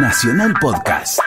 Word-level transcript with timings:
Nacional 0.00 0.54
Podcast. 0.60 1.18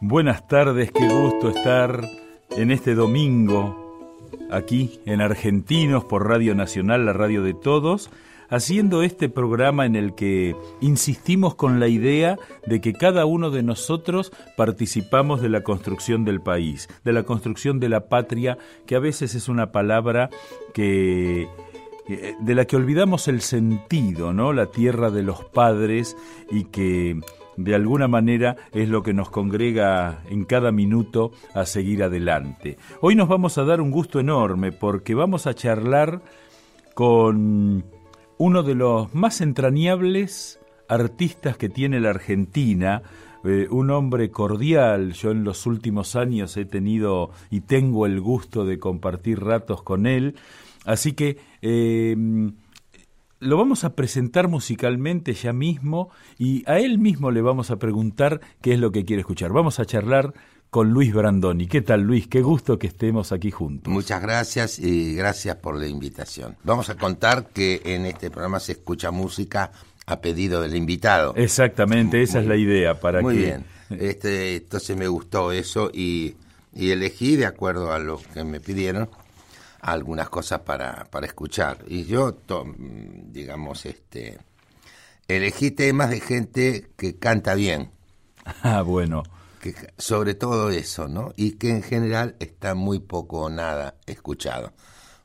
Buenas 0.00 0.46
tardes, 0.46 0.92
qué 0.92 1.08
gusto 1.08 1.48
estar 1.48 2.00
en 2.50 2.70
este 2.70 2.94
domingo 2.94 3.86
aquí 4.52 5.00
en 5.04 5.20
Argentinos 5.20 6.04
por 6.04 6.28
Radio 6.28 6.54
Nacional, 6.54 7.04
la 7.04 7.12
radio 7.12 7.42
de 7.42 7.54
todos, 7.54 8.10
haciendo 8.48 9.02
este 9.02 9.28
programa 9.28 9.86
en 9.86 9.96
el 9.96 10.14
que 10.14 10.56
insistimos 10.80 11.54
con 11.54 11.80
la 11.80 11.88
idea 11.88 12.38
de 12.66 12.80
que 12.80 12.92
cada 12.92 13.24
uno 13.26 13.50
de 13.50 13.62
nosotros 13.62 14.32
participamos 14.56 15.40
de 15.40 15.48
la 15.48 15.62
construcción 15.62 16.24
del 16.24 16.40
país, 16.40 16.88
de 17.04 17.12
la 17.12 17.24
construcción 17.24 17.80
de 17.80 17.88
la 17.88 18.08
patria, 18.08 18.58
que 18.86 18.96
a 18.96 19.00
veces 19.00 19.34
es 19.34 19.48
una 19.48 19.72
palabra 19.72 20.30
que 20.74 21.48
de 22.40 22.54
la 22.54 22.66
que 22.66 22.76
olvidamos 22.76 23.26
el 23.26 23.40
sentido, 23.40 24.32
¿no? 24.32 24.52
La 24.52 24.66
tierra 24.66 25.10
de 25.10 25.24
los 25.24 25.44
padres 25.44 26.16
y 26.50 26.64
que 26.64 27.20
de 27.56 27.74
alguna 27.74 28.06
manera 28.06 28.56
es 28.72 28.88
lo 28.88 29.02
que 29.02 29.12
nos 29.12 29.30
congrega 29.30 30.22
en 30.28 30.44
cada 30.44 30.72
minuto 30.72 31.32
a 31.54 31.64
seguir 31.66 32.02
adelante. 32.02 32.78
Hoy 33.00 33.14
nos 33.14 33.28
vamos 33.28 33.58
a 33.58 33.64
dar 33.64 33.80
un 33.80 33.90
gusto 33.90 34.20
enorme 34.20 34.72
porque 34.72 35.14
vamos 35.14 35.46
a 35.46 35.54
charlar 35.54 36.20
con 36.94 37.84
uno 38.38 38.62
de 38.62 38.74
los 38.74 39.14
más 39.14 39.40
entrañables 39.40 40.60
artistas 40.88 41.56
que 41.56 41.68
tiene 41.68 42.00
la 42.00 42.10
Argentina, 42.10 43.02
eh, 43.44 43.66
un 43.70 43.90
hombre 43.90 44.30
cordial. 44.30 45.12
Yo 45.12 45.30
en 45.30 45.44
los 45.44 45.66
últimos 45.66 46.16
años 46.16 46.56
he 46.56 46.64
tenido 46.64 47.30
y 47.50 47.60
tengo 47.60 48.06
el 48.06 48.20
gusto 48.20 48.64
de 48.64 48.78
compartir 48.78 49.40
ratos 49.40 49.82
con 49.82 50.06
él. 50.06 50.36
Así 50.84 51.12
que 51.12 51.38
eh, 51.62 52.16
lo 53.40 53.56
vamos 53.56 53.84
a 53.84 53.94
presentar 53.94 54.48
musicalmente 54.48 55.34
ya 55.34 55.52
mismo 55.52 56.10
y 56.38 56.62
a 56.70 56.78
él 56.78 56.98
mismo 56.98 57.30
le 57.30 57.42
vamos 57.42 57.70
a 57.70 57.78
preguntar 57.78 58.40
qué 58.62 58.74
es 58.74 58.80
lo 58.80 58.92
que 58.92 59.04
quiere 59.04 59.20
escuchar. 59.20 59.52
Vamos 59.52 59.78
a 59.78 59.84
charlar 59.84 60.34
con 60.70 60.90
Luis 60.90 61.12
Brandoni. 61.12 61.66
¿Qué 61.66 61.80
tal 61.80 62.02
Luis? 62.02 62.28
Qué 62.28 62.42
gusto 62.42 62.78
que 62.78 62.86
estemos 62.86 63.32
aquí 63.32 63.50
juntos. 63.50 63.92
Muchas 63.92 64.20
gracias 64.20 64.78
y 64.78 65.14
gracias 65.14 65.56
por 65.56 65.76
la 65.76 65.86
invitación. 65.86 66.56
Vamos 66.64 66.90
a 66.90 66.96
contar 66.96 67.48
que 67.48 67.82
en 67.84 68.06
este 68.06 68.30
programa 68.30 68.60
se 68.60 68.72
escucha 68.72 69.10
música 69.10 69.72
a 70.06 70.20
pedido 70.20 70.62
del 70.62 70.76
invitado. 70.76 71.34
Exactamente, 71.36 72.22
esa 72.22 72.40
es 72.40 72.46
la 72.46 72.56
idea 72.56 73.00
para 73.00 73.20
Muy 73.20 73.36
bien. 73.36 73.64
Este, 73.90 74.56
entonces 74.56 74.96
me 74.96 75.08
gustó 75.08 75.52
eso 75.52 75.90
y, 75.92 76.36
y 76.72 76.90
elegí 76.90 77.36
de 77.36 77.46
acuerdo 77.46 77.92
a 77.92 77.98
lo 77.98 78.20
que 78.34 78.44
me 78.44 78.60
pidieron 78.60 79.08
algunas 79.80 80.28
cosas 80.28 80.60
para, 80.60 81.06
para 81.10 81.26
escuchar. 81.26 81.78
Y 81.86 82.04
yo, 82.04 82.36
digamos, 83.32 83.86
este, 83.86 84.38
elegí 85.28 85.70
temas 85.70 86.10
de 86.10 86.20
gente 86.20 86.90
que 86.96 87.16
canta 87.16 87.54
bien. 87.54 87.90
Ah, 88.62 88.82
bueno. 88.82 89.22
Que, 89.74 89.92
sobre 89.98 90.34
todo 90.34 90.70
eso, 90.70 91.08
¿no? 91.08 91.32
Y 91.36 91.52
que 91.52 91.70
en 91.70 91.82
general 91.82 92.36
está 92.40 92.74
muy 92.74 93.00
poco 93.00 93.42
o 93.42 93.50
nada 93.50 93.96
escuchado. 94.06 94.72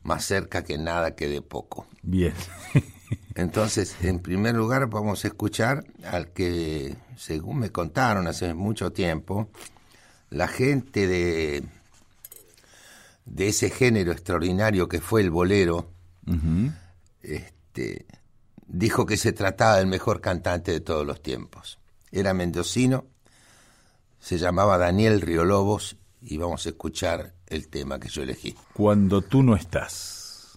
Más 0.02 0.24
cerca 0.24 0.64
que 0.64 0.78
nada 0.78 1.14
que 1.14 1.28
de 1.28 1.42
poco. 1.42 1.86
Bien. 2.02 2.34
Entonces, 3.34 3.96
en 4.02 4.18
primer 4.18 4.54
lugar, 4.54 4.88
vamos 4.88 5.24
a 5.24 5.28
escuchar 5.28 5.84
al 6.04 6.32
que, 6.32 6.96
según 7.16 7.60
me 7.60 7.70
contaron 7.70 8.26
hace 8.26 8.52
mucho 8.54 8.92
tiempo, 8.92 9.48
la 10.30 10.48
gente 10.48 11.06
de 11.06 11.62
de 13.24 13.48
ese 13.48 13.70
género 13.70 14.12
extraordinario 14.12 14.88
que 14.88 15.00
fue 15.00 15.20
el 15.20 15.30
bolero, 15.30 15.90
este, 17.22 18.06
dijo 18.66 19.06
que 19.06 19.16
se 19.16 19.32
trataba 19.32 19.76
del 19.76 19.86
mejor 19.86 20.20
cantante 20.20 20.72
de 20.72 20.80
todos 20.80 21.06
los 21.06 21.22
tiempos. 21.22 21.78
Era 22.10 22.34
mendocino, 22.34 23.06
se 24.22 24.38
llamaba 24.38 24.78
Daniel 24.78 25.20
Riolobos 25.20 25.96
y 26.20 26.38
vamos 26.38 26.64
a 26.66 26.68
escuchar 26.68 27.34
el 27.48 27.68
tema 27.68 27.98
que 27.98 28.08
yo 28.08 28.22
elegí. 28.22 28.54
Cuando 28.72 29.20
tú 29.20 29.42
no 29.42 29.56
estás. 29.56 30.54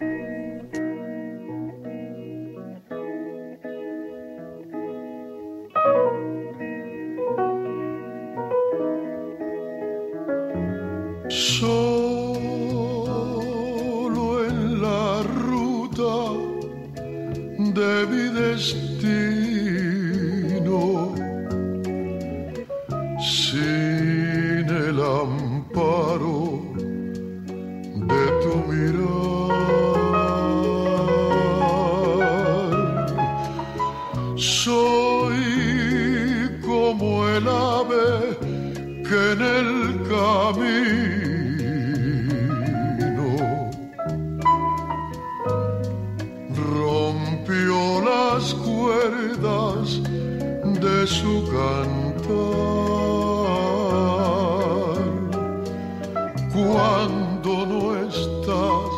cuando 56.75 57.51
no 57.71 57.83
estás, 58.09 58.95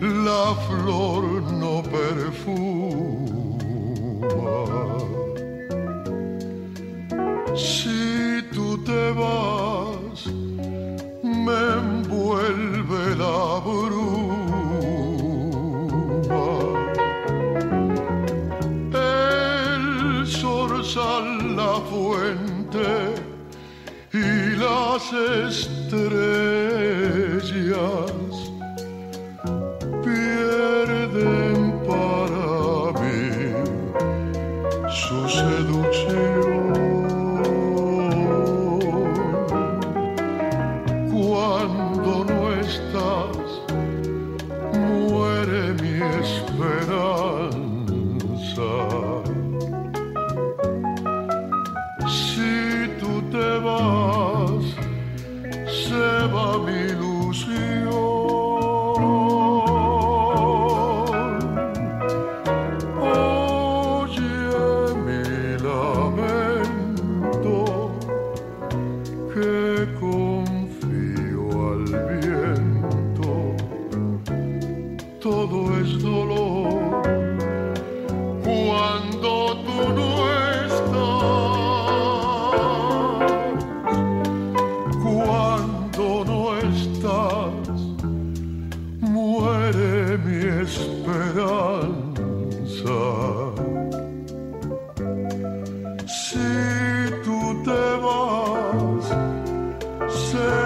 la 0.00 0.44
flor 0.66 1.24
no 1.62 1.82
perfuma. 1.82 3.44
Si 7.54 8.42
tú 8.54 8.66
te 8.88 9.02
vas, 9.20 10.18
me 11.46 11.60
envuelve 11.82 13.02
la 13.22 13.38
bruma. 13.66 14.44
El 18.94 20.26
zorzal, 20.26 21.56
la 21.60 21.74
fuente 21.90 22.88
y 24.12 24.56
las 24.56 25.04
estrellas 25.12 25.73
getireceğim. 25.94 28.13
Say 100.10 100.63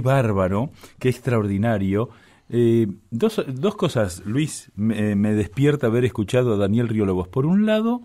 qué, 0.00 0.06
bárbaro, 0.06 0.70
qué 0.98 1.08
extraordinario. 1.08 2.10
Eh, 2.48 2.88
dos, 3.10 3.44
dos, 3.46 3.76
cosas, 3.76 4.22
Luis, 4.24 4.72
me, 4.74 5.34
despierta 5.34 5.86
haber 5.86 6.04
escuchado 6.04 6.54
a 6.54 6.56
Daniel 6.56 6.88
Riólogos. 6.88 7.28
Por 7.28 7.46
un 7.46 7.66
lado, 7.66 8.02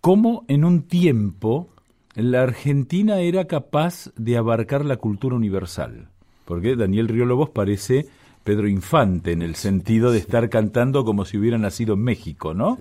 cómo 0.00 0.44
en 0.48 0.64
un 0.64 0.82
tiempo 0.82 1.68
la 2.14 2.42
Argentina 2.42 3.20
era 3.20 3.46
capaz 3.46 4.10
de 4.16 4.36
abarcar 4.36 4.84
la 4.84 4.96
cultura 4.96 5.34
universal. 5.34 6.08
Porque 6.44 6.76
Daniel 6.76 7.08
Riólogos 7.08 7.50
parece 7.50 8.06
Pedro 8.44 8.68
Infante 8.68 9.32
en 9.32 9.42
el 9.42 9.56
sentido 9.56 10.12
de 10.12 10.18
estar 10.18 10.48
cantando 10.48 11.04
como 11.04 11.24
si 11.24 11.36
hubiera 11.36 11.58
nacido 11.58 11.94
en 11.94 12.04
México, 12.04 12.54
¿no? 12.54 12.78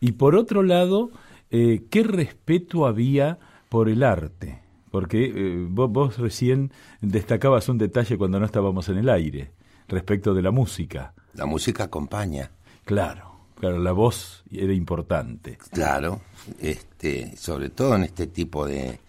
Y 0.00 0.12
por 0.12 0.34
otro 0.34 0.64
lado, 0.64 1.10
eh, 1.50 1.84
qué 1.90 2.02
respeto 2.02 2.86
había 2.86 3.38
por 3.68 3.88
el 3.88 4.02
arte 4.02 4.67
porque 4.90 5.32
eh, 5.34 5.66
vos, 5.68 6.18
recién 6.18 6.72
destacabas 7.00 7.68
un 7.68 7.78
detalle 7.78 8.16
cuando 8.16 8.38
no 8.40 8.46
estábamos 8.46 8.88
en 8.88 8.98
el 8.98 9.08
aire, 9.08 9.52
respecto 9.86 10.34
de 10.34 10.42
la 10.42 10.50
música. 10.50 11.14
La 11.34 11.46
música 11.46 11.84
acompaña. 11.84 12.50
Claro, 12.84 13.40
claro, 13.54 13.78
la 13.78 13.92
voz 13.92 14.44
era 14.50 14.72
importante. 14.72 15.58
Claro, 15.70 16.22
este, 16.58 17.36
sobre 17.36 17.70
todo 17.70 17.96
en 17.96 18.04
este 18.04 18.26
tipo 18.28 18.66
de, 18.66 19.00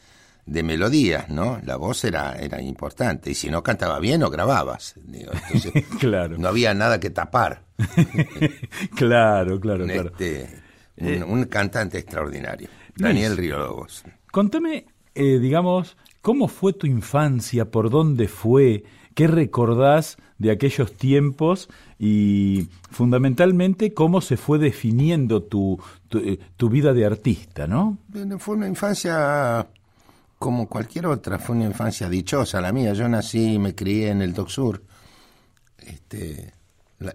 de 0.46 0.64
melodías, 0.64 1.30
¿no? 1.30 1.60
La 1.64 1.76
voz 1.76 2.04
era, 2.04 2.34
era 2.34 2.62
importante, 2.62 3.32
y 3.32 3.36
si 3.36 3.50
no 3.50 3.64
cantaba 3.64 4.00
bien, 4.00 4.24
o 4.24 4.30
grababas. 4.30 4.96
claro. 6.00 6.38
No 6.38 6.48
había 6.48 6.74
nada 6.74 7.00
que 7.00 7.10
tapar. 7.10 7.64
claro, 8.96 9.60
claro, 9.60 9.86
claro. 9.86 10.10
Este, 10.10 10.50
un, 10.98 11.24
un, 11.24 11.46
cantante 11.46 11.98
extraordinario, 11.98 12.68
Daniel 12.96 13.38
Riolobos. 13.38 14.04
Contame 14.32 14.86
eh, 15.16 15.40
digamos, 15.40 15.98
¿cómo 16.22 16.48
fue 16.48 16.74
tu 16.74 16.88
infancia? 16.88 17.72
¿Por 17.72 17.90
dónde 17.90 18.28
fue? 18.28 18.84
¿Qué 19.16 19.28
recordás 19.28 20.18
de 20.38 20.52
aquellos 20.52 20.94
tiempos? 20.94 21.70
Y 21.98 22.68
fundamentalmente, 22.92 23.94
¿cómo 23.94 24.22
se 24.22 24.38
fue 24.38 24.60
definiendo 24.60 25.44
tu, 25.44 25.80
tu, 26.08 26.20
eh, 26.20 26.40
vida 26.70 26.94
de 26.94 27.06
artista, 27.06 27.68
no? 27.68 27.98
Fue 28.40 28.56
una 28.56 28.68
infancia 28.68 29.68
como 30.38 30.70
cualquier 30.70 31.08
otra, 31.08 31.38
fue 31.38 31.56
una 31.56 31.66
infancia 31.66 32.08
dichosa 32.08 32.62
la 32.62 32.72
mía. 32.72 32.94
Yo 32.94 33.10
nací 33.10 33.56
y 33.56 33.60
me 33.60 33.76
crié 33.76 34.10
en 34.10 34.22
el 34.22 34.34
Doc 34.34 34.50
Sur. 34.50 34.82
Este, 35.80 36.54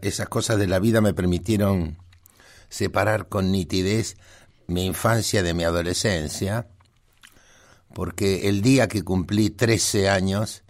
esas 0.02 0.28
cosas 0.28 0.58
de 0.58 0.66
la 0.66 0.78
vida 0.78 1.00
me 1.00 1.14
permitieron 1.14 1.96
separar 2.68 3.28
con 3.28 3.50
nitidez 3.50 4.16
mi 4.66 4.84
infancia 4.84 5.42
de 5.42 5.54
mi 5.54 5.64
adolescencia 5.64 6.66
porque 7.94 8.48
el 8.48 8.60
día 8.62 8.88
que 8.88 9.02
cumplí 9.02 9.50
13 9.50 10.08
años 10.08 10.64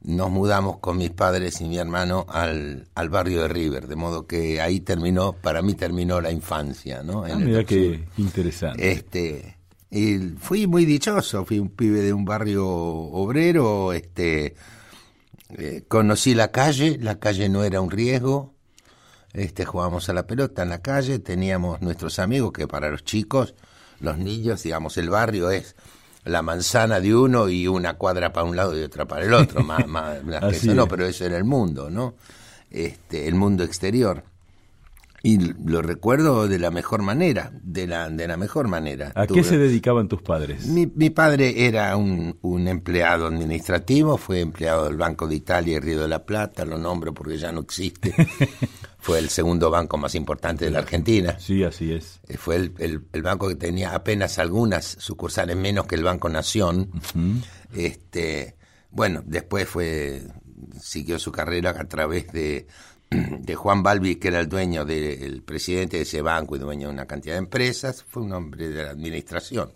nos 0.00 0.30
mudamos 0.30 0.78
con 0.78 0.96
mis 0.96 1.10
padres 1.10 1.60
y 1.60 1.64
mi 1.64 1.78
hermano 1.78 2.24
al, 2.28 2.88
al 2.94 3.08
barrio 3.08 3.42
de 3.42 3.48
River, 3.48 3.88
de 3.88 3.96
modo 3.96 4.26
que 4.26 4.60
ahí 4.60 4.80
terminó, 4.80 5.32
para 5.32 5.60
mí 5.62 5.74
terminó 5.74 6.20
la 6.20 6.30
infancia, 6.30 7.02
¿no? 7.02 7.24
ah, 7.24 7.36
mira 7.36 7.64
qué 7.64 8.04
interesante. 8.16 8.90
Este, 8.90 9.56
y 9.90 10.18
fui 10.38 10.66
muy 10.66 10.84
dichoso, 10.84 11.44
fui 11.44 11.58
un 11.58 11.70
pibe 11.70 12.00
de 12.00 12.12
un 12.12 12.24
barrio 12.24 12.68
obrero, 12.68 13.92
este, 13.92 14.54
eh, 15.56 15.84
conocí 15.88 16.34
la 16.34 16.52
calle, 16.52 16.98
la 17.00 17.18
calle 17.18 17.48
no 17.48 17.64
era 17.64 17.80
un 17.80 17.90
riesgo, 17.90 18.54
este, 19.32 19.64
jugábamos 19.64 20.08
a 20.08 20.12
la 20.12 20.26
pelota 20.26 20.62
en 20.62 20.68
la 20.68 20.80
calle, 20.80 21.18
teníamos 21.18 21.80
nuestros 21.80 22.18
amigos 22.18 22.52
que 22.52 22.68
para 22.68 22.90
los 22.90 23.02
chicos, 23.04 23.54
los 24.00 24.16
niños, 24.18 24.62
digamos, 24.62 24.96
el 24.96 25.10
barrio 25.10 25.50
es 25.50 25.74
la 26.28 26.42
manzana 26.42 27.00
de 27.00 27.14
uno 27.14 27.48
y 27.48 27.66
una 27.66 27.94
cuadra 27.94 28.32
para 28.32 28.46
un 28.46 28.56
lado 28.56 28.78
y 28.78 28.82
otra 28.82 29.06
para 29.06 29.24
el 29.24 29.34
otro, 29.34 29.62
más, 29.62 29.86
no, 30.64 30.86
pero 30.86 31.06
eso 31.06 31.24
era 31.24 31.36
el 31.36 31.44
mundo, 31.44 31.90
¿no? 31.90 32.14
Este, 32.70 33.26
el 33.28 33.34
mundo 33.34 33.64
exterior. 33.64 34.22
Y 35.20 35.38
lo 35.64 35.82
recuerdo 35.82 36.46
de 36.46 36.60
la 36.60 36.70
mejor 36.70 37.02
manera, 37.02 37.50
de 37.62 37.88
la, 37.88 38.08
de 38.08 38.28
la 38.28 38.36
mejor 38.36 38.68
manera. 38.68 39.10
¿A 39.16 39.26
qué 39.26 39.42
se 39.42 39.58
dedicaban 39.58 40.06
tus 40.06 40.22
padres? 40.22 40.66
Mi, 40.66 40.86
mi 40.94 41.10
padre 41.10 41.66
era 41.66 41.96
un, 41.96 42.38
un, 42.42 42.68
empleado 42.68 43.26
administrativo, 43.26 44.16
fue 44.16 44.40
empleado 44.40 44.84
del 44.84 44.96
Banco 44.96 45.26
de 45.26 45.34
Italia 45.34 45.76
y 45.76 45.80
Río 45.80 46.02
de 46.02 46.08
la 46.08 46.24
Plata, 46.24 46.64
lo 46.64 46.78
nombro 46.78 47.12
porque 47.12 47.36
ya 47.36 47.50
no 47.50 47.60
existe. 47.60 48.14
fue 49.08 49.20
el 49.20 49.30
segundo 49.30 49.70
banco 49.70 49.96
más 49.96 50.14
importante 50.14 50.66
de 50.66 50.70
la 50.70 50.80
Argentina. 50.80 51.40
Sí, 51.40 51.64
así 51.64 51.94
es. 51.94 52.20
Eh, 52.28 52.36
fue 52.36 52.56
el, 52.56 52.74
el, 53.10 53.22
banco 53.22 53.48
que 53.48 53.54
tenía 53.54 53.94
apenas 53.94 54.38
algunas 54.38 54.84
sucursales 54.84 55.56
menos 55.56 55.86
que 55.86 55.94
el 55.94 56.04
Banco 56.04 56.28
Nación. 56.28 56.90
este, 57.74 58.56
bueno, 58.90 59.22
después 59.24 59.66
fue 59.66 60.24
siguió 60.78 61.18
su 61.18 61.32
carrera 61.32 61.70
a 61.70 61.88
través 61.88 62.30
de, 62.32 62.66
de 63.10 63.54
Juan 63.54 63.82
Balbi, 63.82 64.16
que 64.16 64.28
era 64.28 64.40
el 64.40 64.48
dueño 64.50 64.84
del 64.84 65.42
presidente 65.42 65.96
de 65.96 66.02
ese 66.02 66.20
banco 66.20 66.56
y 66.56 66.58
dueño 66.58 66.88
de 66.88 66.92
una 66.92 67.06
cantidad 67.06 67.36
de 67.36 67.38
empresas. 67.38 68.04
Fue 68.06 68.22
un 68.22 68.34
hombre 68.34 68.68
de 68.68 68.84
la 68.84 68.90
administración. 68.90 69.72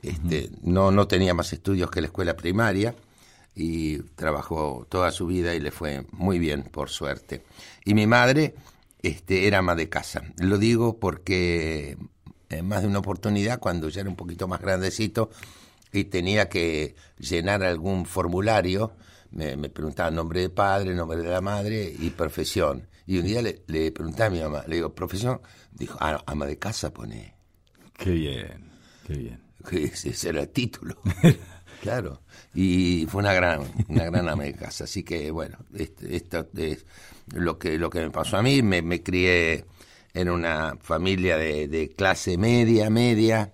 Este, 0.00 0.48
no, 0.62 0.90
no 0.90 1.06
tenía 1.06 1.34
más 1.34 1.52
estudios 1.52 1.90
que 1.90 2.00
la 2.00 2.06
escuela 2.06 2.34
primaria 2.34 2.94
y 3.54 3.98
trabajó 4.14 4.86
toda 4.88 5.10
su 5.12 5.26
vida 5.26 5.54
y 5.54 5.60
le 5.60 5.70
fue 5.70 6.06
muy 6.12 6.38
bien, 6.38 6.64
por 6.64 6.90
suerte. 6.90 7.44
Y 7.84 7.94
mi 7.94 8.06
madre 8.06 8.54
este, 9.02 9.46
era 9.46 9.58
ama 9.58 9.74
de 9.74 9.88
casa. 9.88 10.22
Lo 10.38 10.58
digo 10.58 10.98
porque 10.98 11.96
en 12.48 12.66
más 12.66 12.82
de 12.82 12.88
una 12.88 12.98
oportunidad, 12.98 13.60
cuando 13.60 13.88
ya 13.88 14.00
era 14.00 14.10
un 14.10 14.16
poquito 14.16 14.48
más 14.48 14.60
grandecito 14.60 15.30
y 15.92 16.04
tenía 16.04 16.48
que 16.48 16.96
llenar 17.18 17.62
algún 17.62 18.06
formulario, 18.06 18.92
me, 19.30 19.56
me 19.56 19.68
preguntaba 19.68 20.10
nombre 20.10 20.40
de 20.40 20.50
padre, 20.50 20.94
nombre 20.94 21.18
de 21.18 21.28
la 21.28 21.40
madre 21.40 21.94
y 21.98 22.10
profesión. 22.10 22.88
Y 23.06 23.18
un 23.18 23.26
día 23.26 23.42
le, 23.42 23.62
le 23.66 23.92
pregunté 23.92 24.24
a 24.24 24.30
mi 24.30 24.40
mamá, 24.40 24.64
le 24.66 24.76
digo, 24.76 24.94
profesión, 24.94 25.40
dijo, 25.72 25.98
ah, 26.00 26.22
ama 26.26 26.46
de 26.46 26.58
casa 26.58 26.92
pone. 26.92 27.34
Qué 27.96 28.10
bien, 28.10 28.72
qué 29.06 29.14
bien. 29.14 29.40
Ese 29.70 30.28
era 30.28 30.42
el 30.42 30.48
título. 30.48 30.96
Claro, 31.84 32.22
y 32.54 33.04
fue 33.10 33.20
una 33.20 33.34
gran, 33.34 33.60
una 33.88 34.06
gran 34.06 34.26
ama 34.26 34.44
de 34.44 34.54
casa. 34.54 34.84
Así 34.84 35.02
que, 35.02 35.30
bueno, 35.30 35.58
esto 35.76 36.46
es 36.56 36.86
lo 37.34 37.58
que, 37.58 37.76
lo 37.76 37.90
que 37.90 38.00
me 38.00 38.10
pasó 38.10 38.38
a 38.38 38.42
mí. 38.42 38.62
Me, 38.62 39.02
crié 39.02 39.66
en 40.14 40.30
una 40.30 40.78
familia 40.80 41.36
de, 41.36 41.68
de, 41.68 41.90
clase 41.90 42.38
media, 42.38 42.88
media, 42.88 43.52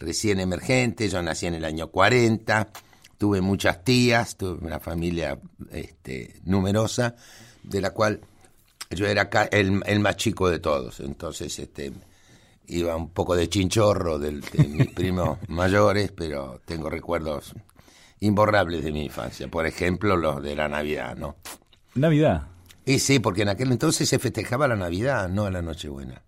recién 0.00 0.40
emergente. 0.40 1.08
Yo 1.08 1.22
nací 1.22 1.46
en 1.46 1.54
el 1.54 1.64
año 1.64 1.92
40, 1.92 2.72
tuve 3.16 3.40
muchas 3.40 3.84
tías, 3.84 4.36
tuve 4.36 4.66
una 4.66 4.80
familia 4.80 5.38
este, 5.70 6.40
numerosa, 6.46 7.14
de 7.62 7.80
la 7.80 7.90
cual 7.90 8.20
yo 8.90 9.06
era 9.06 9.30
el, 9.52 9.80
el 9.86 10.00
más 10.00 10.16
chico 10.16 10.50
de 10.50 10.58
todos. 10.58 10.98
Entonces, 10.98 11.56
este 11.56 11.92
iba 12.70 12.96
un 12.96 13.10
poco 13.10 13.36
de 13.36 13.48
chinchorro 13.48 14.18
de 14.18 14.32
mis 14.32 14.86
primos 14.94 15.38
mayores, 15.48 16.12
pero 16.12 16.60
tengo 16.64 16.88
recuerdos 16.88 17.54
imborrables 18.20 18.84
de 18.84 18.92
mi 18.92 19.04
infancia. 19.04 19.48
Por 19.48 19.66
ejemplo, 19.66 20.16
los 20.16 20.42
de 20.42 20.54
la 20.54 20.68
Navidad, 20.68 21.16
¿no? 21.16 21.36
¿Navidad? 21.94 22.46
Y 22.84 22.98
sí, 22.98 23.18
porque 23.18 23.42
en 23.42 23.48
aquel 23.48 23.70
entonces 23.72 24.08
se 24.08 24.18
festejaba 24.18 24.68
la 24.68 24.76
Navidad, 24.76 25.28
no 25.28 25.50
la 25.50 25.62
Nochebuena. 25.62 26.22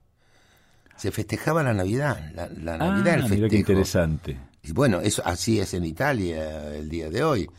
Se 0.97 1.11
festejaba 1.11 1.63
la 1.63 1.75
Navidad, 1.75 2.31
la, 2.35 2.49
Navidad, 2.49 3.15
el 3.15 3.21
festejo. 3.23 3.35
Mira 3.35 3.49
qué 3.49 3.57
interesante. 3.57 4.39
Y 4.63 4.73
bueno, 4.73 5.01
eso 5.01 5.23
así 5.25 5.59
es 5.59 5.75
en 5.75 5.85
Italia 5.85 6.75
el 6.75 6.89
día 6.89 7.11
de 7.11 7.25
hoy. 7.25 7.51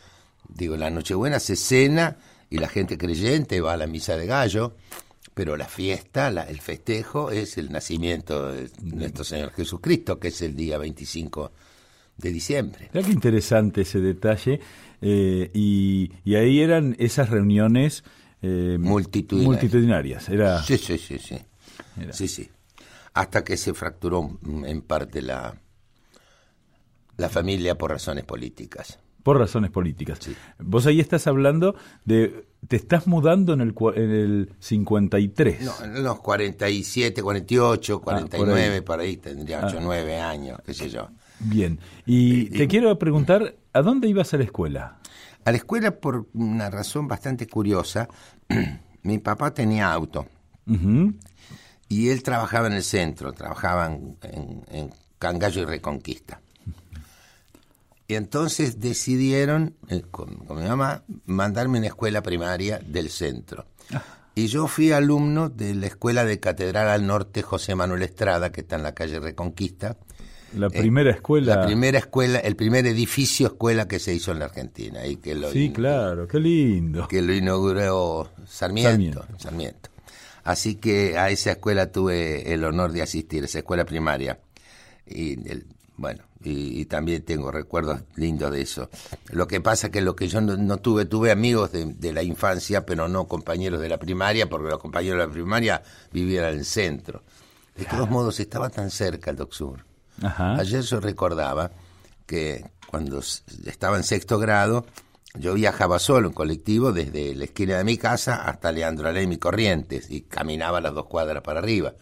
Digo, 0.47 0.77
la 0.77 0.89
Nochebuena 0.89 1.39
se 1.39 1.55
cena 1.55 2.17
y 2.49 2.57
la 2.57 2.69
gente 2.69 2.97
creyente 2.97 3.59
va 3.61 3.73
a 3.73 3.77
la 3.77 3.87
misa 3.87 4.15
de 4.15 4.27
gallo, 4.27 4.75
pero 5.33 5.57
la 5.57 5.67
fiesta, 5.67 6.29
la, 6.31 6.43
el 6.43 6.59
festejo 6.61 7.31
es 7.31 7.57
el 7.57 7.71
nacimiento 7.71 8.51
de 8.51 8.69
nuestro 8.81 9.23
Señor 9.23 9.51
Jesucristo, 9.53 10.19
que 10.19 10.27
es 10.29 10.41
el 10.41 10.55
día 10.55 10.77
25 10.77 11.51
de 12.17 12.31
diciembre. 12.31 12.89
Mira 12.93 13.05
qué 13.05 13.11
interesante 13.13 13.81
ese 13.81 13.99
detalle. 13.99 14.59
eh, 15.01 15.49
y, 15.53 16.11
y 16.23 16.35
ahí 16.35 16.59
eran 16.61 16.95
esas 16.99 17.29
reuniones 17.29 18.03
eh, 18.41 18.77
Multitudinarias. 18.79 19.61
multitudinarias. 19.61 20.29
Era, 20.29 20.61
Sí, 20.63 20.77
sí, 20.77 20.97
sí, 20.97 21.17
sí. 21.17 21.37
Era. 21.99 22.13
Sí, 22.13 22.27
sí. 22.27 22.49
Hasta 23.13 23.43
que 23.43 23.57
se 23.57 23.73
fracturó 23.73 24.39
en 24.65 24.81
parte 24.81 25.21
la, 25.21 25.55
la 27.17 27.29
familia 27.29 27.77
por 27.77 27.91
razones 27.91 28.23
políticas. 28.25 28.99
por 29.23 29.37
razones 29.37 29.71
políticas. 29.71 30.19
Vos 30.59 30.85
ahí 30.85 30.99
estás 30.99 31.27
hablando 31.27 31.75
de... 32.05 32.45
Te 32.67 32.75
estás 32.77 33.08
mudando 33.08 33.53
en 33.53 33.62
el, 33.62 33.74
en 33.96 34.12
el 34.12 34.53
53. 34.60 35.62
No, 35.62 35.72
en 35.84 36.03
los 36.03 36.20
47, 36.20 37.22
48, 37.22 37.93
Ah, 37.93 37.96
por 37.98 38.03
49, 38.29 38.75
ahí. 38.75 38.82
por 38.82 39.00
ahí, 39.00 39.17
tendría 39.17 39.65
8, 39.65 39.79
9 39.82 40.20
años, 40.20 40.60
qué 40.65 40.74
sé 40.74 40.89
yo. 40.89 41.10
Bien. 41.39 41.79
Y 42.05 42.46
te 42.51 42.67
quiero 42.67 42.98
preguntar, 42.98 43.55
¿a 43.74 43.82
dónde 43.82 44.08
ibas 44.08 44.34
a 44.34 44.38
la 44.38 44.43
escuela? 44.46 44.98
A 45.46 45.51
la 45.51 45.58
escuela, 45.58 45.91
por 46.00 46.27
una 46.34 46.70
razón 46.70 47.08
bastante 47.08 47.48
curiosa, 47.48 48.08
mi 49.03 49.17
papá 49.20 49.53
tenía 49.53 49.91
auto 49.91 50.25
y 51.89 52.10
él 52.10 52.24
trabajaba 52.24 52.67
en 52.67 52.74
el 52.74 52.84
centro, 52.84 53.34
trabajaba 53.34 53.88
en, 53.88 54.17
en- 54.24 54.63
en 54.72 54.89
Cangallo 55.20 55.62
y 55.62 55.65
Reconquista. 55.65 56.39
Y 58.13 58.15
entonces 58.15 58.79
decidieron, 58.79 59.75
eh, 59.89 60.03
con, 60.12 60.36
con 60.46 60.62
mi 60.62 60.67
mamá, 60.70 61.01
mandarme 61.25 61.79
a 61.79 61.82
una 61.82 61.88
escuela 61.88 62.22
primaria 62.22 62.77
del 62.77 63.10
centro. 63.10 63.65
Y 64.36 64.46
yo 64.46 64.67
fui 64.67 64.91
alumno 64.91 65.50
de 65.50 65.74
la 65.74 65.88
escuela 65.88 66.24
de 66.24 66.39
Catedral 66.39 66.89
al 66.89 67.08
Norte 67.08 67.41
José 67.41 67.74
Manuel 67.74 68.03
Estrada, 68.03 68.51
que 68.51 68.62
está 68.62 68.75
en 68.75 68.84
la 68.84 68.93
calle 68.93 69.20
Reconquista. 69.20 69.98
La 70.55 70.70
primera 70.70 71.10
escuela... 71.10 71.53
Eh, 71.53 71.55
La 71.58 71.65
primera 71.65 71.98
escuela, 71.98 72.38
el 72.38 72.55
primer 72.55 72.86
edificio 72.86 73.48
escuela 73.48 73.88
que 73.88 73.98
se 73.98 74.13
hizo 74.13 74.32
en 74.32 74.38
la 74.38 74.46
Argentina 74.46 75.08
y 75.08 75.15
que 75.15 75.34
lo, 75.34 75.50
Sí, 75.51 75.72
claro, 75.72 76.27
qué 76.27 76.39
lindo. 76.39 77.08
que 77.08 77.24
lo 77.24 77.34
inauguró 77.34 78.29
Sarmiento, 78.48 78.89
Sarmiento. 78.91 79.25
Sarmiento. 79.39 79.89
Así 80.43 80.75
que 80.75 81.17
a 81.17 81.32
esa 81.32 81.53
escuela 81.53 81.91
tuve 81.91 82.53
el 82.53 82.63
honor 82.63 82.91
de 82.91 83.01
asistir, 83.01 83.43
esa 83.43 83.58
escuela 83.58 83.86
primaria. 83.86 84.38
Y 85.08 85.34
el- 85.50 85.65
bueno, 85.98 86.24
y, 86.43 86.81
y 86.81 86.85
también 86.85 87.23
tengo 87.23 87.51
recuerdos 87.51 88.01
lindos 88.15 88.51
de 88.51 88.62
eso. 88.62 88.89
Lo 89.31 89.47
que 89.47 89.62
pasa 89.62 89.89
que 89.89 90.01
lo 90.01 90.15
que 90.15 90.27
yo 90.27 90.41
no, 90.41 90.57
no 90.57 90.77
tuve, 90.77 91.05
tuve 91.05 91.31
amigos 91.31 91.71
de, 91.71 91.85
de 91.85 92.13
la 92.13 92.23
infancia, 92.23 92.85
pero 92.85 93.07
no 93.07 93.27
compañeros 93.27 93.81
de 93.81 93.89
la 93.89 93.97
primaria, 93.97 94.50
porque 94.50 94.69
los 94.69 94.79
compañeros 94.79 95.19
de 95.19 95.27
la 95.27 95.31
primaria 95.31 95.83
vivían 96.12 96.45
en 96.45 96.59
el 96.59 96.65
centro. 96.65 97.23
De 97.75 97.85
todos 97.85 98.09
modos, 98.09 98.39
estaba 98.39 98.69
tan 98.69 98.91
cerca 98.91 99.31
el 99.31 99.38
Doc 99.38 99.53
Sur. 99.53 99.85
Ajá. 100.21 100.55
Ayer 100.55 100.81
yo 100.81 101.00
recordaba 101.00 101.71
que 102.25 102.63
cuando 102.88 103.19
estaba 103.65 103.97
en 103.97 104.03
sexto 104.03 104.38
grado, 104.38 104.85
yo 105.35 105.55
viajaba 105.55 105.97
solo 105.97 106.27
en 106.27 106.33
colectivo 106.33 106.91
desde 106.91 107.33
la 107.33 107.45
esquina 107.45 107.77
de 107.77 107.83
mi 107.83 107.97
casa 107.97 108.43
hasta 108.43 108.71
Leandro 108.71 109.09
Alem 109.09 109.31
y 109.31 109.38
Corrientes 109.38 110.12
y 110.12 110.21
caminaba 110.21 110.79
las 110.79 110.93
dos 110.93 111.07
cuadras 111.07 111.41
para 111.41 111.59
arriba. 111.59 111.93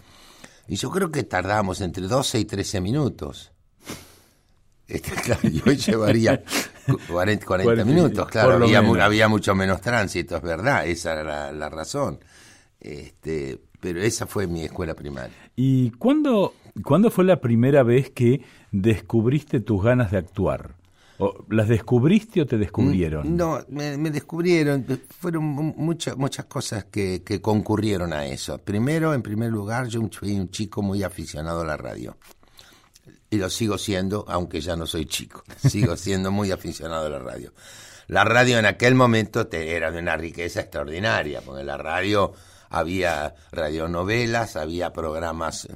Y 0.67 0.75
yo 0.75 0.91
creo 0.91 1.12
que 1.12 1.24
tardábamos 1.24 1.81
entre 1.81 2.07
12 2.07 2.39
y 2.39 2.45
13 2.45 2.81
minutos. 2.81 3.51
Este, 4.91 5.12
claro, 5.24 5.41
yo 5.50 5.71
llevaría 5.71 6.43
cu- 6.86 7.00
40, 7.10 7.45
40 7.45 7.63
Cuarenta, 7.63 7.86
minutos, 7.86 8.27
claro, 8.27 8.53
había, 8.63 8.81
mu- 8.81 8.95
había 8.95 9.27
mucho 9.27 9.55
menos 9.55 9.81
tránsito, 9.81 10.36
es 10.38 10.41
verdad, 10.43 10.86
esa 10.88 11.13
era 11.13 11.24
la, 11.24 11.51
la 11.51 11.69
razón. 11.69 12.19
Este, 12.79 13.60
pero 13.79 14.01
esa 14.01 14.25
fue 14.27 14.48
mi 14.48 14.63
escuela 14.63 14.93
primaria. 14.95 15.36
¿Y 15.55 15.91
cuándo, 15.91 16.53
cuándo 16.83 17.12
fue 17.12 17.24
la 17.25 17.39
primera 17.39 17.83
vez 17.83 18.10
que 18.10 18.41
descubriste 18.71 19.60
tus 19.60 19.83
ganas 19.83 20.12
de 20.12 20.17
actuar? 20.17 20.75
¿O 21.19 21.45
¿Las 21.50 21.67
descubriste 21.67 22.41
o 22.41 22.48
te 22.48 22.57
descubrieron? 22.57 23.38
No, 23.38 23.60
me, 23.69 23.95
me 23.98 24.10
descubrieron, 24.10 24.83
fueron 25.19 25.43
mu- 25.43 25.74
muchas 25.77 26.17
muchas 26.17 26.45
cosas 26.45 26.86
que, 26.86 27.21
que 27.24 27.39
concurrieron 27.39 28.12
a 28.13 28.25
eso. 28.25 28.57
Primero, 28.57 29.13
en 29.13 29.21
primer 29.21 29.51
lugar, 29.51 29.88
yo 29.88 30.01
fui 30.12 30.31
un 30.39 30.50
chico 30.50 30.81
muy 30.81 31.03
aficionado 31.03 31.62
a 31.62 31.65
la 31.65 31.77
radio. 31.77 32.17
Y 33.31 33.38
lo 33.38 33.50
sigo 33.50 33.79
siendo, 33.79 34.25
aunque 34.27 34.61
ya 34.61 34.75
no 34.75 34.85
soy 34.85 35.07
chico. 35.07 35.43
Sigo 35.67 35.97
siendo 35.97 36.31
muy 36.31 36.51
aficionado 36.51 37.07
a 37.07 37.09
la 37.09 37.19
radio. 37.19 37.53
La 38.07 38.23
radio 38.23 38.59
en 38.59 38.65
aquel 38.65 38.93
momento 38.93 39.47
era 39.51 39.89
de 39.89 40.00
una 40.00 40.17
riqueza 40.17 40.61
extraordinaria, 40.61 41.41
porque 41.41 41.63
la 41.63 41.77
radio 41.77 42.33
había 42.69 43.33
radionovelas, 43.51 44.55
había 44.57 44.93
programas 44.93 45.67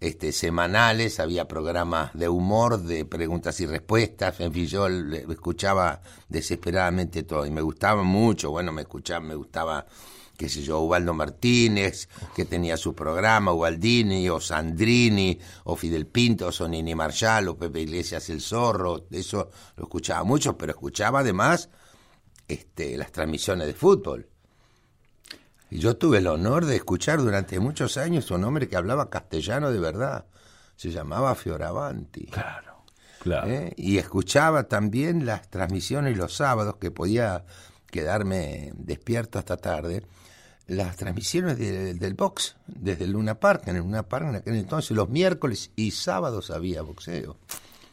este, 0.00 0.32
semanales, 0.32 1.20
había 1.20 1.48
programas 1.48 2.12
de 2.14 2.28
humor, 2.28 2.82
de 2.82 3.04
preguntas 3.04 3.60
y 3.60 3.66
respuestas, 3.66 4.40
en 4.40 4.52
fin, 4.52 4.66
yo 4.66 4.86
escuchaba 4.86 6.00
desesperadamente 6.28 7.22
todo 7.22 7.46
y 7.46 7.50
me 7.50 7.62
gustaba 7.62 8.02
mucho, 8.02 8.50
bueno, 8.50 8.72
me 8.72 8.82
escuchaba, 8.82 9.20
me 9.20 9.34
gustaba, 9.34 9.86
qué 10.36 10.48
sé 10.48 10.62
yo, 10.62 10.80
Ubaldo 10.80 11.14
Martínez, 11.14 12.08
que 12.34 12.44
tenía 12.44 12.76
su 12.76 12.94
programa, 12.94 13.52
Ubaldini, 13.52 14.28
o 14.28 14.40
Sandrini, 14.40 15.38
o 15.64 15.76
Fidel 15.76 16.06
Pinto, 16.06 16.48
o 16.48 16.52
Sonini 16.52 16.94
Marshall, 16.94 17.48
o 17.48 17.56
Pepe 17.56 17.80
Iglesias 17.80 18.28
el 18.30 18.40
Zorro, 18.40 19.06
eso 19.10 19.50
lo 19.76 19.84
escuchaba 19.84 20.24
mucho, 20.24 20.56
pero 20.56 20.72
escuchaba 20.72 21.20
además 21.20 21.70
este, 22.48 22.96
las 22.96 23.12
transmisiones 23.12 23.66
de 23.66 23.74
fútbol. 23.74 24.28
Y 25.70 25.78
yo 25.78 25.96
tuve 25.96 26.18
el 26.18 26.26
honor 26.28 26.64
de 26.64 26.76
escuchar 26.76 27.18
durante 27.18 27.58
muchos 27.58 27.96
años 27.96 28.30
un 28.30 28.44
hombre 28.44 28.68
que 28.68 28.76
hablaba 28.76 29.10
castellano 29.10 29.72
de 29.72 29.80
verdad. 29.80 30.26
Se 30.76 30.90
llamaba 30.90 31.34
Fioravanti. 31.34 32.26
Claro, 32.26 32.84
claro. 33.20 33.48
¿eh? 33.48 33.72
Y 33.76 33.98
escuchaba 33.98 34.64
también 34.64 35.26
las 35.26 35.50
transmisiones 35.50 36.16
los 36.16 36.36
sábados, 36.36 36.76
que 36.76 36.90
podía 36.90 37.44
quedarme 37.90 38.72
despierto 38.76 39.38
hasta 39.38 39.56
tarde. 39.56 40.04
Las 40.68 40.96
transmisiones 40.96 41.58
de- 41.58 41.94
del 41.94 42.14
box, 42.14 42.56
desde 42.66 43.04
el 43.04 43.12
Luna 43.12 43.36
Park. 43.38 43.62
En 43.68 43.76
el 43.76 43.82
Luna 43.82 44.02
Park 44.02 44.26
en 44.28 44.34
aquel 44.36 44.56
entonces, 44.56 44.96
los 44.96 45.08
miércoles 45.08 45.70
y 45.76 45.92
sábados 45.92 46.50
había 46.50 46.82
boxeo. 46.82 47.36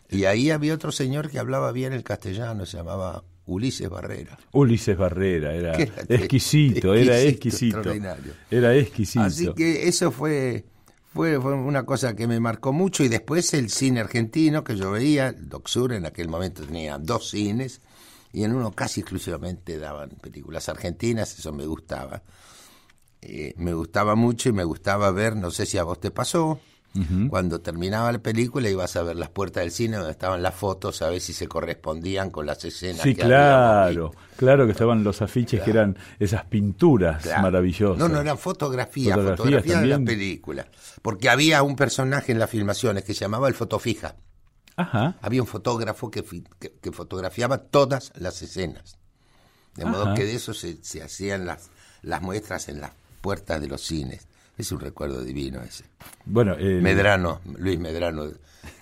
Y 0.10 0.25
ahí 0.25 0.50
había 0.51 0.74
otro 0.74 0.92
señor 0.92 1.30
que 1.30 1.39
hablaba 1.39 1.72
bien 1.72 1.94
el 1.94 2.03
castellano, 2.03 2.65
se 2.65 2.77
llamaba 2.77 3.24
Ulises 3.46 3.89
Barrera. 3.89 4.38
Ulises 4.51 4.98
Barrera, 4.98 5.53
era 5.53 5.74
era 5.75 5.94
exquisito, 6.10 6.94
era 6.94 7.20
exquisito, 7.20 7.77
extraordinario. 7.77 8.34
Era 8.50 8.75
exquisito. 8.75 9.24
Así 9.24 9.53
que 9.53 9.88
eso 9.88 10.12
fue, 10.12 10.65
fue, 11.13 11.39
fue 11.42 11.53
una 11.53 11.84
cosa 11.86 12.15
que 12.15 12.25
me 12.27 12.39
marcó 12.39 12.74
mucho. 12.74 13.03
Y 13.03 13.08
después 13.08 13.53
el 13.53 13.70
cine 13.70 14.00
argentino 14.01 14.63
que 14.63 14.75
yo 14.75 14.92
veía, 14.92 15.30
el 15.30 15.50
Doc 15.50 15.68
Sur 15.68 15.94
en 15.94 16.06
aquel 16.06 16.27
momento 16.27 16.63
tenía 16.63 16.98
dos 16.98 17.30
cines 17.32 17.82
y 18.32 18.44
en 18.44 18.53
uno 18.56 18.72
casi 18.72 19.01
exclusivamente 19.01 19.77
daban 19.77 20.10
películas 20.10 20.70
argentinas, 20.70 21.38
eso 21.38 21.51
me 21.53 21.65
gustaba. 21.65 22.24
Eh, 23.25 23.53
me 23.58 23.74
gustaba 23.74 24.15
mucho 24.15 24.50
y 24.50 24.51
me 24.51 24.63
gustaba 24.63 25.12
ver, 25.12 25.36
no 25.36 25.50
sé 25.51 25.65
si 25.65 25.77
a 25.77 25.84
vos 25.84 26.00
te 26.00 26.12
pasó, 26.12 26.60
cuando 27.30 27.60
terminaba 27.60 28.12
la 28.12 28.20
película 28.20 28.70
ibas 28.70 28.96
a 28.98 29.01
ver 29.01 29.15
las 29.15 29.30
puertas 29.30 29.63
del 29.63 29.72
cine 29.72 29.98
donde 29.98 30.12
estaban 30.12 30.44
las 30.44 30.53
fotos 30.53 31.01
a 31.01 31.10
ver 31.10 31.22
si 31.22 31.34
se 31.34 31.48
correspondían 31.48 32.30
con 32.30 32.46
las 32.46 32.63
escenas 32.65 33.01
Sí, 33.01 33.15
que 33.15 33.24
claro, 33.24 34.12
claro 34.36 34.68
que 34.68 34.74
estaban 34.74 35.03
los 35.03 35.24
afiches 35.24 35.63
que 35.63 35.72
eran 35.72 35.98
esas 36.20 36.46
pinturas 36.46 37.24
Claro. 37.24 37.42
maravillosas. 37.42 37.98
No, 37.98 38.08
no, 38.08 38.22
eran 38.22 38.38
fotografías, 38.38 39.15
Fotografías 39.15 39.38
fotografías 39.63 39.82
de 39.82 39.88
la 39.88 40.00
película. 40.06 40.68
Porque 41.01 41.30
había 41.30 41.63
un 41.63 41.75
personaje 41.75 42.32
en 42.32 42.38
las 42.38 42.51
filmaciones 42.51 43.03
que 43.03 43.15
se 43.15 43.22
llamaba 43.22 43.48
el 43.48 43.56
fotofija. 43.56 44.15
Ajá. 44.75 45.15
Había 45.22 45.42
un 45.42 45.48
fotógrafo 45.48 46.12
que, 46.12 46.24
que, 46.60 46.74
que 46.80 46.92
fotografiaba 46.92 47.58
todas 47.58 48.12
las 48.18 48.39
escenas. 48.44 49.00
De 49.74 49.86
modo 49.86 50.13
que 50.13 50.25
de 50.25 50.36
eso 50.36 50.53
se, 50.53 50.77
se 50.84 51.01
hacían 51.01 51.48
las, 51.48 51.72
las 52.03 52.22
muestras 52.22 52.70
en 52.70 52.82
las 52.82 52.92
puertas 53.24 53.62
de 53.62 53.68
los 53.70 53.82
cines. 53.82 54.27
Es 54.58 54.72
un 54.72 54.80
recuerdo 54.82 55.24
divino 55.24 55.62
ese. 55.63 55.86
Bueno, 56.25 56.53
el- 56.56 56.82
Medrano, 56.82 57.39
Luis 57.58 57.80
Medrano, 57.80 58.25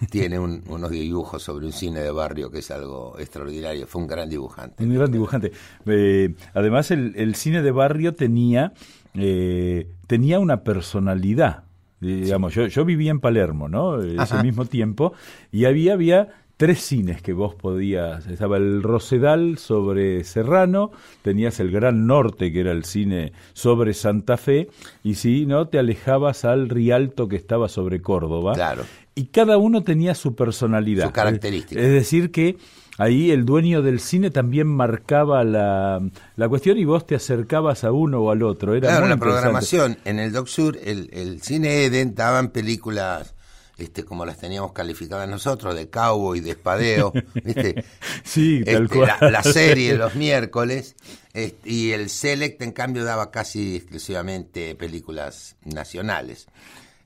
tiene 0.09 0.37
un- 0.39 0.63
unos 0.67 0.89
dibujos 0.91 1.41
sobre 1.43 1.65
un 1.67 1.71
cine 1.71 2.01
de 2.01 2.11
barrio 2.11 2.49
que 2.51 2.59
es 2.59 2.71
algo 2.71 3.15
extraordinario. 3.19 3.85
Fue 3.87 4.01
un 4.01 4.07
gran 4.07 4.27
dibujante. 4.29 4.83
Un 4.83 4.93
gran 4.95 5.11
dibujante. 5.11 5.51
Eh, 5.85 6.33
además, 6.53 6.89
el, 6.91 7.13
el 7.15 7.35
cine 7.35 7.61
de 7.61 7.71
barrio 7.71 8.13
tenía, 8.15 8.73
eh, 9.13 9.87
tenía 10.07 10.39
una 10.39 10.63
personalidad. 10.63 11.63
Digamos, 12.01 12.55
yo, 12.55 12.65
yo 12.65 12.83
vivía 12.83 13.11
en 13.11 13.19
Palermo, 13.19 13.69
¿no? 13.69 14.01
Ese 14.01 14.19
Ajá. 14.19 14.41
mismo 14.41 14.65
tiempo, 14.65 15.13
y 15.51 15.65
había, 15.65 15.93
había 15.93 16.29
tres 16.61 16.83
cines 16.83 17.23
que 17.23 17.33
vos 17.33 17.55
podías. 17.55 18.27
Estaba 18.27 18.57
el 18.57 18.83
Rosedal 18.83 19.57
sobre 19.57 20.23
Serrano, 20.23 20.91
tenías 21.23 21.59
el 21.59 21.71
Gran 21.71 22.05
Norte, 22.05 22.53
que 22.53 22.59
era 22.59 22.71
el 22.71 22.85
cine 22.85 23.33
sobre 23.53 23.95
Santa 23.95 24.37
Fe, 24.37 24.69
y 25.03 25.15
si 25.15 25.47
no, 25.47 25.69
te 25.69 25.79
alejabas 25.79 26.45
al 26.45 26.69
Rialto 26.69 27.27
que 27.27 27.35
estaba 27.35 27.67
sobre 27.67 28.03
Córdoba. 28.03 28.53
Claro. 28.53 28.83
Y 29.15 29.25
cada 29.25 29.57
uno 29.57 29.81
tenía 29.81 30.13
su 30.13 30.35
personalidad. 30.35 31.07
Su 31.07 31.13
característica. 31.13 31.81
Es 31.81 31.89
decir, 31.89 32.29
que 32.29 32.57
ahí 32.99 33.31
el 33.31 33.43
dueño 33.43 33.81
del 33.81 33.99
cine 33.99 34.29
también 34.29 34.67
marcaba 34.67 35.43
la, 35.43 35.99
la 36.35 36.47
cuestión 36.47 36.77
y 36.77 36.85
vos 36.85 37.07
te 37.07 37.15
acercabas 37.15 37.83
a 37.83 37.91
uno 37.91 38.19
o 38.19 38.29
al 38.29 38.43
otro. 38.43 38.75
Era 38.75 38.89
claro, 38.89 39.07
muy 39.07 39.09
la 39.09 39.17
programación 39.17 39.97
en 40.05 40.19
el 40.19 40.31
Doc 40.31 40.45
Sur, 40.45 40.77
el, 40.83 41.09
el 41.11 41.41
cine 41.41 41.85
Eden 41.85 42.13
daban 42.13 42.49
películas 42.49 43.33
este, 43.81 44.03
como 44.05 44.25
las 44.25 44.37
teníamos 44.37 44.71
calificadas 44.73 45.27
nosotros, 45.29 45.75
de 45.75 45.89
cowboy, 45.89 46.39
de 46.39 46.51
espadeo, 46.51 47.17
¿viste? 47.43 47.79
Sí, 48.23 48.65
tal 48.69 48.87
Este, 48.87 48.87
cual. 48.89 49.13
la, 49.19 49.23
la 49.25 49.43
serie 49.43 49.93
los 49.95 50.15
miércoles, 50.15 50.95
este, 51.33 51.69
y 51.69 51.91
el 51.91 52.09
Select, 52.09 52.61
en 52.61 52.71
cambio, 52.73 53.03
daba 53.03 53.31
casi 53.31 53.75
exclusivamente 53.77 54.75
películas 54.75 55.55
nacionales. 55.65 56.47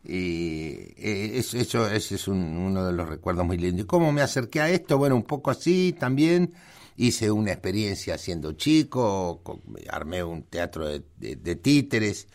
Y 0.04 0.94
eh, 0.98 1.32
eso, 1.36 1.58
eso- 1.58 1.90
ese 1.90 2.16
es 2.16 2.28
un- 2.28 2.58
uno 2.58 2.86
de 2.86 2.94
los 2.94 3.10
recuerdos 3.10 3.46
muy 3.46 3.58
lindos. 3.58 3.86
¿Y 3.86 3.88
cómo 3.88 4.12
me 4.12 4.22
acerqué 4.22 4.62
a 4.62 4.70
esto? 4.70 4.98
Bueno, 4.98 5.16
un 5.16 5.24
poco 5.24 5.52
así 5.52 5.96
también. 6.00 6.54
Hice 6.98 7.30
una 7.32 7.52
experiencia 7.52 8.18
siendo 8.18 8.54
chico, 8.54 9.42
co- 9.44 9.62
armé 9.90 10.24
un 10.24 10.44
teatro 10.44 10.88
de, 10.88 11.04
de- 11.18 11.36
de 11.36 11.56
títeres, 11.58 12.28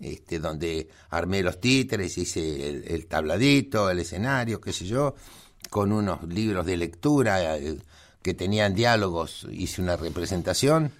este, 0.00 0.38
donde 0.38 0.88
armé 1.10 1.42
los 1.42 1.60
títeres, 1.60 2.16
hice 2.18 2.68
el, 2.68 2.84
el 2.86 3.06
tabladito, 3.06 3.90
el 3.90 4.00
escenario, 4.00 4.60
qué 4.60 4.72
sé 4.72 4.86
yo, 4.86 5.14
con 5.70 5.92
unos 5.92 6.22
libros 6.24 6.66
de 6.66 6.76
lectura 6.76 7.56
eh, 7.56 7.78
que 8.22 8.34
tenían 8.34 8.74
diálogos, 8.74 9.46
hice 9.50 9.82
una 9.82 9.96
representación. 9.96 10.92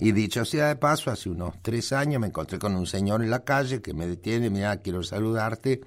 Y 0.00 0.12
dicho 0.12 0.44
sea 0.44 0.68
de 0.68 0.76
paso, 0.76 1.10
hace 1.10 1.30
unos 1.30 1.54
tres 1.62 1.92
años 1.92 2.20
me 2.20 2.26
encontré 2.26 2.58
con 2.58 2.74
un 2.74 2.86
señor 2.86 3.22
en 3.22 3.30
la 3.30 3.44
calle 3.44 3.80
que 3.80 3.94
me 3.94 4.06
detiene, 4.06 4.50
mira, 4.50 4.76
quiero 4.78 5.02
saludarte, 5.02 5.82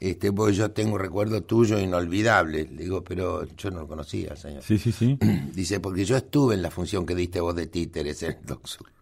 este, 0.00 0.32
pues 0.32 0.56
yo 0.56 0.70
tengo 0.70 0.94
un 0.94 1.00
recuerdo 1.00 1.42
tuyo 1.42 1.78
inolvidable. 1.78 2.68
Le 2.70 2.82
digo, 2.84 3.02
pero 3.02 3.44
yo 3.56 3.70
no 3.70 3.80
lo 3.80 3.88
conocía, 3.88 4.36
señor. 4.36 4.62
Sí, 4.62 4.78
sí, 4.78 4.92
sí. 4.92 5.18
Dice, 5.54 5.80
porque 5.80 6.04
yo 6.04 6.16
estuve 6.16 6.54
en 6.54 6.62
la 6.62 6.70
función 6.70 7.04
que 7.04 7.14
diste 7.14 7.40
vos 7.40 7.54
de 7.54 7.66
títeres 7.66 8.22
en 8.22 8.30
el. 8.30 8.97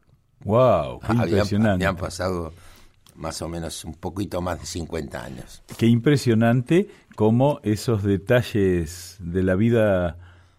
Wow, 0.47 1.01
qué 1.01 1.07
Habían, 1.09 1.29
impresionante. 1.29 1.85
habían 1.85 1.97
pasado 1.97 2.53
más 3.17 3.43
o 3.43 3.49
menos 3.49 3.85
un 3.85 3.95
poquito 3.95 4.41
más 4.41 4.61
de 4.61 4.67
50 4.67 5.25
años. 5.25 5.63
Qué 5.77 5.87
impresionante 5.87 6.89
cómo 7.17 7.61
esos 7.65 8.03
detalles 8.03 9.17
de 9.21 9.43
la 9.43 9.55
vida 9.57 10.17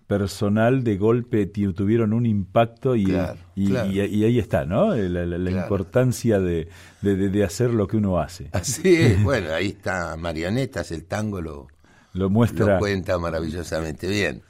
personal 0.07 0.83
de 0.83 0.97
golpe 0.97 1.45
tuvieron 1.47 2.13
un 2.13 2.25
impacto 2.25 2.95
y, 2.95 3.05
Claro, 3.05 3.37
y, 3.55 3.67
claro. 3.67 3.91
y- 3.91 3.99
y 4.01 4.23
ahí 4.23 4.39
está, 4.39 4.65
¿no? 4.65 4.95
La, 4.95 5.25
la- 5.25 5.37
la 5.37 5.49
Claro. 5.51 5.63
importancia 5.65 6.39
de- 6.39 6.67
de 7.01 7.43
hacer 7.43 7.71
lo 7.71 7.87
que 7.87 7.97
uno 7.97 8.19
hace. 8.19 8.49
Así 8.53 8.95
es, 8.95 9.21
bueno, 9.23 9.53
ahí 9.53 9.67
está 9.67 10.15
Marionetas, 10.17 10.91
el 10.91 11.05
tango 11.05 11.41
lo, 11.41 11.67
Lo 12.13 12.29
muestra. 12.29 12.73
lo 12.75 12.79
cuenta 12.79 13.17
maravillosamente 13.19 14.07
bien. 14.07 14.41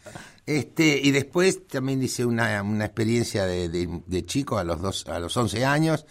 Este, 0.48 1.00
y 1.04 1.12
después 1.12 1.68
también 1.68 2.02
hice 2.02 2.26
una, 2.26 2.64
una 2.64 2.86
experiencia 2.86 3.46
de, 3.46 3.70
de- 3.70 4.02
de 4.08 4.26
chico 4.26 4.58
a 4.58 4.64
los, 4.64 4.82
dos, 4.82 5.06
a 5.08 5.20
los 5.20 5.36
11 5.38 5.64
años 5.66 6.06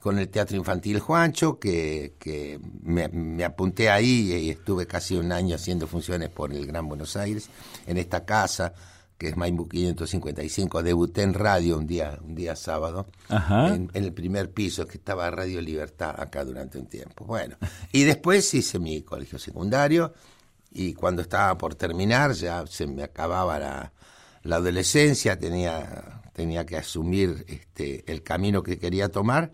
con 0.00 0.18
el 0.18 0.28
Teatro 0.28 0.56
Infantil 0.56 0.98
Juancho, 1.00 1.58
que, 1.60 2.14
que 2.18 2.58
me, 2.82 3.08
me 3.08 3.44
apunté 3.44 3.90
ahí 3.90 4.32
y 4.32 4.50
estuve 4.50 4.86
casi 4.86 5.16
un 5.16 5.30
año 5.32 5.54
haciendo 5.56 5.86
funciones 5.86 6.28
por 6.30 6.52
el 6.52 6.66
Gran 6.66 6.88
Buenos 6.88 7.16
Aires, 7.16 7.48
en 7.86 7.98
esta 7.98 8.24
casa, 8.24 8.72
que 9.18 9.28
es 9.28 9.36
Maimbu 9.36 9.68
555, 9.68 10.82
debuté 10.82 11.22
en 11.22 11.34
radio 11.34 11.78
un 11.78 11.86
día, 11.86 12.18
un 12.24 12.34
día 12.34 12.56
sábado, 12.56 13.06
Ajá. 13.28 13.74
en, 13.74 13.90
en 13.94 14.04
el 14.04 14.12
primer 14.12 14.50
piso, 14.52 14.86
que 14.88 14.98
estaba 14.98 15.30
Radio 15.30 15.60
Libertad 15.60 16.14
acá 16.20 16.44
durante 16.44 16.78
un 16.78 16.86
tiempo. 16.86 17.24
Bueno, 17.24 17.56
y 17.92 18.02
después 18.02 18.52
hice 18.54 18.80
mi 18.80 19.02
colegio 19.02 19.38
secundario, 19.38 20.12
y 20.74 20.94
cuando 20.94 21.22
estaba 21.22 21.56
por 21.58 21.74
terminar, 21.74 22.32
ya 22.32 22.66
se 22.66 22.86
me 22.86 23.02
acababa 23.02 23.58
la, 23.58 23.92
la 24.42 24.56
adolescencia, 24.56 25.38
tenía, 25.38 26.22
tenía 26.32 26.64
que 26.66 26.76
asumir 26.76 27.44
este, 27.48 28.10
el 28.10 28.22
camino 28.22 28.62
que 28.62 28.78
quería 28.78 29.08
tomar. 29.10 29.52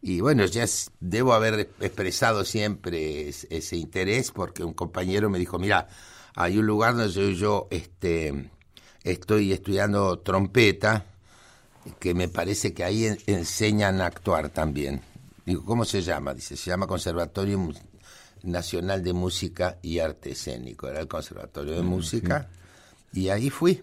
Y 0.00 0.20
bueno, 0.20 0.44
ya 0.46 0.62
es- 0.64 0.90
debo 1.00 1.32
haber 1.34 1.70
expresado 1.80 2.44
siempre 2.44 3.28
es- 3.28 3.46
ese 3.50 3.76
interés 3.76 4.30
porque 4.30 4.64
un 4.64 4.72
compañero 4.72 5.28
me 5.28 5.38
dijo, 5.38 5.58
mira, 5.58 5.88
hay 6.34 6.56
un 6.58 6.66
lugar 6.66 6.96
donde 6.96 7.12
yo, 7.12 7.30
yo, 7.30 7.68
este, 7.70 8.50
estoy 9.02 9.52
estudiando 9.52 10.18
trompeta, 10.20 11.04
que 11.98 12.14
me 12.14 12.28
parece 12.28 12.72
que 12.74 12.84
ahí 12.84 13.06
en- 13.06 13.18
enseñan 13.26 14.00
a 14.00 14.06
actuar 14.06 14.50
también. 14.50 15.00
Digo, 15.46 15.64
¿cómo 15.64 15.84
se 15.84 16.02
llama? 16.02 16.34
Dice, 16.34 16.56
se 16.56 16.70
llama 16.70 16.86
Conservatorio 16.86 17.58
Nacional 18.42 19.02
de 19.02 19.12
Música 19.12 19.78
y 19.82 19.98
Arte 19.98 20.30
Escénico. 20.32 20.88
Era 20.88 21.00
el 21.00 21.08
Conservatorio 21.08 21.74
de 21.74 21.82
Música. 21.82 22.48
Y 23.12 23.28
ahí 23.30 23.50
fui. 23.50 23.82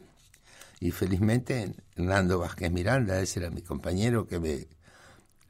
Y 0.80 0.92
felizmente 0.92 1.74
Hernando 1.96 2.40
Vázquez 2.40 2.72
Miranda, 2.72 3.20
ese 3.22 3.40
era 3.40 3.50
mi 3.50 3.62
compañero 3.62 4.28
que 4.28 4.40
me, 4.40 4.68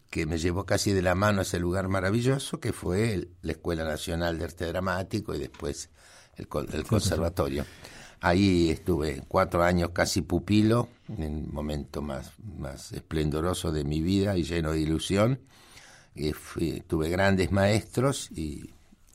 que 0.10 0.26
me 0.26 0.38
llevó 0.38 0.66
casi 0.66 0.92
de 0.94 1.02
la 1.02 1.16
mano 1.16 1.40
a 1.40 1.42
ese 1.42 1.60
lugar 1.60 1.88
maravilloso 1.90 2.60
que 2.60 2.72
fue 2.74 3.14
el- 3.14 3.30
la 3.42 3.54
Escuela 3.54 3.84
Nacional 3.84 4.38
de 4.38 4.46
Arte 4.46 4.66
Dramático 4.66 5.34
y 5.36 5.40
después 5.40 5.90
el, 6.38 6.48
con- 6.48 6.68
el 6.74 6.84
conservatorio. 6.86 7.66
Ahí 8.22 8.70
estuve 8.70 9.24
cuatro 9.28 9.62
años 9.64 9.90
casi 9.92 10.22
pupilo, 10.22 10.88
en 11.10 11.22
el 11.24 11.48
momento 11.48 12.02
más, 12.02 12.32
más 12.58 12.92
esplendoroso 12.94 13.72
de 13.72 13.84
mi 13.84 14.02
vida 14.02 14.38
y 14.38 14.44
lleno 14.44 14.72
de 14.72 14.80
ilusión. 14.80 15.40
Y 16.16 16.32
fui- 16.32 16.82
tuve 16.88 17.10
grandes 17.10 17.52
maestros 17.52 18.30
y, 18.32 18.74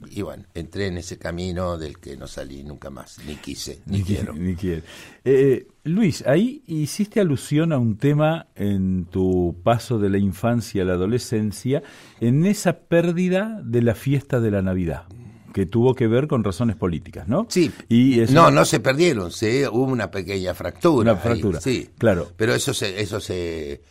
y 0.09 0.23
bueno, 0.23 0.45
entré 0.55 0.87
en 0.87 0.97
ese 0.97 1.19
camino 1.19 1.77
del 1.77 1.99
que 1.99 2.17
no 2.17 2.27
salí 2.27 2.63
nunca 2.65 2.89
más, 2.91 3.19
ni 3.27 3.37
quise, 3.37 3.81
ni, 3.87 3.99
Ni 3.99 4.03
qui- 4.05 4.07
quiero. 4.07 4.33
ni 4.35 4.55
quiere. 4.55 4.83
Eh, 5.25 5.67
Luis, 5.85 6.25
ahí 6.27 6.63
hiciste 6.67 7.21
alusión 7.21 7.73
a 7.73 7.79
un 7.79 7.97
tema 7.99 8.47
en 8.55 9.05
tu 9.07 9.57
paso 9.63 9.99
de 9.99 10.09
la 10.11 10.19
infancia 10.19 10.83
a 10.83 10.85
la 10.87 10.95
adolescencia, 10.95 11.83
en 12.21 12.47
esa 12.47 12.79
pérdida 12.81 13.61
de 13.65 13.83
la 13.83 13.95
fiesta 13.95 14.41
de 14.41 14.51
la 14.51 14.63
Navidad, 14.63 15.05
que 15.53 15.67
tuvo 15.67 15.95
que 15.95 16.07
ver 16.07 16.29
con 16.29 16.45
razones 16.45 16.77
políticas, 16.77 17.27
¿no? 17.29 17.47
Sí. 17.51 17.71
Y 17.89 18.21
no, 18.31 18.51
no 18.51 18.65
se 18.65 18.81
perdieron, 18.81 19.33
se, 19.33 19.69
hubo 19.69 19.85
una 19.85 20.11
pequeña 20.11 20.55
fractura. 20.55 21.13
Una 21.13 21.21
fractura, 21.21 21.59
ahí, 21.59 21.63
sí, 21.75 21.91
claro. 21.99 22.31
Pero 22.37 22.55
eso 22.55 22.73
se, 22.73 23.01
eso 23.01 23.19
se, 23.21 23.83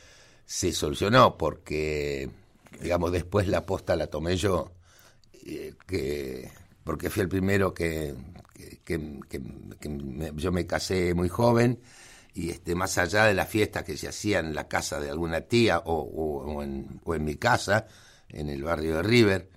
se 0.45 0.72
solucionó 0.72 1.38
porque, 1.38 2.30
digamos, 2.82 3.12
después 3.12 3.48
la 3.48 3.65
posta 3.65 3.95
la 3.95 4.08
tomé 4.08 4.38
yo, 4.38 4.72
eh, 4.72 4.79
que, 5.88 6.49
porque 6.83 7.09
fui 7.09 7.21
el 7.23 7.29
primero 7.29 7.73
que, 7.73 8.15
me- 9.89 10.31
yo 10.35 10.51
me 10.51 10.65
casé 10.65 11.13
muy 11.13 11.29
joven 11.29 11.79
y 12.33 12.49
este 12.51 12.75
más 12.75 12.97
allá 12.97 13.25
de 13.25 13.33
las 13.33 13.49
fiestas 13.49 13.83
que 13.83 13.97
se 13.97 14.07
hacían 14.07 14.47
en 14.47 14.55
la 14.55 14.67
casa 14.67 14.99
de 14.99 15.09
alguna 15.09 15.41
tía 15.41 15.79
o, 15.79 15.93
o- 16.01 16.63
en, 16.63 16.99
o 17.03 17.15
en 17.15 17.23
mi 17.23 17.35
casa, 17.35 17.88
en 18.29 18.49
el 18.49 18.63
barrio 18.63 18.97
de 18.97 19.03
River, 19.03 19.49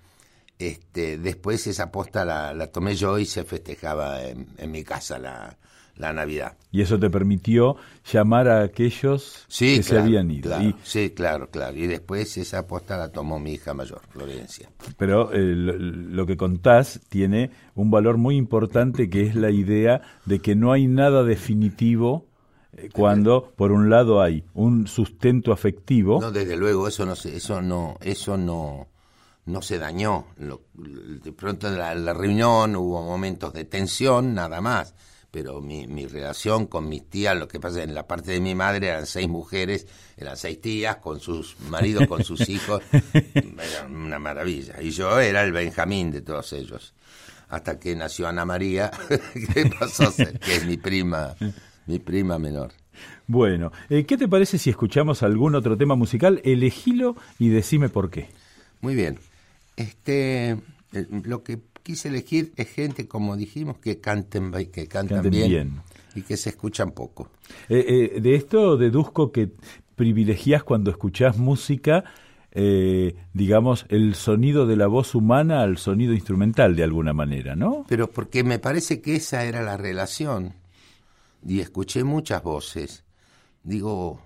este, 0.59 1.17
después 1.17 1.65
esa 1.67 1.91
posta 1.91 2.25
la, 2.25 2.53
la 2.53 2.67
tomé 2.71 2.95
yo 2.95 3.19
y 3.19 3.25
se 3.25 3.43
festejaba 3.43 4.23
en, 4.23 4.47
en 4.57 4.71
mi 4.71 4.83
casa 4.83 5.19
la, 5.19 5.57
la 5.95 6.11
Navidad. 6.11 6.57
Y 6.71 6.81
eso 6.81 6.99
te 6.99 7.09
permitió 7.09 7.75
llamar 8.11 8.47
a 8.47 8.63
aquellos 8.63 9.45
Sí, 9.47 9.77
que 9.77 9.83
se 9.83 9.99
habían 9.99 10.31
ido. 10.31 10.49
claro, 10.49 10.63
Y- 10.63 10.75
sí, 10.83 11.11
claro, 11.11 11.49
claro. 11.49 11.77
Y 11.77 11.85
después 11.87 12.35
esa 12.37 12.65
posta 12.65 12.97
la 12.97 13.09
tomó 13.11 13.39
mi 13.39 13.53
hija 13.53 13.73
mayor, 13.75 14.01
Florencia. 14.09 14.69
pero 14.97 15.31
eh, 15.33 15.37
lo, 15.55 15.73
lo 15.77 16.25
que 16.25 16.35
contás 16.35 16.99
tiene 17.09 17.51
un 17.75 17.91
valor 17.91 18.17
muy 18.17 18.35
importante 18.37 19.09
que 19.09 19.21
es 19.21 19.35
la 19.35 19.51
idea 19.51 20.01
de 20.25 20.39
que 20.39 20.55
no 20.55 20.71
hay 20.71 20.87
nada 20.87 21.23
definitivo 21.23 22.25
eh, 22.75 22.89
cuando 22.91 23.53
por 23.55 23.71
un 23.71 23.91
lado 23.91 24.19
hay 24.21 24.43
un 24.55 24.87
sustento 24.87 25.51
afectivo 25.53 26.19
No, 26.19 26.31
desde 26.31 26.57
luego, 26.57 26.87
eso 26.87 27.05
no 27.05 27.15
se, 27.15 27.35
eso 27.35 27.61
no, 27.61 27.97
eso 28.01 28.35
no, 28.35 28.87
no 29.45 29.61
se 29.61 29.77
dañó. 29.77 30.25
Lo- 30.39 30.61
de 30.73 31.31
pronto 31.33 31.67
en 31.67 31.77
la, 31.77 31.93
la 31.93 32.13
reunión 32.15 32.75
hubo 32.75 33.03
momentos 33.03 33.53
de 33.53 33.65
tensión, 33.65 34.33
nada 34.33 34.59
más. 34.59 34.95
Pero 35.33 35.61
mi, 35.61 35.87
mi 35.87 36.05
relación 36.05 36.67
con 36.67 36.87
mis 36.87 37.09
tías, 37.09 37.35
lo 37.35 37.47
que 37.47 37.59
pasa 37.59 37.81
en 37.81 37.95
la 37.95 38.05
parte 38.05 38.33
de 38.33 38.39
mi 38.39 38.53
madre 38.53 38.89
eran 38.89 39.07
seis 39.07 39.27
mujeres, 39.27 39.87
eran 40.15 40.37
seis 40.37 40.61
tías 40.61 40.97
con 40.97 41.19
sus 41.19 41.59
maridos, 41.71 42.05
con 42.05 42.23
sus 42.23 42.47
hijos, 42.49 42.83
era 43.33 43.87
una 43.89 44.19
maravilla. 44.19 44.79
Y 44.79 44.91
yo 44.91 45.19
era 45.19 45.41
el 45.43 45.51
Benjamín 45.51 46.11
de 46.11 46.21
todos 46.21 46.53
ellos. 46.53 46.93
Hasta 47.49 47.79
que 47.79 47.95
nació 47.95 48.27
Ana 48.27 48.45
María, 48.45 48.91
que 49.33 49.65
pasó 49.79 50.03
a 50.03 50.11
ser, 50.11 50.39
que 50.39 50.57
es 50.57 50.67
mi 50.67 50.77
prima, 50.77 51.35
mi 51.87 51.97
prima 51.97 52.37
menor. 52.37 52.71
Bueno, 53.25 53.71
eh, 53.89 54.05
¿qué 54.05 54.17
te 54.17 54.27
parece 54.27 54.59
si 54.59 54.69
escuchamos 54.69 55.23
algún 55.23 55.55
otro 55.55 55.75
tema 55.75 55.95
musical? 55.95 56.41
Elegilo 56.43 57.15
y 57.39 57.49
decime 57.49 57.89
por 57.89 58.11
qué. 58.11 58.29
Muy 58.81 58.93
bien. 58.93 59.17
Este, 59.77 60.51
eh, 60.51 61.07
lo 61.23 61.41
que 61.43 61.59
quise 61.83 62.07
elegir 62.07 62.53
es 62.55 62.69
gente, 62.69 63.07
como 63.07 63.35
dijimos, 63.35 63.77
que 63.77 63.99
canten, 63.99 64.51
que 64.71 64.87
cantan 64.87 65.17
Canten 65.17 65.31
bien, 65.31 65.49
bien. 65.49 65.81
y 66.15 66.21
que 66.21 66.37
se 66.37 66.49
escuchan 66.49 66.91
poco. 66.91 67.29
Eh, 67.69 68.11
eh, 68.15 68.21
de 68.21 68.35
esto 68.35 68.77
deduzco 68.77 69.31
que 69.31 69.51
privilegias 69.95 70.63
cuando 70.63 70.89
escuchás 70.89 71.37
música, 71.37 72.05
eh, 72.51 73.15
digamos, 73.33 73.85
el 73.89 74.15
sonido 74.15 74.65
de 74.65 74.77
la 74.77 74.87
voz 74.87 75.13
humana 75.13 75.61
al 75.61 75.77
sonido 75.77 76.13
instrumental 76.13 76.75
de 76.75 76.83
alguna 76.83 77.13
manera, 77.13 77.55
¿no? 77.55 77.85
Pero 77.87 78.09
porque 78.09 78.43
me 78.43 78.59
parece 78.59 79.01
que 79.01 79.15
esa 79.15 79.43
era 79.43 79.61
la 79.61 79.77
relación 79.77 80.53
y 81.45 81.59
escuché 81.59 82.03
muchas 82.03 82.41
voces. 82.41 83.03
Digo, 83.63 84.21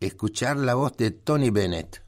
escuchar 0.00 0.56
la 0.56 0.74
voz 0.74 0.96
de 0.96 1.10
Tony 1.10 1.50
Bennett 1.50 2.02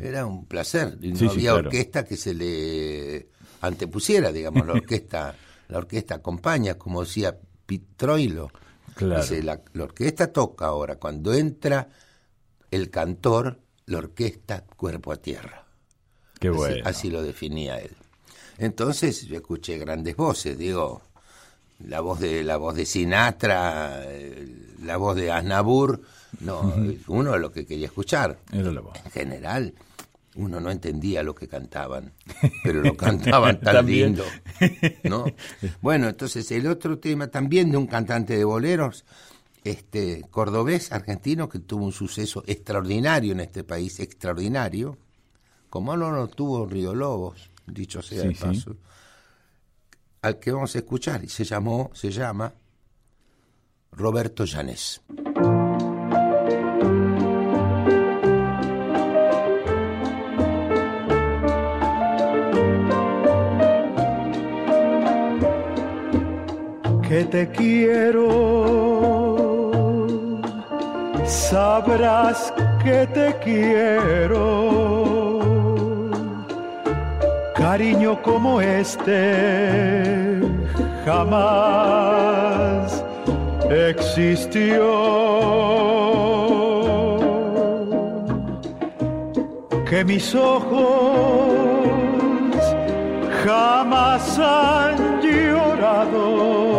era 0.00 0.26
un 0.26 0.46
placer. 0.46 0.98
No 1.00 1.30
había 1.30 1.54
orquesta 1.54 2.04
que 2.04 2.16
se 2.16 2.34
le 2.34 3.28
antepusiera, 3.60 4.32
digamos, 4.32 4.66
la 4.66 4.74
orquesta, 4.74 5.34
la 5.68 5.78
orquesta 5.78 6.16
acompaña, 6.16 6.74
como 6.74 7.04
decía 7.04 7.36
Pitroilo. 7.66 8.50
Claro. 8.94 9.24
la, 9.42 9.60
orquesta 9.82 10.32
toca 10.32 10.66
ahora, 10.66 10.96
cuando 10.96 11.32
entra 11.32 11.88
el 12.70 12.90
cantor, 12.90 13.60
la 13.86 13.98
orquesta 13.98 14.64
cuerpo 14.64 15.12
a 15.12 15.16
tierra. 15.16 15.64
Qué 16.40 16.50
bueno. 16.50 16.82
así 16.84 17.10
lo 17.10 17.22
definía 17.22 17.78
él. 17.78 17.96
Entonces 18.58 19.26
yo 19.26 19.36
escuché 19.36 19.78
grandes 19.78 20.16
voces, 20.16 20.58
digo, 20.58 21.02
la 21.86 22.00
voz 22.00 22.18
de 22.18 22.42
la 22.42 22.56
voz 22.56 22.74
de 22.74 22.86
Sinatra, 22.86 24.04
la 24.82 24.96
voz 24.96 25.16
de 25.16 25.30
Aznavour, 25.30 26.00
no, 26.40 26.74
uno 27.06 27.38
lo 27.38 27.52
que 27.52 27.66
quería 27.66 27.86
escuchar. 27.86 28.38
Era 28.52 28.70
voz. 28.80 28.98
En 29.04 29.10
general, 29.10 29.74
uno 30.38 30.60
no 30.60 30.70
entendía 30.70 31.22
lo 31.22 31.34
que 31.34 31.48
cantaban, 31.48 32.12
pero 32.62 32.80
lo 32.80 32.96
cantaban 32.96 33.60
tan 33.62 33.84
lindo, 33.84 34.24
¿no? 35.02 35.24
Bueno, 35.80 36.08
entonces 36.08 36.50
el 36.52 36.68
otro 36.68 36.98
tema 36.98 37.26
también 37.26 37.70
de 37.70 37.76
un 37.76 37.88
cantante 37.88 38.36
de 38.36 38.44
boleros, 38.44 39.04
este 39.64 40.24
cordobés 40.30 40.92
argentino 40.92 41.48
que 41.48 41.58
tuvo 41.58 41.84
un 41.84 41.92
suceso 41.92 42.44
extraordinario 42.46 43.32
en 43.32 43.40
este 43.40 43.64
país, 43.64 43.98
extraordinario, 43.98 44.96
como 45.68 45.96
no 45.96 46.12
lo 46.12 46.28
tuvo 46.28 46.66
Río 46.66 46.94
Lobos, 46.94 47.50
dicho 47.66 48.00
sea 48.00 48.22
de 48.22 48.34
paso, 48.34 48.76
al 50.22 50.38
que 50.38 50.52
vamos 50.52 50.74
a 50.76 50.78
escuchar, 50.78 51.24
y 51.24 51.28
se 51.28 51.44
llamó, 51.44 51.90
se 51.94 52.12
llama 52.12 52.54
Roberto 53.90 54.44
Llanes. 54.44 55.02
Que 67.18 67.24
te 67.24 67.48
quiero, 67.48 68.28
sabrás 71.26 72.54
que 72.84 73.08
te 73.08 73.34
quiero. 73.42 74.44
Cariño 77.56 78.22
como 78.22 78.60
este 78.60 80.40
jamás 81.04 81.44
existió. 83.68 84.86
Que 89.90 90.04
mis 90.04 90.34
ojos 90.36 90.78
jamás 93.44 94.38
han 94.38 95.20
llorado 95.20 96.77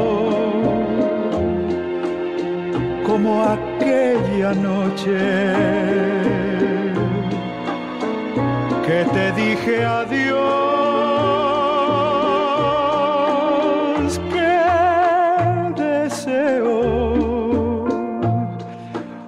como 3.22 3.44
aquella 3.44 4.54
noche 4.54 5.18
que 8.86 9.00
te 9.14 9.32
dije 9.34 9.86
adiós. 9.86 10.80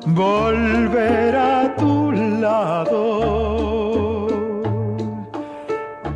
volver 0.06 1.36
a 1.36 1.74
tu 1.78 2.12
lado, 2.12 3.02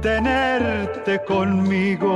tenerte 0.01 1.19
conmigo, 1.25 2.11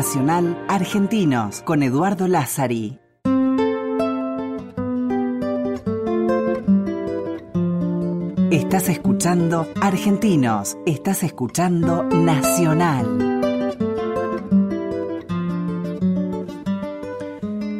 Nacional 0.00 0.64
Argentinos 0.66 1.60
con 1.60 1.82
Eduardo 1.82 2.26
Lázari. 2.26 2.98
Estás 8.50 8.88
escuchando 8.88 9.68
Argentinos, 9.78 10.78
estás 10.86 11.22
escuchando 11.22 12.04
Nacional. 12.04 13.40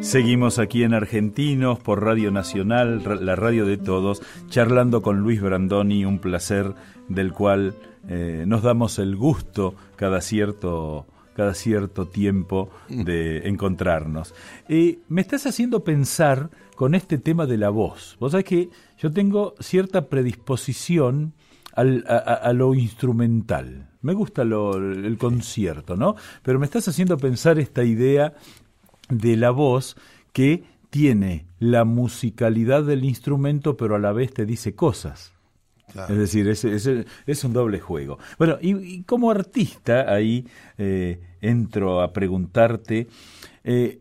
Seguimos 0.01 0.59
aquí 0.59 0.83
en 0.83 0.93
Argentinos 0.93 1.79
por 1.79 2.03
Radio 2.03 2.29
Nacional, 2.29 3.01
la 3.25 3.35
radio 3.35 3.65
de 3.65 3.77
todos, 3.77 4.21
charlando 4.47 5.01
con 5.01 5.21
Luis 5.21 5.41
Brandoni, 5.41 6.05
un 6.05 6.19
placer 6.19 6.75
del 7.09 7.33
cual 7.33 7.73
eh, 8.07 8.43
nos 8.45 8.61
damos 8.61 8.99
el 8.99 9.15
gusto 9.15 9.73
cada 9.95 10.21
cierto 10.21 11.07
cada 11.35 11.53
cierto 11.53 12.07
tiempo 12.07 12.69
de 12.89 13.47
encontrarnos. 13.47 14.33
Eh, 14.67 14.99
me 15.07 15.21
estás 15.21 15.45
haciendo 15.45 15.83
pensar 15.83 16.49
con 16.75 16.95
este 16.95 17.17
tema 17.17 17.45
de 17.45 17.57
la 17.57 17.69
voz. 17.69 18.17
Vos 18.19 18.31
sabés 18.31 18.45
que 18.45 18.69
yo 18.97 19.11
tengo 19.11 19.55
cierta 19.59 20.09
predisposición 20.09 21.33
a, 21.73 22.53
lo 22.53 22.73
instrumental. 22.73 23.89
Me 24.01 24.13
gusta 24.13 24.41
el 24.41 25.17
concierto, 25.17 25.95
¿no? 25.95 26.15
Pero 26.43 26.59
me 26.59 26.65
estás 26.65 26.87
haciendo 26.87 27.17
pensar 27.17 27.59
esta 27.59 27.83
idea 27.83 28.33
de 29.09 29.37
la 29.37 29.51
voz 29.51 29.95
que 30.33 30.63
tiene 30.89 31.45
la 31.59 31.85
musicalidad 31.85 32.83
del 32.83 33.05
instrumento, 33.05 33.77
pero 33.77 33.95
a 33.95 33.99
la 33.99 34.11
vez 34.11 34.33
te 34.33 34.45
dice 34.45 34.75
cosas. 34.75 35.30
Es 36.09 36.17
decir, 36.17 36.47
es, 36.47 36.63
es, 36.63 37.43
un 37.43 37.53
doble 37.53 37.79
juego. 37.79 38.17
Bueno, 38.37 38.57
y, 38.61 39.03
como 39.03 39.31
artista 39.31 40.11
ahí 40.13 40.47
eh, 40.77 41.19
entro 41.41 42.01
a 42.01 42.13
preguntarte, 42.13 43.07
eh, 43.63 43.99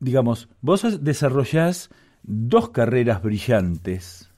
digamos, 0.00 0.48
vos 0.60 1.04
desarrollás 1.04 1.90
dos 2.22 2.70
carreras 2.70 3.22
brillantes 3.22 4.30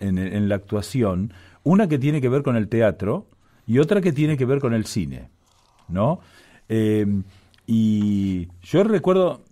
en, 0.00 0.48
la 0.48 0.56
actuación, 0.56 1.32
una 1.62 1.88
que 1.88 1.98
tiene 1.98 2.20
que 2.20 2.28
ver 2.28 2.42
con 2.42 2.56
el 2.56 2.68
teatro 2.68 3.28
y 3.66 3.78
otra 3.78 4.00
que 4.00 4.12
tiene 4.12 4.36
que 4.36 4.44
ver 4.44 4.58
con 4.58 4.74
el 4.74 4.86
cine, 4.86 5.28
¿no? 5.88 6.20
Eh, 6.68 7.06
y 7.66 8.48
yo 8.62 8.82
recuerdo, 8.82 9.44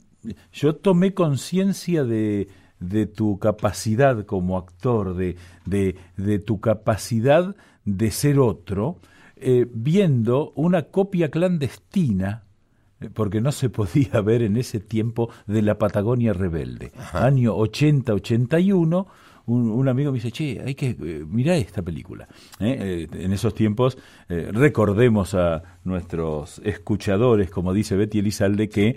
yo 0.52 0.74
tomé 0.74 1.14
conciencia 1.14 2.02
de, 2.04 2.48
de 2.81 3.07
tu 3.07 3.38
capacidad 3.38 4.25
como 4.25 4.59
actor, 4.59 5.14
de, 5.14 5.37
de, 5.66 5.97
de 6.16 6.38
tu 6.38 6.61
capacidad 6.61 7.55
de 7.85 8.11
ser 8.11 8.38
otro, 8.40 8.99
eh, 9.37 9.66
viendo 9.73 10.53
una 10.57 10.83
copia 10.83 11.31
clandestina 11.31 12.43
eh, 13.01 13.09
porque 13.12 13.40
no 13.40 13.53
se 13.53 13.71
podía 13.71 14.21
ver 14.21 14.43
en 14.43 14.57
ese 14.57 14.81
tiempo 14.81 15.31
de 15.47 15.62
la 15.62 15.79
Patagonia 15.79 16.33
rebelde. 16.33 16.93
Año 17.12 17.57
80-81, 17.57 19.07
un, 19.47 19.71
un, 19.71 19.88
amigo 19.88 20.12
me 20.12 20.19
dice, 20.19 20.31
che, 20.31 20.61
hay 20.64 20.75
que 20.75 20.90
eh, 20.90 21.25
mirar 21.27 21.57
esta 21.57 21.83
película. 21.83 22.29
¿Eh? 22.61 23.09
Eh, 23.12 23.25
en 23.25 23.33
esos 23.33 23.55
tiempos, 23.55 23.99
recordemos 24.29 25.35
a 25.35 25.62
nuestros 25.85 26.61
escuchadores, 26.64 27.51
como 27.51 27.73
dice 27.73 27.97
Betty 27.97 28.21
Elizalde, 28.21 28.69
que 28.69 28.97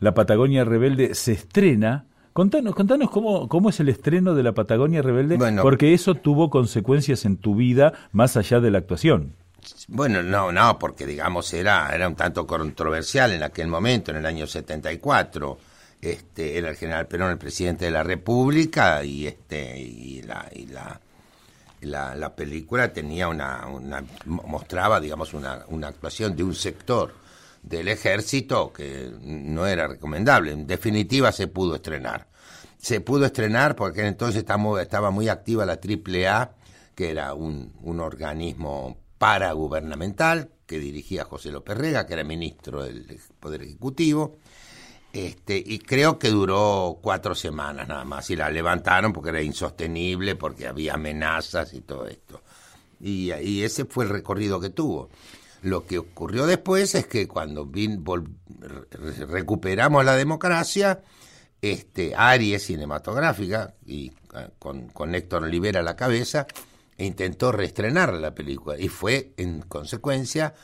la 0.00 0.14
Patagonia 0.14 0.64
rebelde 0.64 1.14
se 1.14 1.32
estrena 1.32 2.06
Contanos, 2.38 2.76
contanos 2.76 3.10
cómo, 3.10 3.48
cómo 3.48 3.68
es 3.70 3.80
el 3.80 3.88
estreno 3.88 4.32
de 4.32 4.44
la 4.44 4.52
Patagonia 4.52 5.02
Rebelde, 5.02 5.36
Bueno. 5.38 5.60
porque 5.60 5.92
eso 5.92 6.14
tuvo 6.14 6.50
consecuencias 6.50 7.24
en 7.24 7.36
tu 7.36 7.56
vida 7.56 7.94
más 8.12 8.36
allá 8.36 8.60
de 8.60 8.70
la 8.70 8.78
actuación. 8.78 9.34
Bueno, 9.88 10.22
no, 10.22 10.52
no, 10.52 10.78
porque 10.78 11.04
digamos 11.04 11.52
era, 11.52 11.92
era 11.92 12.06
un 12.06 12.14
tanto 12.14 12.46
controversial 12.46 13.32
en 13.32 13.42
aquel 13.42 13.66
momento, 13.66 14.12
en 14.12 14.18
el 14.18 14.26
año 14.26 14.46
74. 14.46 15.58
Este, 16.00 16.56
era 16.56 16.70
el 16.70 16.76
general 16.76 17.08
Perón 17.08 17.32
el 17.32 17.38
presidente 17.38 17.86
de 17.86 17.90
la 17.90 18.04
República 18.04 19.02
y 19.02 19.26
este 19.26 19.76
y 19.80 20.22
la 20.22 20.48
y 20.54 20.66
la, 20.66 21.00
la, 21.80 22.14
la 22.14 22.36
película 22.36 22.92
tenía 22.92 23.26
una, 23.26 23.66
una 23.66 24.04
mostraba 24.26 25.00
digamos 25.00 25.34
una, 25.34 25.64
una 25.70 25.88
actuación 25.88 26.36
de 26.36 26.44
un 26.44 26.54
sector 26.54 27.12
del 27.62 27.88
ejército 27.88 28.72
que 28.72 29.10
no 29.20 29.66
era 29.66 29.88
recomendable. 29.88 30.52
En 30.52 30.66
definitiva 30.66 31.32
se 31.32 31.46
pudo 31.46 31.76
estrenar. 31.76 32.28
Se 32.78 33.00
pudo 33.00 33.26
estrenar 33.26 33.76
porque 33.76 34.06
entonces 34.06 34.44
estaba 34.44 35.10
muy 35.10 35.28
activa 35.28 35.66
la 35.66 35.80
AAA, 35.80 36.52
que 36.94 37.10
era 37.10 37.34
un, 37.34 37.72
un 37.82 38.00
organismo 38.00 38.98
paragubernamental 39.18 40.50
que 40.66 40.78
dirigía 40.78 41.24
José 41.24 41.50
López 41.50 41.76
Rega, 41.76 42.06
que 42.06 42.12
era 42.12 42.24
ministro 42.24 42.84
del 42.84 43.18
Poder 43.40 43.62
Ejecutivo. 43.62 44.36
Este, 45.12 45.56
y 45.64 45.78
creo 45.78 46.18
que 46.18 46.28
duró 46.28 46.98
cuatro 47.00 47.34
semanas 47.34 47.88
nada 47.88 48.04
más. 48.04 48.28
Y 48.30 48.36
la 48.36 48.50
levantaron 48.50 49.12
porque 49.12 49.30
era 49.30 49.42
insostenible, 49.42 50.36
porque 50.36 50.66
había 50.66 50.94
amenazas 50.94 51.72
y 51.72 51.80
todo 51.80 52.06
esto. 52.06 52.42
Y, 53.00 53.32
y 53.32 53.62
ese 53.62 53.86
fue 53.86 54.04
el 54.04 54.10
recorrido 54.10 54.60
que 54.60 54.70
tuvo. 54.70 55.08
Lo 55.62 55.84
que 55.86 55.98
ocurrió 55.98 56.46
después 56.46 56.94
es 56.94 57.06
que 57.06 57.26
cuando 57.26 57.66
vin, 57.66 58.04
vol, 58.04 58.28
re, 58.60 59.26
recuperamos 59.26 60.04
la 60.04 60.14
democracia, 60.14 61.02
este, 61.60 62.14
Aries 62.14 62.64
Cinematográfica, 62.64 63.74
y 63.84 64.12
con, 64.58 64.88
con 64.88 65.14
Héctor 65.14 65.44
Olivera 65.44 65.80
a 65.80 65.82
la 65.82 65.96
cabeza, 65.96 66.46
intentó 66.98 67.52
reestrenar 67.52 68.14
la 68.14 68.34
película. 68.34 68.78
Y 68.78 68.88
fue, 68.88 69.32
en 69.36 69.62
consecuencia, 69.62 70.54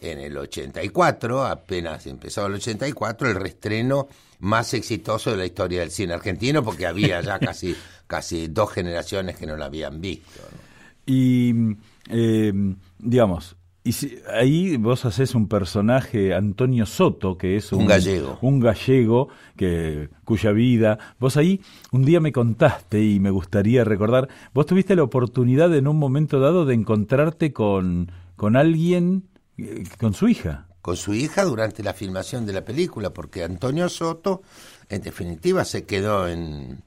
en 0.00 0.20
el 0.20 0.36
84, 0.36 1.44
apenas 1.44 2.06
empezó 2.06 2.46
el 2.46 2.54
84, 2.54 3.30
el 3.30 3.36
reestreno 3.36 4.08
más 4.40 4.74
exitoso 4.74 5.30
de 5.30 5.36
la 5.38 5.46
historia 5.46 5.80
del 5.80 5.90
cine 5.90 6.14
argentino, 6.14 6.62
porque 6.62 6.86
había 6.86 7.20
ya 7.20 7.38
casi, 7.40 7.74
casi 8.06 8.48
dos 8.48 8.72
generaciones 8.72 9.36
que 9.36 9.46
no 9.46 9.56
la 9.56 9.66
habían 9.66 10.00
visto. 10.00 10.40
¿no? 10.42 10.58
Y, 11.06 11.76
eh, 12.08 12.52
digamos, 12.98 13.56
y 13.86 13.92
si, 13.92 14.18
ahí 14.32 14.78
vos 14.78 15.04
haces 15.04 15.34
un 15.34 15.46
personaje, 15.46 16.32
Antonio 16.32 16.86
Soto, 16.86 17.36
que 17.36 17.56
es 17.56 17.70
un, 17.70 17.82
un, 17.82 17.86
gallego. 17.86 18.38
Un 18.40 18.58
gallego 18.58 19.28
que, 19.58 20.08
cuya 20.24 20.52
vida. 20.52 20.98
Vos 21.20 21.36
ahí 21.36 21.60
un 21.92 22.02
día 22.02 22.18
me 22.18 22.32
contaste 22.32 23.04
y 23.04 23.20
me 23.20 23.28
gustaría 23.28 23.84
recordar. 23.84 24.30
Vos 24.54 24.64
tuviste 24.64 24.96
la 24.96 25.02
oportunidad 25.02 25.74
en 25.76 25.86
un 25.86 25.98
momento 25.98 26.40
dado 26.40 26.64
de 26.64 26.72
encontrarte 26.72 27.52
con, 27.52 28.10
con 28.36 28.56
alguien, 28.56 29.28
eh, 29.58 29.84
con 30.00 30.14
su 30.14 30.28
hija. 30.28 30.66
Con 30.80 30.96
su 30.96 31.12
hija 31.12 31.44
durante 31.44 31.82
la 31.82 31.92
filmación 31.92 32.46
de 32.46 32.54
la 32.54 32.64
película, 32.64 33.12
porque 33.12 33.44
Antonio 33.44 33.90
Soto, 33.90 34.40
en 34.88 35.02
definitiva, 35.02 35.62
se 35.66 35.84
quedó 35.84 36.26
en, 36.26 36.82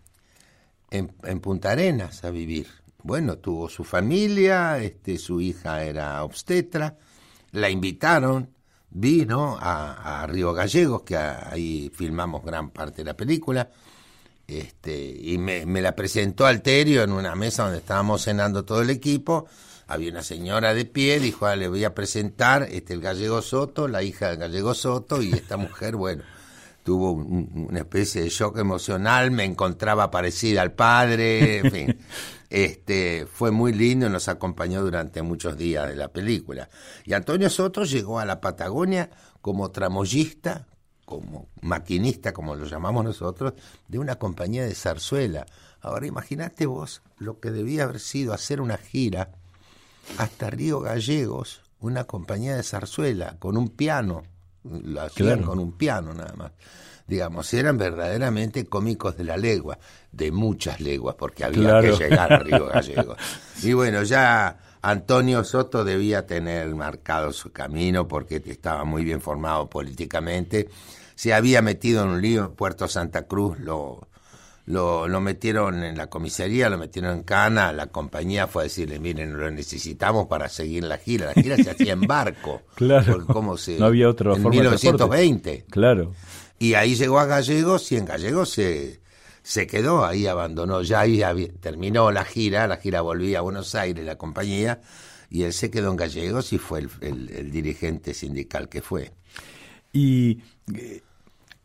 en, 0.90 1.12
en 1.24 1.40
Punta 1.42 1.74
Arenas 1.74 2.24
a 2.24 2.32
vivir 2.32 2.66
bueno, 3.08 3.38
tuvo 3.38 3.70
su 3.70 3.86
familia, 3.86 4.80
este, 4.80 5.18
su 5.18 5.40
hija 5.40 5.82
era 5.82 6.22
obstetra, 6.26 6.98
la 7.54 7.70
invitaron, 7.70 8.50
vino 8.90 9.58
a, 9.58 10.24
a 10.24 10.28
Río 10.28 10.52
Gallegos, 10.52 11.04
que 11.04 11.16
ahí 11.16 11.90
filmamos 11.96 12.44
gran 12.44 12.70
parte 12.70 12.98
de 12.98 13.06
la 13.06 13.16
película, 13.16 13.70
este, 14.46 15.10
y 15.22 15.38
me, 15.38 15.66
me, 15.66 15.82
la 15.82 15.96
presentó 15.96 16.46
Alterio 16.46 17.02
en 17.02 17.14
una 17.14 17.34
mesa 17.34 17.64
donde 17.64 17.78
estábamos 17.78 18.26
cenando 18.26 18.66
todo 18.66 18.82
el 18.82 18.90
equipo, 18.90 19.48
había 19.88 20.12
una 20.12 20.22
señora 20.22 20.74
de 20.74 20.84
pie, 20.84 21.22
dijo, 21.22 21.46
ah, 21.46 21.56
le 21.56 21.70
voy 21.70 21.86
a 21.86 21.96
presentar 21.96 22.64
este, 22.64 22.94
el 22.94 23.00
gallego 23.00 23.42
Soto, 23.42 23.88
la 23.88 24.04
hija 24.04 24.28
del 24.28 24.38
gallego 24.38 24.74
Soto, 24.74 25.22
y 25.22 25.32
esta 25.32 25.56
mujer, 25.56 25.96
bueno, 25.96 26.24
tuvo 26.88 27.12
un, 27.12 27.68
una 27.70 27.80
especie 27.80 28.22
de 28.22 28.30
shock 28.30 28.60
emocional, 28.60 29.30
me 29.30 29.44
encontraba 29.44 30.10
parecida 30.10 30.62
al 30.62 30.72
padre, 30.72 31.58
en 31.58 31.72
fin. 31.74 32.00
Este, 32.50 33.28
fue 33.30 33.52
muy 33.52 33.74
lindo, 33.74 34.08
nos 34.10 34.30
acompañó 34.30 34.82
durante 34.82 35.22
muchos 35.22 35.58
días 35.58 35.90
de 35.90 35.98
la 35.98 36.08
película. 36.08 36.70
Y 37.04 37.12
Antonio 37.12 37.50
Soto 37.50 37.84
llegó 37.84 38.20
a 38.20 38.26
la 38.26 38.40
Patagonia 38.40 39.10
como 39.42 39.70
tramoyista, 39.70 40.66
como 41.04 41.50
maquinista, 41.60 42.32
como 42.32 42.56
lo 42.56 42.64
llamamos 42.64 43.04
nosotros, 43.04 43.52
de 43.90 44.00
una 44.00 44.16
compañía 44.16 44.64
de 44.64 44.74
zarzuela. 44.74 45.46
Ahora 45.82 46.08
imagínate 46.08 46.68
vos 46.68 47.02
lo 47.18 47.42
que 47.42 47.52
debía 47.52 47.84
haber 47.84 48.00
sido 48.00 48.32
hacer 48.32 48.62
una 48.62 48.78
gira 48.78 49.34
hasta 50.18 50.50
Río 50.50 50.80
Gallegos, 50.80 51.64
una 51.82 52.06
compañía 52.06 52.56
de 52.56 52.64
zarzuela, 52.64 53.36
con 53.40 53.58
un 53.58 53.68
piano, 53.68 54.24
lo 54.64 55.02
hacían 55.02 55.38
claro. 55.38 55.46
con 55.46 55.60
un 55.60 55.78
piano 55.78 56.14
nada 56.14 56.34
más 56.36 56.52
digamos, 57.08 57.54
eran 57.54 57.78
verdaderamente 57.78 58.66
cómicos 58.66 59.18
de 59.18 59.24
la 59.24 59.38
legua, 59.38 59.80
de 60.12 60.32
muchas 60.32 60.82
leguas, 60.82 61.16
porque 61.16 61.46
había 61.46 61.70
claro. 61.70 61.98
que 61.98 62.04
llegar 62.04 62.34
a 62.34 62.40
Río 62.40 62.66
Gallegos. 62.74 63.18
y 63.64 63.74
bueno, 63.74 64.04
ya 64.04 64.60
Antonio 64.82 65.44
Soto 65.44 65.84
debía 65.84 66.26
tener 66.26 66.68
marcado 66.76 67.32
su 67.32 67.52
camino 67.52 68.08
porque 68.08 68.42
estaba 68.46 68.84
muy 68.84 69.06
bien 69.06 69.22
formado 69.22 69.70
políticamente. 69.70 70.70
Se 71.16 71.34
había 71.34 71.62
metido 71.62 72.04
en 72.04 72.10
un 72.10 72.22
lío 72.22 72.46
en 72.46 72.52
Puerto 72.52 72.88
Santa 72.88 73.26
Cruz, 73.26 73.58
lo, 73.60 74.08
lo, 74.68 75.08
lo, 75.08 75.22
metieron 75.22 75.82
en 75.84 75.98
la 75.98 76.08
comisaría, 76.08 76.70
lo 76.70 76.78
metieron 76.78 77.18
en 77.18 77.24
cana, 77.24 77.72
la 77.72 77.88
compañía 77.88 78.48
fue 78.48 78.64
a 78.64 78.66
decirle, 78.66 79.00
miren, 79.00 79.38
lo 79.38 79.50
necesitamos 79.50 80.28
para 80.28 80.50
seguir 80.50 80.84
la 80.84 80.98
gira. 80.98 81.28
La 81.28 81.42
gira 81.42 81.56
se 81.56 81.70
hacía 81.70 81.94
en 81.94 82.02
barco. 82.02 82.64
claro. 82.76 83.26
¿Cómo 83.26 83.58
se, 83.58 83.80
no 83.80 83.86
había 83.86 84.10
otra 84.10 84.34
en 84.36 84.42
forma 84.44 84.60
1920. 84.60 85.66
Claro. 85.70 86.14
Y 86.60 86.74
ahí 86.74 86.96
llegó 86.96 87.18
a 87.20 87.26
Gallegos 87.26 87.90
y 87.94 87.96
en 87.96 88.06
Gallegos 88.06 88.50
se, 88.50 89.00
se 89.42 89.68
quedó, 89.68 90.06
ahí 90.06 90.28
abandonó, 90.28 90.82
ya 90.82 91.00
ahí 91.00 91.24
había, 91.24 91.48
terminó 91.62 92.12
la 92.12 92.26
gira, 92.26 92.68
la 92.68 92.76
gira 92.76 93.00
volvía 93.00 93.40
a 93.40 93.42
Buenos 93.42 93.74
Aires, 93.74 94.04
la 94.06 94.18
compañía, 94.18 94.82
y 95.30 95.44
él 95.44 95.54
se 95.54 95.72
quedó 95.72 95.92
en 95.92 95.96
Gallegos 95.96 96.52
y 96.52 96.58
fue 96.58 96.80
el, 96.80 96.90
el, 97.00 97.30
el 97.30 97.52
dirigente 97.52 98.14
sindical 98.14 98.68
que 98.68 98.82
fue. 98.82 99.14
Y, 99.94 100.42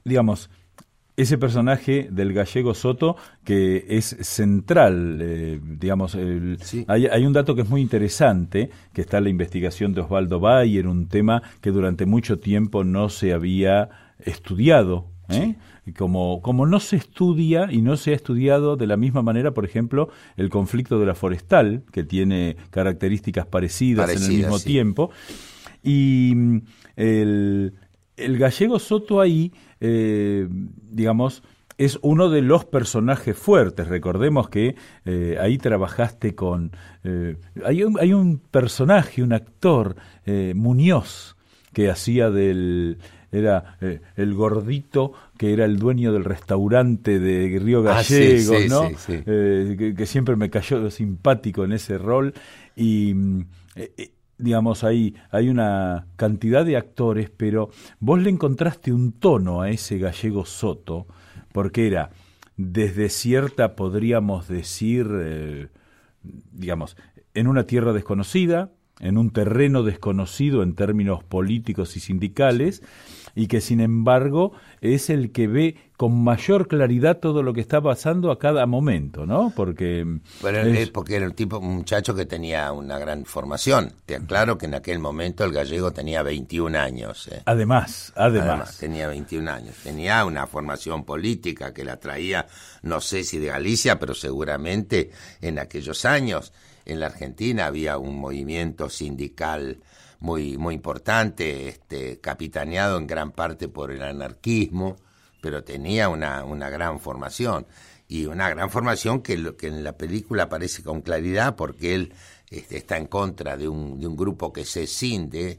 digamos, 0.05 0.51
ese 1.17 1.37
personaje 1.39 2.09
del 2.11 2.33
gallego 2.33 2.75
Soto 2.75 3.17
que 3.45 3.85
es 3.89 4.17
central, 4.21 5.19
eh, 5.21 5.61
digamos, 5.63 6.15
el, 6.15 6.59
sí. 6.63 6.85
hay, 6.89 7.07
hay, 7.07 7.27
un 7.27 7.33
dato 7.33 7.55
que 7.55 7.63
es 7.63 7.69
muy 7.69 7.81
interesante, 7.81 8.71
que 8.93 9.03
está 9.03 9.19
en 9.19 9.25
la 9.25 9.31
investigación 9.31 9.93
de 9.93 10.01
Osvaldo 10.01 10.41
Bayer, 10.41 10.87
un 10.87 11.09
tema 11.09 11.43
que 11.61 11.71
durante 11.71 12.07
mucho 12.07 12.39
tiempo 12.39 12.83
no 12.85 13.09
se 13.09 13.33
había 13.33 13.91
estudiado, 14.19 15.07
¿eh? 15.29 15.57
sí. 15.85 15.93
como, 15.93 16.41
como 16.41 16.67
no 16.67 16.81
se 16.81 16.97
estudia 16.97 17.69
y 17.71 17.83
no 17.83 17.97
se 17.97 18.13
ha 18.13 18.15
estudiado 18.15 18.77
de 18.77 18.87
la 18.87 18.97
misma 18.97 19.23
manera, 19.23 19.53
por 19.53 19.65
ejemplo, 19.65 20.09
el 20.37 20.49
conflicto 20.49 20.99
de 20.99 21.07
la 21.07 21.15
forestal, 21.15 21.85
que 21.93 22.05
tiene 22.05 22.57
características 22.71 23.47
parecidas, 23.47 24.07
parecidas 24.07 24.29
en 24.29 24.35
el 24.35 24.39
mismo 24.41 24.59
sí. 24.59 24.65
tiempo, 24.65 25.11
y 25.83 26.33
mm, 26.35 26.59
el, 26.97 27.75
el 28.17 28.39
gallego 28.39 28.79
Soto 28.79 29.21
ahí, 29.21 29.53
eh, 29.81 30.47
digamos, 30.51 31.43
es 31.79 31.99
uno 32.03 32.29
de 32.31 32.43
los 32.43 32.65
personajes 32.65 33.37
fuertes. 33.37 33.89
Recordemos 33.89 34.49
que 34.49 34.77
eh, 35.05 35.37
ahí 35.41 35.59
trabajaste 35.59 36.35
con... 36.35 36.73
Eh, 37.05 37.37
hay, 37.65 37.83
un, 37.83 37.99
hay, 37.99 38.13
un, 38.13 38.39
personaje, 38.39 39.23
un 39.23 39.33
actor, 39.33 39.97
eh, 40.25 40.53
Muñoz, 40.55 41.37
que 41.73 41.91
hacía 41.91 42.31
del... 42.31 42.99
Era 43.35 43.79
eh, 43.81 44.01
el 44.17 44.35
gordito 44.35 45.15
que 45.39 45.55
era 45.55 45.65
el 45.65 45.79
dueño 45.79 46.13
del 46.13 46.23
restaurante 46.23 47.19
de 47.19 47.59
Río 47.59 47.83
Gallegos, 47.83 48.55
ah, 48.55 48.59
sí, 48.59 48.63
sí, 48.65 48.69
¿no? 48.69 48.91
Sí, 48.99 49.23
que, 49.25 49.95
que, 49.97 50.07
siempre 50.07 50.37
me 50.37 50.51
cayó 50.51 50.91
simpático 50.91 51.65
en 51.65 51.73
ese 51.73 51.97
rol. 51.97 52.35
Y 52.77 53.15
mm, 53.15 53.41
eh, 53.77 54.13
digamos, 54.43 54.83
ahí 54.83 55.15
hay 55.31 55.49
una 55.49 56.07
cantidad 56.17 56.65
de 56.67 56.77
actores, 56.77 57.31
pero 57.31 57.71
vos 58.01 58.21
le 58.21 58.29
encontraste 58.29 58.93
un 58.93 59.13
tono 59.13 59.63
a 59.63 59.71
ese 59.71 59.99
gallego 59.99 60.45
Soto, 60.45 61.07
porque 61.53 61.87
era 61.87 62.11
desde 62.57 63.09
cierta, 63.09 63.77
podríamos 63.77 64.49
decir, 64.49 65.07
eh, 65.13 65.69
digamos, 66.23 66.97
en 67.35 67.47
una 67.47 67.67
tierra 67.67 67.93
desconocida, 67.93 68.73
en 69.03 69.19
un 69.19 69.31
terreno 69.31 69.83
desconocido 69.83 70.63
en 70.63 70.75
términos 70.75 71.23
políticos 71.25 71.97
y 71.97 72.01
sindicales, 72.01 72.83
y 73.35 73.47
que 73.47 73.61
sin 73.61 73.81
embargo 73.81 74.53
es 74.81 75.11
el 75.11 75.33
que 75.33 75.47
ve 75.47 75.77
con 75.97 76.23
mayor 76.23 76.67
claridad 76.67 77.19
todo 77.19 77.43
lo 77.43 77.53
que 77.53 77.61
está 77.61 77.81
pasando 77.81 78.31
a 78.33 78.39
cada 78.39 78.67
momento, 78.67 79.25
¿no? 79.25 79.53
Porque 79.55 80.05
bueno, 80.41 80.59
es... 80.59 80.91
porque 80.91 81.17
era 81.17 81.27
un 81.27 81.33
tipo, 81.33 81.59
un 81.59 81.77
muchacho 81.77 82.15
que 82.15 82.27
tenía 82.27 82.73
una 82.73 82.99
gran 82.99 83.25
formación. 83.25 83.93
Te 84.05 84.17
aclaro 84.17 84.59
que 84.59 84.67
en 84.67 84.75
aquel 84.75 84.99
momento 84.99 85.45
el 85.45 85.53
gallego 85.53 85.93
tenía 85.93 86.23
21 86.23 86.77
años. 86.77 87.29
¿eh? 87.29 87.43
Además, 87.45 88.13
además, 88.17 88.49
además. 88.49 88.79
tenía 88.79 89.07
21 89.09 89.51
años. 89.51 89.77
Tenía 89.83 90.25
una 90.25 90.47
formación 90.47 91.05
política 91.05 91.73
que 91.73 91.85
la 91.85 91.99
traía, 91.99 92.47
no 92.83 93.01
sé 93.01 93.23
si 93.23 93.39
de 93.39 93.47
Galicia, 93.47 93.99
pero 93.99 94.15
seguramente 94.15 95.11
en 95.41 95.59
aquellos 95.61 96.05
años 96.05 96.53
en 96.85 97.01
la 97.01 97.07
Argentina 97.07 97.67
había 97.67 97.99
un 97.99 98.19
movimiento 98.19 98.89
sindical 98.89 99.81
muy, 100.23 100.57
muy 100.57 100.75
importante, 100.75 101.69
este, 101.69 102.21
capitaneado 102.21 102.97
en 102.97 103.07
gran 103.07 103.33
parte 103.33 103.69
por 103.69 103.91
el 103.91 104.03
anarquismo, 104.03 104.97
pero 105.41 105.65
tenía 105.65 106.09
una, 106.09 106.45
una 106.45 106.71
gran 106.71 107.01
formación. 107.01 107.67
Y 108.07 108.27
una 108.27 108.49
gran 108.51 108.71
formación 108.71 109.23
que, 109.23 109.57
que 109.57 109.67
en 109.69 109.83
la 109.83 109.97
película 109.97 110.45
aparece 110.45 110.83
con 110.83 111.01
claridad 111.01 111.57
porque 111.57 111.95
él 111.95 112.15
este, 112.51 112.77
está 112.77 112.99
en 112.99 113.07
contra 113.07 113.57
de 113.57 113.67
un, 113.67 113.99
de 113.99 114.07
un 114.07 114.17
grupo 114.17 114.53
que 114.53 114.65
se 114.65 114.87
cinde, 114.87 115.59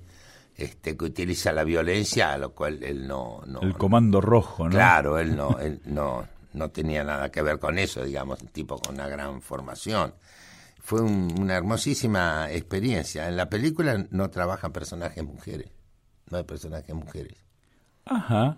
este, 0.55 0.95
que 0.95 1.05
utiliza 1.05 1.51
la 1.51 1.63
violencia, 1.63 2.31
a 2.31 2.38
lo 2.38 2.53
cual 2.53 2.83
él 2.83 3.07
no... 3.07 3.41
no 3.47 3.62
el 3.62 3.73
comando 3.73 4.21
rojo, 4.21 4.65
¿no? 4.65 4.69
Claro, 4.69 5.19
él 5.19 5.36
no, 5.36 5.57
él 5.62 5.81
no, 5.86 6.25
no 6.53 6.69
tenía 6.69 7.03
nada 7.03 7.29
que 7.31 7.41
ver 7.41 7.59
con 7.59 7.79
eso, 7.79 8.03
digamos, 8.03 8.39
un 8.41 8.47
tipo 8.49 8.79
con 8.79 8.95
una 8.95 9.07
gran 9.07 9.41
formación 9.41 10.13
fue 10.83 11.01
una 11.01 11.55
hermosísima 11.55 12.51
experiencia. 12.51 13.29
En 13.29 13.37
la 13.37 13.49
película 13.49 14.05
no 14.11 14.29
trabajan 14.29 14.73
personajes 14.73 15.23
mujeres, 15.23 15.71
no 16.29 16.37
hay 16.37 16.43
personajes 16.43 16.93
mujeres. 16.93 17.37
Ajá. 18.05 18.57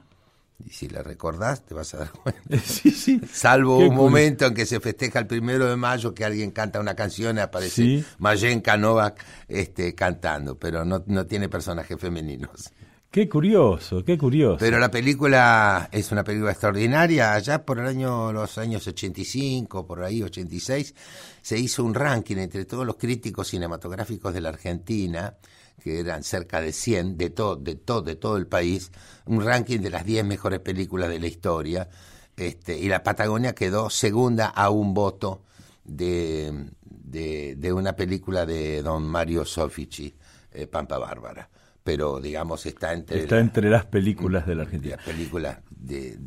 Y 0.65 0.69
si 0.69 0.87
la 0.87 1.03
recordás, 1.03 1.63
te 1.65 1.75
vas 1.75 1.93
a 1.93 1.97
dar 1.99 2.11
cuenta. 2.11 2.41
Sí, 2.65 2.89
sí. 2.89 3.21
Salvo 3.31 3.77
un 3.77 3.93
momento 3.93 4.45
en 4.47 4.55
que 4.55 4.65
se 4.65 4.79
festeja 4.79 5.19
el 5.19 5.27
primero 5.27 5.69
de 5.69 5.75
mayo, 5.75 6.15
que 6.15 6.25
alguien 6.25 6.49
canta 6.49 6.79
una 6.79 6.95
canción 6.95 7.37
y 7.37 7.41
aparece 7.41 7.75
Sí. 7.83 8.05
Mayenka 8.17 8.75
Novak 8.75 9.23
este, 9.47 9.93
cantando, 9.93 10.57
pero 10.57 10.83
no, 10.83 11.03
no 11.05 11.27
tiene 11.27 11.47
personajes 11.47 11.99
femeninos. 11.99 12.71
Qué 13.15 13.29
curioso, 13.29 14.03
qué 14.03 14.17
curioso. 14.17 14.57
Pero 14.59 14.77
la 14.77 14.91
película 14.91 15.87
es 15.93 16.11
una 16.11 16.25
película 16.25 16.51
extraordinaria. 16.51 17.31
Allá 17.31 17.65
por 17.65 17.79
el 17.79 17.87
año, 17.87 18.33
los 18.33 18.57
años 18.57 18.85
85, 18.85 19.87
por 19.87 20.03
ahí 20.03 20.21
86, 20.21 20.93
se 21.41 21.57
hizo 21.57 21.85
un 21.85 21.93
ranking 21.93 22.35
entre 22.35 22.65
todos 22.65 22.85
los 22.85 22.97
críticos 22.97 23.47
cinematográficos 23.47 24.33
de 24.33 24.41
la 24.41 24.49
Argentina, 24.49 25.37
que 25.81 26.01
eran 26.01 26.23
cerca 26.23 26.59
de 26.59 26.73
100 26.73 27.17
de 27.17 27.29
todo, 27.29 27.55
de 27.55 27.75
todo, 27.75 28.01
de 28.01 28.17
todo 28.17 28.35
el 28.35 28.47
país, 28.47 28.91
un 29.27 29.41
ranking 29.41 29.79
de 29.79 29.91
las 29.91 30.03
10 30.03 30.25
mejores 30.25 30.59
películas 30.59 31.07
de 31.07 31.19
la 31.21 31.27
historia. 31.27 31.87
Este, 32.35 32.77
y 32.77 32.89
la 32.89 33.01
Patagonia 33.01 33.55
quedó 33.55 33.89
segunda 33.89 34.47
a 34.47 34.69
un 34.71 34.93
voto 34.93 35.43
de, 35.85 36.65
de, 36.83 37.55
de 37.55 37.71
una 37.71 37.95
película 37.95 38.45
de 38.45 38.83
don 38.83 39.03
Mario 39.03 39.45
Sofici, 39.45 40.13
eh, 40.51 40.67
Pampa 40.67 40.97
Bárbara 40.97 41.49
pero 41.85 42.19
digamos 42.19 42.65
está 42.65 42.91
entre 42.93 43.19
está 43.19 43.35
la- 43.35 43.41
entre 43.41 43.69
las 43.69 43.85
películas 43.85 44.45
de 44.47 44.55
la 44.55 44.63
Argentina. 44.63 44.95
las 44.97 45.05
películas 45.05 45.59
de, 45.69 46.17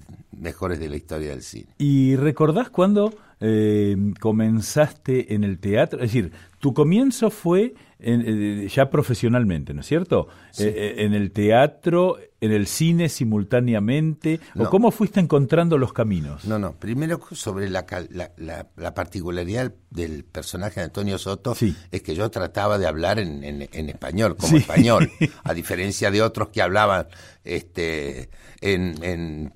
mejores 0.40 0.78
de 0.78 0.88
la 0.88 0.96
historia 0.96 1.30
del 1.30 1.42
cine. 1.42 1.66
¿Y 1.78 2.14
recordás 2.16 2.70
cuando 2.70 3.12
eh, 3.40 3.96
comenzaste 4.20 5.34
en 5.34 5.42
el 5.44 5.58
teatro? 5.58 5.98
Es 6.00 6.12
decir, 6.12 6.30
tu 6.60 6.72
comienzo 6.74 7.30
fue 7.30 7.74
en- 7.98 8.22
eh, 8.64 8.68
ya 8.68 8.88
profesionalmente, 8.88 9.74
¿no 9.74 9.80
es 9.80 9.86
cierto? 9.86 10.28
Eh, 10.60 10.72
eh, 10.76 10.94
en 11.04 11.12
el 11.12 11.32
teatro, 11.32 12.18
en 12.40 12.52
el 12.52 12.66
cine 12.66 13.08
simultáneamente. 13.08 14.40
¿O 14.54 14.64
No. 14.64 14.70
cómo 14.70 14.90
fuiste 14.90 15.20
encontrando 15.20 15.76
los 15.78 15.92
caminos? 15.92 16.44
No, 16.44 16.58
no, 16.58 16.72
primero 16.72 17.20
sobre 17.32 17.68
la, 17.68 17.84
la, 18.10 18.30
la- 18.36 18.66
la 18.76 18.94
particularidad 18.94 19.72
del 19.90 20.24
personaje 20.24 20.80
de 20.80 20.84
Antonio 20.84 21.18
Soto 21.18 21.54
Sí. 21.54 21.74
es 21.90 22.02
que 22.02 22.14
yo 22.14 22.30
trataba 22.30 22.78
de 22.78 22.86
hablar 22.86 23.18
en, 23.18 23.42
en- 23.42 23.68
en 23.72 23.88
español, 23.88 24.36
como 24.36 24.50
Sí. 24.52 24.56
español, 24.58 25.10
a 25.44 25.52
diferencia 25.54 26.10
de 26.10 26.22
otros 26.22 26.48
que 26.50 26.62
hablaban 26.62 27.06
este 27.44 28.28
en, 28.60 29.02
en- 29.02 29.52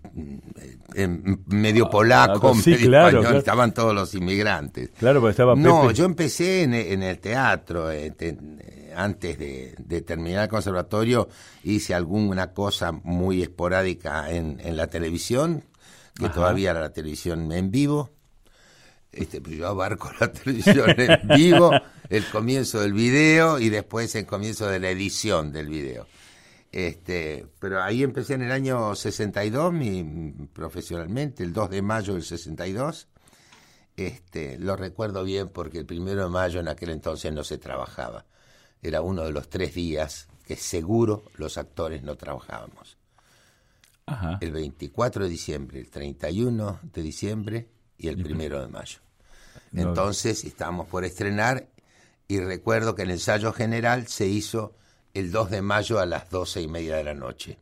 en 0.94 1.42
medio 1.46 1.88
polaco, 1.90 2.50
ah, 2.50 2.60
sí, 2.62 2.70
medio 2.70 2.86
claro, 2.88 3.06
español, 3.08 3.22
claro. 3.24 3.38
estaban 3.38 3.74
todos 3.74 3.94
los 3.94 4.14
inmigrantes. 4.14 4.90
Claro, 4.98 5.20
porque 5.20 5.30
estaba 5.32 5.54
No, 5.56 5.82
Pepe. 5.82 5.94
yo 5.94 6.04
empecé 6.04 6.62
en, 6.64 6.74
en 6.74 7.02
el 7.02 7.18
teatro. 7.18 7.90
eh, 7.90 8.10
te- 8.12 8.28
eh, 8.30 8.71
antes 8.94 9.38
de, 9.38 9.74
de 9.78 10.02
terminar 10.02 10.44
el 10.44 10.48
conservatorio 10.48 11.28
hice 11.64 11.94
alguna 11.94 12.52
cosa 12.52 12.92
muy 12.92 13.42
esporádica 13.42 14.30
en, 14.30 14.60
en 14.60 14.76
la 14.76 14.88
televisión, 14.88 15.64
que 16.14 16.26
Ajá. 16.26 16.34
todavía 16.34 16.70
era 16.70 16.80
la 16.80 16.92
televisión 16.92 17.50
en 17.52 17.70
vivo. 17.70 18.10
Este, 19.10 19.40
pues 19.42 19.56
yo 19.56 19.68
abarco 19.68 20.10
la 20.20 20.32
televisión 20.32 20.94
en 20.98 21.28
vivo, 21.28 21.70
el 22.08 22.24
comienzo 22.30 22.80
del 22.80 22.94
video 22.94 23.58
y 23.58 23.68
después 23.68 24.14
el 24.14 24.26
comienzo 24.26 24.66
de 24.68 24.80
la 24.80 24.90
edición 24.90 25.52
del 25.52 25.68
video. 25.68 26.06
Este, 26.72 27.46
pero 27.58 27.82
ahí 27.82 28.02
empecé 28.02 28.32
en 28.34 28.42
el 28.42 28.50
año 28.50 28.94
62, 28.94 29.72
mi, 29.74 30.48
profesionalmente, 30.54 31.42
el 31.44 31.52
2 31.52 31.68
de 31.68 31.82
mayo 31.82 32.14
del 32.14 32.22
62. 32.22 33.08
Este, 33.94 34.58
lo 34.58 34.74
recuerdo 34.74 35.22
bien 35.22 35.50
porque 35.50 35.78
el 35.78 35.86
primero 35.86 36.22
de 36.22 36.30
mayo 36.30 36.60
en 36.60 36.68
aquel 36.68 36.88
entonces 36.88 37.30
no 37.30 37.44
se 37.44 37.58
trabajaba. 37.58 38.24
Era 38.82 39.00
uno 39.00 39.22
de 39.22 39.32
los 39.32 39.48
tres 39.48 39.74
días 39.74 40.28
que 40.44 40.56
seguro 40.56 41.24
los 41.36 41.56
actores 41.56 42.02
no 42.02 42.16
trabajábamos. 42.16 42.98
Ajá. 44.06 44.38
El 44.40 44.50
24 44.50 45.24
de 45.24 45.30
diciembre, 45.30 45.80
el 45.80 45.88
31 45.88 46.80
de 46.82 47.02
diciembre 47.02 47.68
y 47.96 48.08
el 48.08 48.20
primero 48.20 48.60
de 48.60 48.66
mayo. 48.66 48.98
Entonces 49.72 50.44
estábamos 50.44 50.88
por 50.88 51.04
estrenar 51.04 51.68
y 52.28 52.40
recuerdo 52.40 52.94
que 52.94 53.02
el 53.02 53.10
ensayo 53.10 53.52
general 53.52 54.08
se 54.08 54.26
hizo 54.26 54.74
el 55.14 55.30
2 55.30 55.50
de 55.50 55.62
mayo 55.62 56.00
a 56.00 56.06
las 56.06 56.30
doce 56.30 56.60
y 56.60 56.68
media 56.68 56.96
de 56.96 57.04
la 57.04 57.14
noche. 57.14 57.58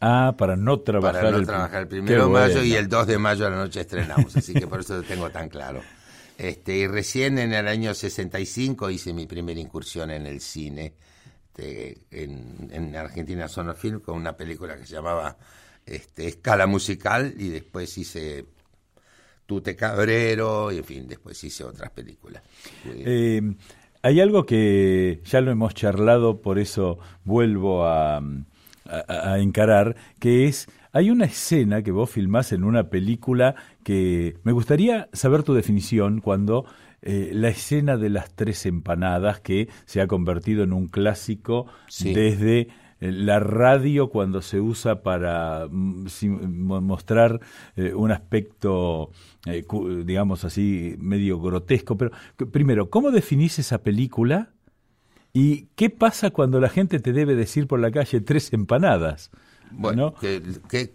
Ah, 0.00 0.34
para 0.36 0.56
no 0.56 0.80
trabajar. 0.80 1.22
Para 1.22 1.30
no 1.30 1.38
el, 1.38 1.46
trabajar 1.46 1.82
el 1.82 1.88
primero 1.88 2.26
de 2.26 2.32
mayo 2.32 2.62
y 2.62 2.74
el 2.74 2.88
2 2.88 3.06
de 3.06 3.18
mayo 3.18 3.46
a 3.46 3.50
la 3.50 3.56
noche 3.56 3.80
estrenamos, 3.80 4.36
así 4.36 4.54
que 4.54 4.66
por 4.66 4.80
eso 4.80 4.96
lo 4.96 5.02
tengo 5.02 5.30
tan 5.30 5.48
claro. 5.48 5.80
Este, 6.38 6.76
y 6.78 6.86
recién 6.86 7.38
en 7.38 7.52
el 7.54 7.68
año 7.68 7.94
65 7.94 8.90
hice 8.90 9.12
mi 9.12 9.26
primera 9.26 9.60
incursión 9.60 10.10
en 10.10 10.26
el 10.26 10.40
cine, 10.40 10.94
este, 11.46 11.98
en, 12.10 12.68
en 12.72 12.96
Argentina 12.96 13.46
Sonofilm, 13.48 14.00
con 14.00 14.16
una 14.16 14.36
película 14.36 14.76
que 14.76 14.84
se 14.86 14.94
llamaba 14.94 15.36
este, 15.86 16.26
Escala 16.26 16.66
Musical, 16.66 17.34
y 17.38 17.50
después 17.50 17.96
hice 17.98 18.46
Tute 19.46 19.76
Cabrero, 19.76 20.72
y 20.72 20.78
en 20.78 20.84
fin, 20.84 21.06
después 21.06 21.42
hice 21.44 21.64
otras 21.64 21.90
películas. 21.90 22.42
Eh, 22.84 23.40
hay 24.02 24.20
algo 24.20 24.44
que 24.44 25.20
ya 25.24 25.40
lo 25.40 25.50
hemos 25.50 25.74
charlado, 25.74 26.40
por 26.42 26.58
eso 26.58 26.98
vuelvo 27.24 27.86
a, 27.86 28.16
a- 28.16 28.22
a 29.32 29.38
encarar, 29.38 29.96
que 30.18 30.46
es, 30.48 30.66
hay 30.94 31.10
una 31.10 31.24
escena 31.26 31.82
que 31.82 31.90
vos 31.90 32.08
filmás 32.08 32.52
en 32.52 32.64
una 32.64 32.88
película 32.88 33.56
que 33.82 34.36
me 34.44 34.52
gustaría 34.52 35.08
saber 35.12 35.42
tu 35.42 35.52
definición 35.52 36.20
cuando 36.20 36.64
eh, 37.02 37.32
la 37.34 37.48
escena 37.48 37.96
de 37.96 38.08
las 38.10 38.32
tres 38.34 38.64
empanadas 38.64 39.40
que 39.40 39.68
se 39.84 40.00
ha 40.00 40.06
convertido 40.06 40.62
en 40.62 40.72
un 40.72 40.86
clásico 40.86 41.66
Sí. 41.88 42.14
desde 42.14 42.68
eh, 43.00 43.12
la 43.12 43.40
radio 43.40 44.08
cuando 44.08 44.40
se 44.40 44.60
usa 44.60 45.02
para 45.02 45.66
mm, 45.68 46.06
mostrar 46.80 47.40
eh, 47.76 47.92
un 47.92 48.12
aspecto, 48.12 49.10
eh, 49.46 49.64
digamos 50.04 50.44
así, 50.44 50.94
medio 50.98 51.40
grotesco. 51.40 51.96
Pero 51.98 52.12
primero, 52.52 52.88
¿cómo 52.88 53.10
definís 53.10 53.58
esa 53.58 53.82
película? 53.82 54.50
¿Y 55.32 55.66
qué 55.74 55.90
pasa 55.90 56.30
cuando 56.30 56.60
la 56.60 56.68
gente 56.68 57.00
te 57.00 57.12
debe 57.12 57.34
decir 57.34 57.66
por 57.66 57.80
la 57.80 57.90
calle 57.90 58.20
tres 58.20 58.52
empanadas? 58.52 59.32
Bueno, 59.76 60.06
¿no? 60.06 60.14
¿qué, 60.14 60.42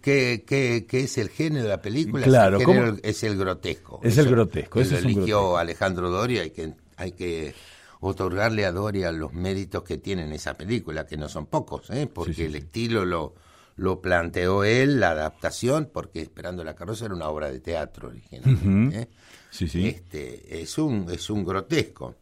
qué, 0.00 0.44
qué, 0.46 1.00
es 1.00 1.18
el 1.18 1.28
género 1.28 1.64
de 1.64 1.68
la 1.68 1.82
película? 1.82 2.24
Claro, 2.24 2.58
es, 2.58 2.68
el 2.68 3.00
es 3.02 3.22
el 3.24 3.36
grotesco. 3.36 4.00
Es 4.02 4.18
el 4.18 4.28
grotesco, 4.30 4.80
Eso 4.80 4.96
es 4.96 5.04
eligió 5.04 5.22
grotesco. 5.24 5.58
Alejandro 5.58 6.10
Doria 6.10 6.44
y 6.44 6.50
que 6.50 6.74
hay 6.96 7.12
que 7.12 7.54
otorgarle 8.00 8.64
a 8.64 8.72
Doria 8.72 9.12
los 9.12 9.32
méritos 9.32 9.82
que 9.82 9.98
tiene 9.98 10.24
en 10.24 10.32
esa 10.32 10.54
película, 10.54 11.06
que 11.06 11.16
no 11.16 11.28
son 11.28 11.46
pocos, 11.46 11.90
¿eh? 11.90 12.08
porque 12.12 12.32
Sí, 12.32 12.40
sí, 12.40 12.46
el 12.46 12.56
estilo 12.56 13.04
lo, 13.04 13.34
lo 13.76 14.00
planteó 14.00 14.64
él, 14.64 15.00
la 15.00 15.10
adaptación, 15.10 15.90
porque 15.92 16.22
Esperando 16.22 16.64
la 16.64 16.74
carroza 16.74 17.06
era 17.06 17.14
una 17.14 17.28
obra 17.28 17.50
de 17.50 17.60
teatro 17.60 18.08
originalmente. 18.08 19.02
¿eh? 19.02 19.08
Sí, 19.50 19.68
sí. 19.68 19.86
Este, 19.86 20.62
es 20.62 20.78
un 20.78 21.08
es 21.10 21.28
un 21.28 21.44
grotesco. 21.44 22.16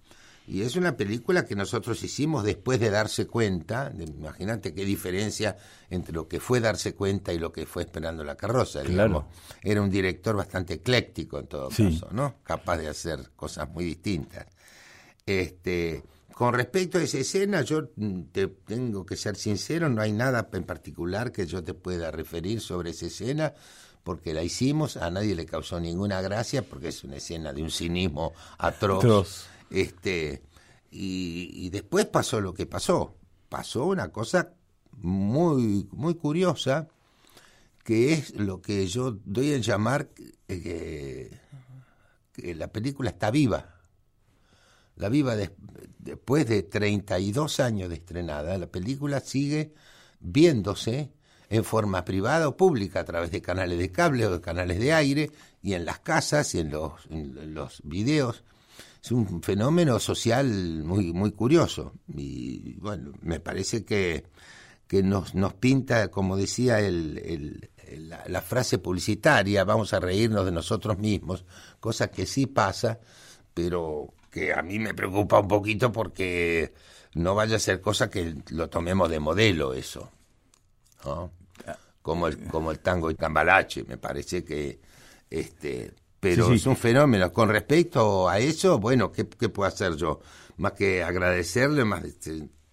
Y 0.51 0.63
es 0.63 0.77
una 0.77 0.97
película 0.97 1.45
que 1.45 1.55
nosotros 1.55 2.03
hicimos 2.03 2.43
después 2.43 2.81
de 2.81 2.89
darse 2.89 3.27
cuenta, 3.27 3.91
de- 3.91 4.05
imagínate 4.05 4.73
qué 4.73 4.85
diferencia 4.87 5.57
entre 5.91 6.15
lo 6.15 6.27
que 6.27 6.41
fue 6.41 6.59
darse 6.61 6.95
cuenta 6.95 7.35
y 7.35 7.39
lo 7.39 7.53
que 7.53 7.67
fue 7.67 7.83
esperando 7.83 8.25
la 8.25 8.35
carroza. 8.35 8.83
digamos. 8.83 9.25
Era 9.63 9.83
un 9.83 9.91
director 9.91 10.35
bastante 10.37 10.75
ecléctico 10.75 11.39
en 11.39 11.47
todo 11.49 11.71
Sí. 11.71 11.91
caso, 11.93 12.09
¿no? 12.13 12.37
Capaz 12.43 12.79
de 12.79 12.89
hacer 12.89 13.31
cosas 13.37 13.69
muy 13.69 13.85
distintas. 13.85 14.47
Este, 15.27 16.03
con 16.33 16.55
respecto 16.55 16.99
a 16.99 17.03
esa 17.03 17.19
escena, 17.19 17.63
yo 17.63 17.91
mm, 17.97 18.23
te 18.33 18.47
tengo 18.47 19.05
que 19.05 19.17
ser 19.17 19.37
sincero, 19.37 19.89
no 19.89 20.01
hay 20.01 20.13
nada 20.13 20.49
en 20.53 20.65
particular 20.65 21.33
que 21.33 21.47
yo 21.47 21.63
te 21.63 21.75
pueda 21.75 22.11
referir 22.11 22.61
sobre 22.61 22.91
esa 22.91 23.07
escena, 23.07 23.53
porque 24.05 24.33
la 24.33 24.43
hicimos, 24.43 24.97
a 24.97 25.11
nadie 25.11 25.35
le 25.35 25.45
causó 25.45 25.79
ninguna 25.81 26.23
gracia, 26.23 26.63
porque 26.63 26.89
es 26.89 27.05
una 27.05 27.17
escena 27.17 27.53
de 27.53 27.63
un 27.63 27.71
cinismo 27.71 28.33
atroz. 28.57 29.05
Atroz. 29.05 29.47
Este, 29.71 30.43
y, 30.91 31.69
después 31.71 32.07
pasó 32.07 32.41
lo 32.41 32.55
que 32.55 32.67
pasó. 32.67 33.15
Pasó 33.49 33.87
una 33.87 34.11
cosa 34.11 34.53
muy, 34.93 35.89
muy 35.93 36.15
curiosa, 36.15 36.89
que 37.85 38.13
es 38.13 38.35
lo 38.35 38.61
que 38.61 38.87
yo 38.87 39.13
doy 39.25 39.53
en 39.53 39.63
llamar 39.63 40.09
eh, 40.49 41.31
que 42.33 42.55
la 42.55 42.69
película 42.69 43.11
está 43.11 43.31
viva. 43.31 43.75
La 44.97 45.09
viva 45.09 45.37
des- 45.37 45.53
después 45.99 46.47
de 46.47 46.63
32 46.63 47.61
años 47.61 47.89
de 47.89 47.97
estrenada, 47.97 48.59
la 48.59 48.67
película 48.67 49.21
sigue 49.21 49.73
viéndose 50.21 51.13
en 51.51 51.65
forma 51.65 52.05
privada 52.05 52.49
o 52.49 52.57
pública 52.57 53.01
a 53.01 53.05
través 53.05 53.31
de 53.31 53.41
canales 53.41 53.79
de 53.79 53.91
cable 53.91 54.27
o 54.27 54.33
de 54.33 54.41
canales 54.41 54.79
de 54.81 54.93
aire 54.93 55.31
y 55.63 55.73
en 55.75 55.85
las 55.87 56.01
casas 56.01 56.55
y 56.55 56.59
en 56.61 56.71
los, 56.71 57.07
en 57.11 57.55
los 57.55 57.81
videos. 57.85 58.45
Es 59.09 59.13
un 59.13 59.43
fenómeno 59.43 59.99
social 59.99 60.47
muy, 60.85 61.15
muy 61.15 61.33
curioso 61.33 61.95
y 62.15 62.75
bueno, 62.75 63.13
me 63.23 63.41
parece 63.41 63.83
que, 63.83 64.25
que 64.87 65.03
nos, 65.03 65.35
nos 65.35 65.55
pinta, 65.55 66.09
como 66.11 66.37
decía 66.37 66.81
el, 66.81 67.17
el- 67.25 67.71
la, 68.11 68.23
la 68.27 68.43
frase 68.43 68.77
publicitaria, 68.77 69.65
vamos 69.65 69.95
a 69.95 69.99
reírnos 70.01 70.45
de 70.45 70.53
nosotros 70.53 70.99
mismos, 70.99 71.47
cosa 71.81 72.11
que 72.11 72.27
sí 72.27 72.45
pasa, 72.45 73.01
pero 73.55 74.13
que 74.31 74.53
a 74.53 74.61
mí 74.61 74.79
me 74.79 74.93
preocupa 74.93 75.41
un 75.41 75.49
poquito 75.49 75.91
porque 75.91 76.75
no 77.15 77.35
vaya 77.35 77.57
a 77.57 77.61
ser 77.61 77.81
cosa 77.81 78.11
que 78.11 78.35
lo 78.51 78.69
tomemos 78.69 79.09
de 79.09 79.21
modelo 79.21 79.73
eso. 79.73 80.11
¿no? 81.07 81.33
Como 82.03 82.29
el, 82.29 82.45
como 82.49 82.73
el 82.73 82.81
tango 82.81 83.11
y 83.11 83.15
cambalache, 83.15 83.85
me 83.85 83.97
parece 83.97 84.45
que 84.45 84.79
este 85.31 85.95
pero 86.21 86.45
Sí, 86.47 86.51
sí. 86.53 86.57
es 86.57 86.67
un 86.67 86.77
fenómeno. 86.77 87.33
Con 87.33 87.49
respecto 87.49 88.29
a 88.29 88.39
eso, 88.39 88.79
bueno, 88.79 89.11
¿qué, 89.13 89.27
qué 89.29 89.49
puedo 89.49 89.69
hacer 89.69 89.97
yo? 89.97 90.21
Más 90.57 90.73
que 90.73 91.03
agradecerle, 91.03 91.85
más 91.85 92.03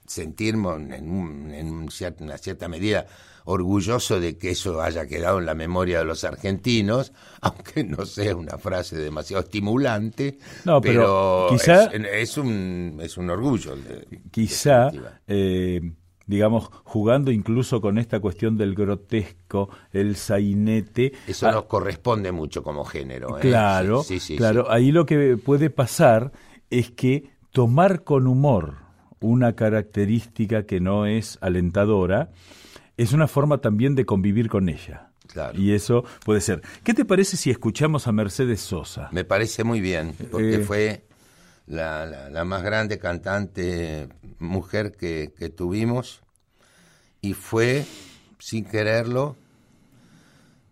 sentirme 0.08 0.96
en, 0.96 1.10
un- 1.10 1.52
en 1.54 1.70
un 1.72 1.88
cier- 1.90 2.16
una 2.22 2.38
cierta 2.38 2.68
medida 2.68 3.06
orgulloso 3.48 4.20
de 4.20 4.38
que 4.40 4.52
eso 4.52 4.82
haya 4.82 5.06
quedado 5.08 5.38
en 5.40 5.46
la 5.46 5.54
memoria 5.54 6.00
de 6.00 6.06
los 6.06 6.24
argentinos, 6.24 7.12
aunque 7.42 7.84
no 7.84 8.06
sea 8.06 8.36
una 8.36 8.58
frase 8.58 8.98
demasiado 8.98 9.44
estimulante, 9.44 10.38
No, 10.64 10.82
pero 10.82 11.48
quizá- 11.52 11.86
es, 11.94 12.32
es 12.32 12.38
un, 12.38 12.98
es 13.02 13.18
un 13.18 13.30
orgullo. 13.30 13.76
de- 13.76 14.22
quizá. 14.32 14.90
Digamos, 16.28 16.70
jugando 16.84 17.32
incluso 17.32 17.82
con 17.82 17.98
esta 17.98 18.20
cuestión 18.20 18.58
del 18.58 18.74
grotesco, 18.76 19.70
el 19.92 20.16
sainete. 20.16 21.14
Eso 21.28 21.48
ah, 21.48 21.52
nos 21.52 21.66
corresponde 21.66 22.32
mucho 22.32 22.64
como 22.64 22.84
género. 22.86 23.38
¿eh? 23.38 23.42
Claro, 23.42 24.04
Sí, 24.04 24.20
sí, 24.20 24.34
sí, 24.34 24.38
claro. 24.38 24.72
Ahí 24.72 24.92
lo 24.92 25.06
que 25.06 25.38
puede 25.38 25.70
pasar 25.70 26.32
es 26.70 26.92
que 26.92 27.30
tomar 27.52 28.04
con 28.04 28.28
humor 28.28 28.76
una 29.20 29.54
característica 29.56 30.66
que 30.66 30.80
no 30.80 31.06
es 31.06 31.38
alentadora 31.42 32.32
es 32.98 33.14
una 33.14 33.28
forma 33.28 33.60
también 33.60 33.96
de 33.96 34.06
convivir 34.06 34.50
con 34.50 34.70
ella. 34.70 35.10
Claro. 35.28 35.60
Y 35.60 35.74
eso 35.74 36.06
puede 36.24 36.40
ser. 36.42 36.62
¿Qué 36.84 36.94
te 36.94 37.04
parece 37.04 37.36
si 37.36 37.50
escuchamos 37.52 38.08
a 38.08 38.12
Mercedes 38.12 38.62
Sosa? 38.62 39.10
Me 39.12 39.26
parece 39.26 39.64
muy 39.64 39.82
bien, 39.82 40.14
porque 40.32 40.56
Eh. 40.56 40.60
fue 40.60 41.02
la, 41.68 42.06
la- 42.06 42.30
la 42.30 42.46
más 42.46 42.64
grande 42.64 43.00
cantante 43.00 44.10
mujer 44.40 44.92
que, 44.92 45.34
que 45.38 45.50
tuvimos 45.50 46.22
y 47.22 47.34
fue, 47.34 47.86
sin 48.40 48.66
quererlo 48.66 49.36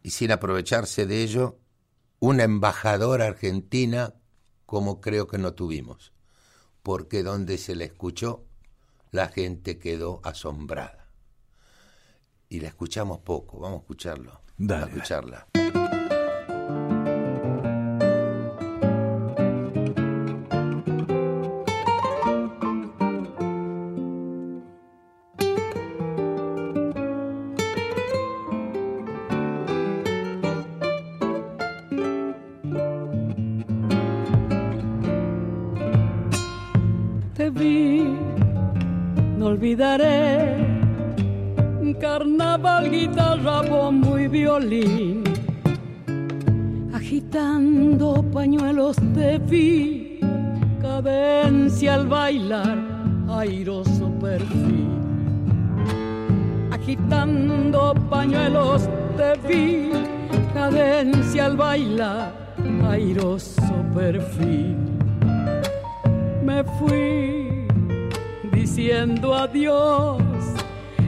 y 0.04 0.12
sin 0.12 0.32
aprovecharse 0.32 1.06
de 1.06 1.24
ello, 1.24 1.58
una 2.20 2.44
embajadora 2.44 3.26
argentina 3.28 4.14
como 4.66 5.02
creo 5.02 5.28
que 5.28 5.38
no 5.38 5.54
tuvimos, 5.54 6.14
porque 6.84 7.24
donde 7.24 7.58
se 7.58 7.76
la 7.76 7.84
escuchó, 7.86 8.46
la 9.12 9.28
gente 9.28 9.78
quedó 9.78 10.20
asombrada. 10.24 11.08
Y 12.50 12.60
la 12.60 12.68
escuchamos 12.70 13.20
poco, 13.20 13.60
vamos 13.60 13.80
a 13.80 13.82
escucharlo. 13.82 14.42
Dale, 14.58 14.84
a 14.84 14.88
escucharla. 14.88 15.48
Vi, 37.54 38.04
no 39.38 39.48
olvidaré. 39.48 40.58
Carnaval, 42.00 42.90
guitarra, 42.90 43.62
bombo 43.62 44.18
y 44.20 44.28
violín. 44.28 45.24
Agitando 46.94 48.24
pañuelos 48.34 48.98
te 49.14 49.38
vi, 49.38 50.20
cadencia 50.82 51.96
al 51.96 52.08
bailar, 52.08 52.78
airoso 53.30 54.12
perfil. 54.20 54.90
Agitando 56.72 57.94
pañuelos 58.10 58.90
te 59.16 59.48
vi, 59.48 59.92
cadencia 60.54 61.46
al 61.46 61.56
bailar, 61.56 62.34
airoso 62.90 63.76
perfil 63.94 64.94
me 66.44 66.64
fui 66.78 67.43
diciendo 68.76 69.36
adiós 69.36 70.18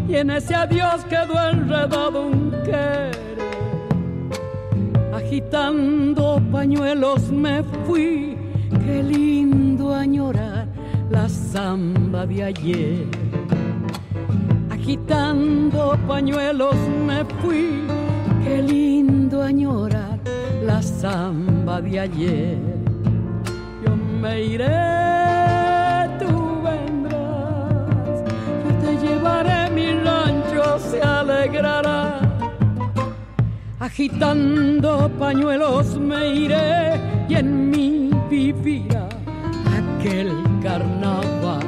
y 0.08 0.18
en 0.18 0.30
ese 0.30 0.54
adiós 0.54 1.04
quedó 1.06 1.50
enredado 1.50 2.28
un 2.28 2.52
querer. 2.64 3.18
Agitando 5.12 6.40
pañuelos 6.52 7.32
me 7.32 7.64
fui, 7.88 8.38
qué 8.86 9.02
lindo 9.02 9.96
añorar 9.96 10.68
la 11.10 11.28
samba 11.28 12.28
de 12.28 12.44
ayer. 12.44 13.08
Agitando 14.70 15.98
pañuelos 16.08 16.76
me 17.08 17.26
fui, 17.42 17.82
qué 18.44 18.62
lindo 18.62 19.42
añorar 19.42 20.20
la 20.64 20.84
samba 20.84 21.82
de 21.82 22.00
ayer 22.00 22.76
yo 23.86 23.96
me 23.96 24.44
iré, 24.44 25.15
Agitando 33.80 35.10
pañuelos 35.18 35.98
me 35.98 36.28
iré 36.28 37.00
y 37.30 37.36
en 37.36 37.70
mí 37.70 38.10
vivirá 38.30 39.08
aquel 39.80 40.34
carnaval. 40.62 41.62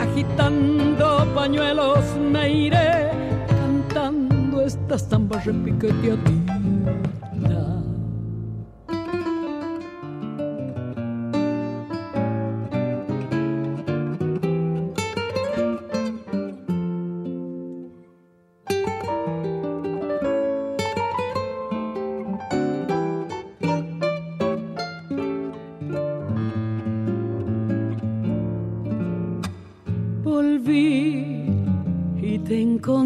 Agitando 0.00 1.26
pañuelos 1.34 2.04
me 2.18 2.50
iré 2.66 3.10
cantando 3.48 4.60
esta 4.60 4.98
samba 4.98 5.40
repiqueteadita. 5.40 6.54
volví 6.54 7.23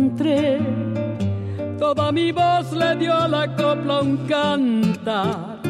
encontré. 0.08 0.58
Toda 1.78 2.10
mi 2.12 2.32
voz 2.32 2.72
le 2.72 2.96
dio 2.96 3.12
a 3.12 3.28
la 3.28 3.46
copla 3.56 4.00
un 4.00 4.16
cantar, 4.26 5.60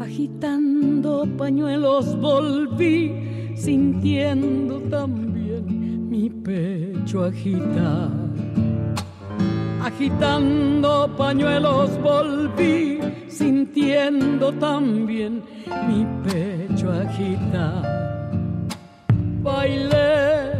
agitando 0.00 1.26
pañuelos 1.38 2.18
volví, 2.20 3.54
sintiendo 3.56 4.80
también 4.90 6.08
mi 6.10 6.28
pecho 6.28 7.24
agitar. 7.24 8.10
Agitando 9.82 11.10
pañuelos 11.16 11.90
volví, 12.00 13.00
sintiendo 13.28 14.52
también 14.52 15.42
mi 15.88 16.06
pecho 16.22 16.92
agitar. 16.92 17.82
Bailé 19.42 20.52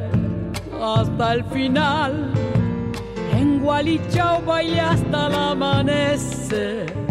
hasta 0.82 1.34
el 1.34 1.44
final, 1.44 2.32
Gualichao 3.62 4.42
bailé 4.44 4.80
hasta 4.80 5.26
el 5.28 5.34
amanecer 5.34 7.02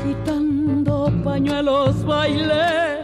agitando 0.00 1.12
pañuelos 1.22 2.04
bailé, 2.04 2.98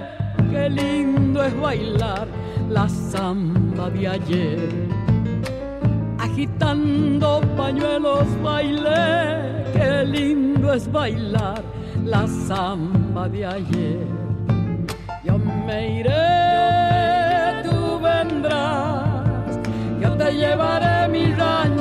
qué 0.51 0.69
lindo 0.71 1.43
es 1.45 1.55
bailar 1.61 2.27
la 2.69 2.89
samba 2.89 3.91
de 3.91 4.09
ayer. 4.09 4.59
Agitando 6.19 7.41
pañuelos 7.57 8.27
bailé, 8.43 9.65
qué 9.75 10.05
lindo 10.05 10.73
es 10.73 10.91
bailar 10.91 11.63
la 12.05 12.27
samba 12.27 13.29
de 13.29 13.47
ayer. 13.47 14.07
Yo 15.25 15.39
me 15.39 15.99
iré, 16.01 17.63
tú 17.63 18.01
vendrás, 18.01 19.59
yo 20.01 20.11
te 20.17 20.33
llevaré, 20.33 21.09
mi 21.09 21.33
rancho 21.33 21.76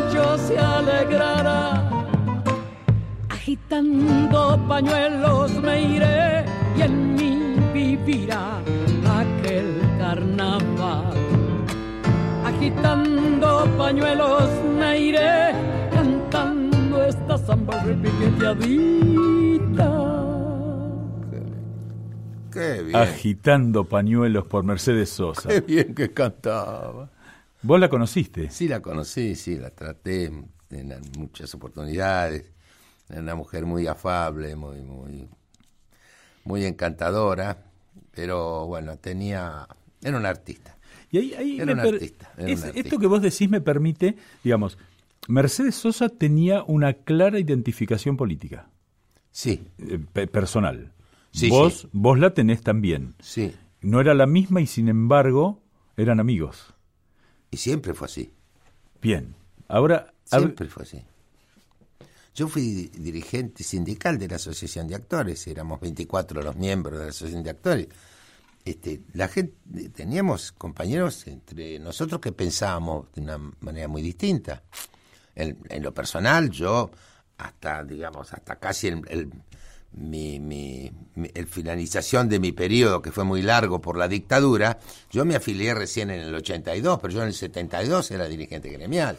alegrará 1.05 1.83
agitando 3.29 4.59
pañuelos 4.67 5.51
me 5.61 5.81
iré 5.81 6.45
y 6.77 6.81
en 6.81 7.15
mí 7.15 7.55
vivirá 7.73 8.59
aquel 9.07 9.79
carnaval. 9.99 11.13
Agitando 12.43 13.67
pañuelos 13.77 14.49
me 14.79 14.99
iré 14.99 15.51
cantando 15.91 17.03
esta 17.03 17.37
samba 17.37 17.83
repiqueteadita. 17.83 19.91
Qué 22.51 22.83
bien. 22.83 22.95
Agitando 22.95 23.85
pañuelos 23.85 24.45
por 24.45 24.63
Mercedes 24.63 25.09
Sosa. 25.09 25.49
Qué 25.49 25.61
bien 25.61 25.93
que 25.93 26.13
cantaba. 26.13 27.09
¿Vos 27.61 27.79
la 27.79 27.89
conociste? 27.89 28.49
Sí, 28.51 28.67
la 28.67 28.79
conocí, 28.79 29.35
sí, 29.35 29.57
la 29.57 29.71
traté 29.71 30.31
en 30.71 30.93
muchas 31.17 31.53
oportunidades. 31.55 32.45
Era 33.09 33.21
una 33.21 33.35
mujer 33.35 33.65
muy 33.65 33.87
afable, 33.87 34.55
muy, 34.55 34.81
muy, 34.81 35.27
muy 36.43 36.65
encantadora, 36.65 37.57
pero 38.13 38.65
bueno, 38.67 38.97
tenía, 38.97 39.67
era 40.01 40.17
un 40.17 40.25
artista. 40.25 40.77
Y 41.11 41.17
ahí, 41.19 41.33
ahí 41.33 41.59
Era 41.61 41.73
un 41.73 41.79
artista, 41.79 42.31
era 42.37 42.47
es- 42.53 42.59
un 42.59 42.63
artista. 42.65 42.87
Esto 42.87 42.99
que 42.99 43.07
vos 43.07 43.21
decís 43.21 43.49
me 43.49 43.61
permite, 43.61 44.15
digamos, 44.43 44.77
Mercedes 45.27 45.75
Sosa 45.75 46.09
tenía 46.09 46.63
una 46.63 46.93
clara 46.93 47.39
identificación 47.39 48.17
política, 48.17 48.69
Sí, 49.31 49.67
eh, 49.79 49.99
pe- 50.13 50.27
personal. 50.27 50.91
Sí, 51.31 51.49
vos, 51.49 51.81
sí. 51.81 51.89
vos 51.91 52.19
la 52.19 52.33
tenés 52.33 52.61
también. 52.61 53.15
sí, 53.19 53.53
No 53.81 53.99
era 54.01 54.13
la 54.13 54.25
misma 54.25 54.61
y 54.61 54.67
sin 54.67 54.87
embargo 54.87 55.61
eran 55.97 56.19
amigos. 56.19 56.73
y 57.51 57.57
siempre 57.57 57.93
fue 57.93 58.05
así, 58.05 58.33
Bien. 59.01 59.35
Ahora, 59.67 60.13
siempre 60.25 60.67
fue 60.67 60.83
así. 60.83 61.01
Yo 62.35 62.47
fui 62.49 62.63
di- 62.73 62.87
dirigente 62.99 63.63
sindical 63.63 64.17
de 64.17 64.27
la 64.27 64.35
Asociación 64.35 64.87
de 64.87 64.95
Actores, 64.95 65.47
éramos 65.47 65.79
24 65.79 66.41
los 66.41 66.55
miembros 66.55 66.99
de 66.99 67.05
la 67.05 67.09
Asociación 67.11 67.43
de 67.43 67.49
Actores. 67.51 67.87
Este, 68.65 69.01
la 69.13 69.27
gente, 69.27 69.55
teníamos 69.89 70.51
compañeros 70.51 71.27
entre 71.27 71.79
nosotros 71.79 72.19
que 72.19 72.31
pensábamos 72.31 73.11
de 73.13 73.21
una 73.21 73.37
manera 73.61 73.87
muy 73.87 74.01
distinta. 74.01 74.63
En, 75.35 75.57
lo 75.83 75.93
personal, 75.93 76.49
yo 76.49 76.89
hasta, 77.37 77.83
digamos, 77.83 78.33
hasta 78.33 78.55
casi 78.57 78.87
el- 78.87 79.31
mi, 79.97 80.39
mi- 80.39 80.91
mi- 81.15 81.31
el 81.33 81.47
finalización 81.47 82.27
de 82.27 82.39
mi 82.39 82.51
periodo, 82.51 83.01
que 83.01 83.11
fue 83.11 83.23
muy 83.23 83.41
largo 83.41 83.79
por 83.81 83.97
la 83.97 84.07
dictadura, 84.07 84.79
yo 85.09 85.23
me 85.25 85.35
afilié 85.35 85.73
recién 85.73 86.09
en 86.09 86.19
el 86.21 86.35
82, 86.35 86.99
pero 87.01 87.13
yo 87.13 87.21
en 87.21 87.27
el 87.29 87.33
72 87.33 88.11
era 88.11 88.27
dirigente 88.27 88.69
gremial. 88.69 89.17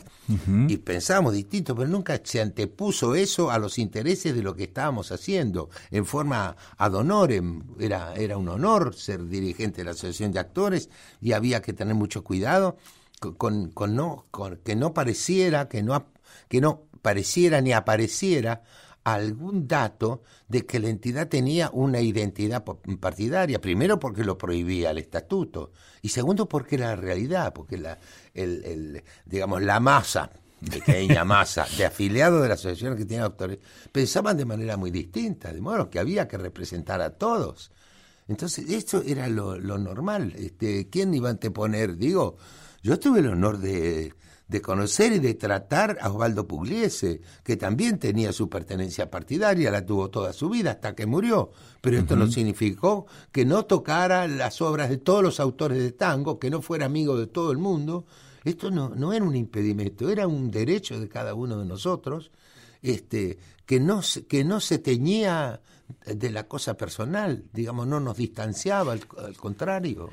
Y 0.68 0.77
pensábamos 0.79 1.33
distinto, 1.35 1.74
pero 1.74 1.89
nunca 1.89 2.20
se 2.22 2.41
antepuso 2.43 3.14
eso 3.14 3.51
a 3.51 3.59
los 3.59 3.79
intereses 3.79 4.35
de 4.35 4.43
lo 4.43 4.55
que 4.55 4.64
estábamos 4.64 5.12
haciendo, 5.12 5.70
en 5.91 6.05
forma 6.05 6.57
ad 6.77 6.95
honorem. 6.95 7.62
Era, 7.79 8.14
era 8.14 8.37
un 8.37 8.49
honor 8.49 8.95
ser 8.95 9.27
dirigente 9.29 9.79
de 9.79 9.85
la 9.85 9.91
Asociación 9.93 10.33
de 10.33 10.41
Actores 10.41 10.91
y 11.22 11.33
había 11.33 11.62
que 11.62 11.72
tener 11.72 11.95
mucho 11.95 12.22
cuidado 12.24 12.77
con, 13.20 13.35
con- 13.37 13.70
con 13.70 13.95
no, 13.97 14.27
con 14.31 14.57
que 14.59 14.77
no 14.77 14.93
pareciera, 14.93 15.68
que 15.68 15.83
no, 15.83 16.07
que 16.49 16.61
no 16.61 16.83
pareciera 17.01 17.61
ni 17.61 17.72
apareciera 17.72 18.62
algún 19.15 19.69
dato 19.69 20.23
de 20.49 20.67
que 20.67 20.81
la 20.81 20.89
entidad 20.89 21.29
tenía 21.29 21.71
una 21.73 22.01
identidad 22.01 22.65
partidaria. 22.65 23.61
Primero 23.61 24.01
porque 24.01 24.25
lo 24.25 24.37
prohibía 24.37 24.91
el 24.91 24.99
estatuto 24.99 25.71
y 26.03 26.09
segundo 26.09 26.49
porque 26.49 26.75
era 26.75 26.89
la 26.89 26.97
realidad, 26.97 27.53
porque 27.53 27.79
la, 27.79 27.99
el, 28.35 28.65
el, 28.65 29.05
digamos, 29.25 29.63
la 29.63 29.79
masa, 29.79 30.29
pequeña 30.69 31.25
masa 31.25 31.69
de 31.79 31.85
afiliados 31.85 32.43
de 32.43 32.49
la 32.49 32.55
asociación 32.55 32.97
que 32.97 33.05
tiene 33.05 33.23
autores, 33.23 33.61
pensaban 33.93 34.37
de 34.37 34.45
manera 34.45 34.77
muy 34.77 34.91
distinta, 34.91 35.53
de 35.53 35.61
modo 35.61 35.89
que 35.89 36.01
había 36.01 36.27
que 36.27 36.37
representar 36.37 37.01
a 37.01 37.11
todos. 37.11 37.71
Entonces, 38.27 38.69
esto 38.71 39.05
era 39.07 39.29
lo, 39.29 39.57
lo 39.57 39.79
normal. 39.79 40.35
Este, 40.37 40.89
¿Quién 40.91 41.15
iba 41.15 41.29
a 41.29 41.31
anteponer? 41.31 41.97
Digo, 41.97 42.39
yo 42.83 42.99
tuve 42.99 43.21
el 43.21 43.29
honor 43.29 43.59
de, 43.59 44.15
de 44.49 44.61
conocer 44.61 45.13
y 45.13 45.19
de 45.19 45.35
tratar 45.35 45.99
a 46.01 46.09
Osvaldo 46.11 46.47
Pugliese, 46.47 47.21
que 47.43 47.57
también 47.57 47.99
tenía 47.99 48.33
su 48.33 48.49
pertenencia 48.49 49.11
partidaria, 49.11 49.73
la 49.73 49.85
tuvo 49.85 50.09
toda 50.09 50.33
su 50.33 50.49
vida 50.49 50.71
hasta 50.73 50.95
que 50.95 51.05
murió. 51.07 51.51
Pero 51.81 51.99
esto 51.99 52.15
no 52.15 52.27
significó 52.29 53.07
que 53.33 53.45
no 53.45 53.65
tocara 53.65 54.29
las 54.29 54.61
obras 54.63 54.89
de 54.89 54.99
todos 54.99 55.23
los 55.25 55.41
autores 55.41 55.79
de 55.79 55.91
tango, 55.93 56.39
que 56.39 56.51
no 56.51 56.63
fuera 56.63 56.87
amigo 56.87 57.19
de 57.19 57.27
todo 57.27 57.51
el 57.51 57.59
mundo. 57.59 58.07
Esto 58.45 58.71
no, 58.71 58.91
no 58.91 59.13
era 59.13 59.25
un 59.25 59.35
impedimento, 59.35 60.09
era 60.09 60.29
un 60.29 60.51
derecho 60.53 61.01
de 61.01 61.09
cada 61.09 61.35
uno 61.35 61.59
de 61.59 61.65
nosotros, 61.65 62.31
este, 62.83 63.39
que 63.67 63.81
no, 63.81 64.03
se- 64.03 64.27
que 64.27 64.45
no 64.45 64.61
se 64.61 64.79
teñía 64.79 65.61
de 66.05 66.31
la 66.31 66.47
cosa 66.47 66.77
personal, 66.77 67.45
digamos, 67.53 67.89
no 67.89 67.99
nos 67.99 68.17
distanciaba, 68.17 68.93
al, 68.93 69.01
al 69.19 69.37
contrario. 69.37 70.11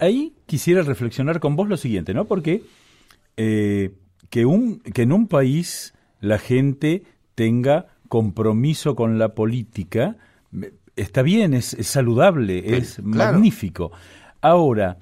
ahí 0.00 0.34
quisiera 0.46 0.82
reflexionar 0.82 1.40
con 1.40 1.56
vos 1.56 1.68
lo 1.68 1.76
siguiente, 1.78 2.12
¿no? 2.12 2.26
Porque 2.26 2.62
eh, 3.36 3.92
que, 4.30 4.46
un, 4.46 4.78
que 4.80 5.02
en 5.02 5.12
un 5.12 5.28
país 5.28 5.94
la 6.20 6.38
gente 6.38 7.02
tenga 7.34 7.86
compromiso 8.08 8.94
con 8.94 9.18
la 9.18 9.34
política, 9.34 10.16
está 10.96 11.22
bien, 11.22 11.54
es, 11.54 11.74
es 11.74 11.88
saludable, 11.88 12.76
es 12.76 12.96
claro. 12.96 13.32
magnífico. 13.32 13.92
Ahora, 14.40 14.98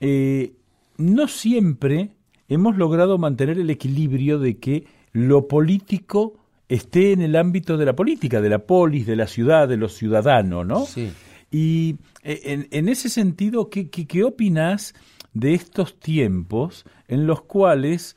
eh, 0.00 0.52
no 0.98 1.28
siempre 1.28 2.10
hemos 2.48 2.76
logrado 2.76 3.16
mantener 3.18 3.58
el 3.58 3.70
equilibrio 3.70 4.38
de 4.38 4.58
que 4.58 4.86
lo 5.12 5.48
político 5.48 6.34
esté 6.68 7.12
en 7.12 7.22
el 7.22 7.36
ámbito 7.36 7.76
de 7.76 7.86
la 7.86 7.96
política, 7.96 8.40
de 8.40 8.48
la 8.48 8.60
polis, 8.60 9.06
de 9.06 9.16
la 9.16 9.26
ciudad, 9.26 9.68
de 9.68 9.76
los 9.76 9.94
ciudadanos, 9.94 10.66
¿no? 10.66 10.84
Sí. 10.86 11.10
Y 11.50 11.96
eh, 12.22 12.40
en, 12.44 12.68
en 12.70 12.88
ese 12.88 13.08
sentido, 13.08 13.70
¿qué, 13.70 13.88
qué, 13.88 14.06
qué 14.06 14.22
opinas 14.22 14.94
de 15.34 15.54
estos 15.54 15.98
tiempos 15.98 16.84
en 17.08 17.26
los 17.26 17.42
cuales, 17.42 18.16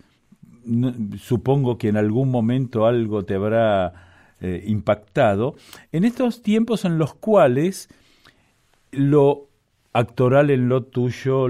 supongo 1.18 1.78
que 1.78 1.90
en 1.90 1.98
algún 1.98 2.30
momento 2.30 2.86
algo 2.86 3.24
te 3.24 3.36
habrá 3.36 4.36
eh, 4.42 4.64
impactado, 4.66 5.56
en 5.92 6.06
estos 6.06 6.42
tiempos 6.42 6.86
en 6.86 6.98
los 6.98 7.14
cuales 7.14 7.90
lo 8.92 9.48
actoral 9.94 10.50
en 10.50 10.70
lo 10.70 10.84
tuyo, 10.84 11.46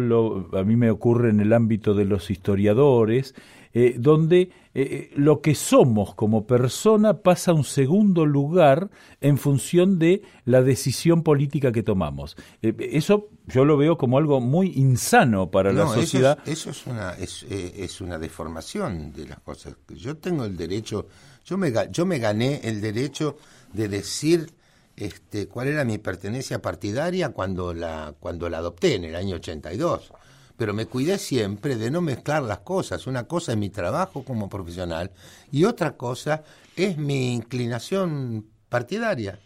a 0.54 0.64
mí 0.64 0.76
me 0.76 0.92
ocurre 0.92 1.30
en 1.30 1.40
el 1.40 1.54
ámbito 1.54 1.94
de 1.94 2.06
los 2.06 2.30
historiadores, 2.30 3.36
eh, 3.74 3.96
donde 3.98 4.52
eh, 4.76 5.12
lo 5.16 5.42
que 5.42 5.54
somos 5.54 6.16
como 6.16 6.48
persona 6.48 7.22
pasa 7.22 7.52
a 7.52 7.54
un 7.54 7.64
segundo 7.64 8.26
lugar 8.26 8.90
en 9.22 9.38
función 9.38 10.00
de 10.00 10.24
la 10.46 10.64
decisión 10.64 11.22
política 11.22 11.72
que 11.72 11.84
tomamos. 11.84 12.36
Eh, 12.62 12.74
eso 12.92 13.30
yo 13.46 13.66
lo 13.66 13.78
veo 13.78 13.98
como 13.98 14.18
algo 14.18 14.42
muy 14.42 14.72
insano 14.76 15.52
para 15.52 15.72
la 15.74 15.84
No, 15.84 15.92
eso 15.94 16.02
sociedad. 16.02 16.40
es, 16.46 16.60
eso 16.60 16.70
es 16.72 16.88
una 16.88 17.12
es, 17.14 17.44
eh, 17.50 17.74
es 17.78 18.02
una 18.02 18.18
deformación 18.18 19.14
de 19.14 19.28
las 19.28 19.40
cosas. 19.42 19.76
Yo 19.90 20.18
tengo 20.18 20.46
el 20.46 20.58
derecho, 20.58 21.08
yo 21.46 21.58
me 21.58 21.72
yo 21.92 22.06
me 22.06 22.18
gané 22.20 22.62
el 22.64 22.82
derecho 22.82 23.38
de 23.74 23.88
decir 23.90 24.52
este 24.96 25.48
cuál 25.48 25.68
era 25.68 25.84
mi 25.86 25.98
pertenencia 25.98 26.62
partidaria 26.62 27.30
cuando 27.30 27.74
la 27.74 28.14
cuando 28.20 28.50
la 28.50 28.58
adopté 28.60 28.96
en 28.96 29.04
el 29.06 29.16
año 29.16 29.36
82. 29.36 30.12
Pero 30.58 30.74
me 30.74 30.86
cuidé 30.86 31.18
siempre 31.18 31.76
de 31.76 31.90
no 31.92 32.02
mezclar 32.02 32.44
las 32.44 32.60
cosas. 32.60 33.08
Una 33.08 33.24
cosa 33.24 33.54
es 33.54 33.58
mi 33.58 33.70
trabajo 33.70 34.24
como 34.24 34.50
profesional 34.50 35.12
y 35.52 35.64
otra 35.66 35.98
cosa 35.98 36.44
es 36.76 36.98
mi 36.98 37.34
inclinación 37.34 38.46
partidaria. 38.70 39.40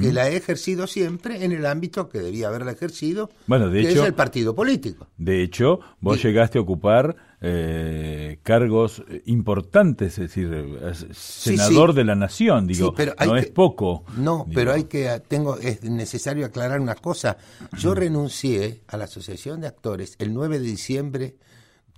que 0.00 0.12
la 0.12 0.28
he 0.30 0.36
ejercido 0.36 0.86
siempre 0.86 1.44
en 1.44 1.50
el 1.50 1.66
ámbito 1.66 2.08
que 2.08 2.20
debía 2.20 2.46
haberla 2.46 2.70
ejercido, 2.70 3.30
Bueno, 3.48 3.68
de 3.70 3.82
que 3.82 3.90
hecho- 3.90 4.02
es 4.02 4.06
el 4.06 4.14
partido 4.14 4.54
político. 4.54 5.08
De 5.18 5.42
hecho, 5.42 5.80
vos 6.00 6.20
Sí. 6.20 6.28
llegaste 6.28 6.58
a 6.58 6.60
ocupar 6.60 7.16
eh, 7.46 8.38
cargos 8.42 9.02
eh, 9.08 9.22
importantes, 9.26 10.12
es 10.18 10.34
decir, 10.34 10.50
senador 11.12 11.90
sí. 11.90 11.96
de 11.96 12.04
la 12.04 12.14
nación, 12.14 12.66
digo, 12.66 12.88
Sí, 12.88 12.94
pero 12.96 13.14
hay 13.18 13.28
no 13.28 13.34
que- 13.34 13.40
es 13.40 13.46
poco. 13.50 14.04
No, 14.16 14.44
digo. 14.46 14.50
pero 14.54 14.72
hay 14.72 14.84
que 14.84 15.20
tengo 15.28 15.58
es 15.58 15.82
necesario 15.84 16.46
aclarar 16.46 16.80
una 16.80 16.94
cosa. 16.94 17.36
Yo 17.78 17.94
renuncié 17.94 18.82
a 18.88 18.96
la 18.96 19.04
Asociación 19.04 19.60
de 19.60 19.66
Actores 19.68 20.16
el 20.18 20.32
9 20.32 20.58
de 20.58 20.64
diciembre 20.66 21.36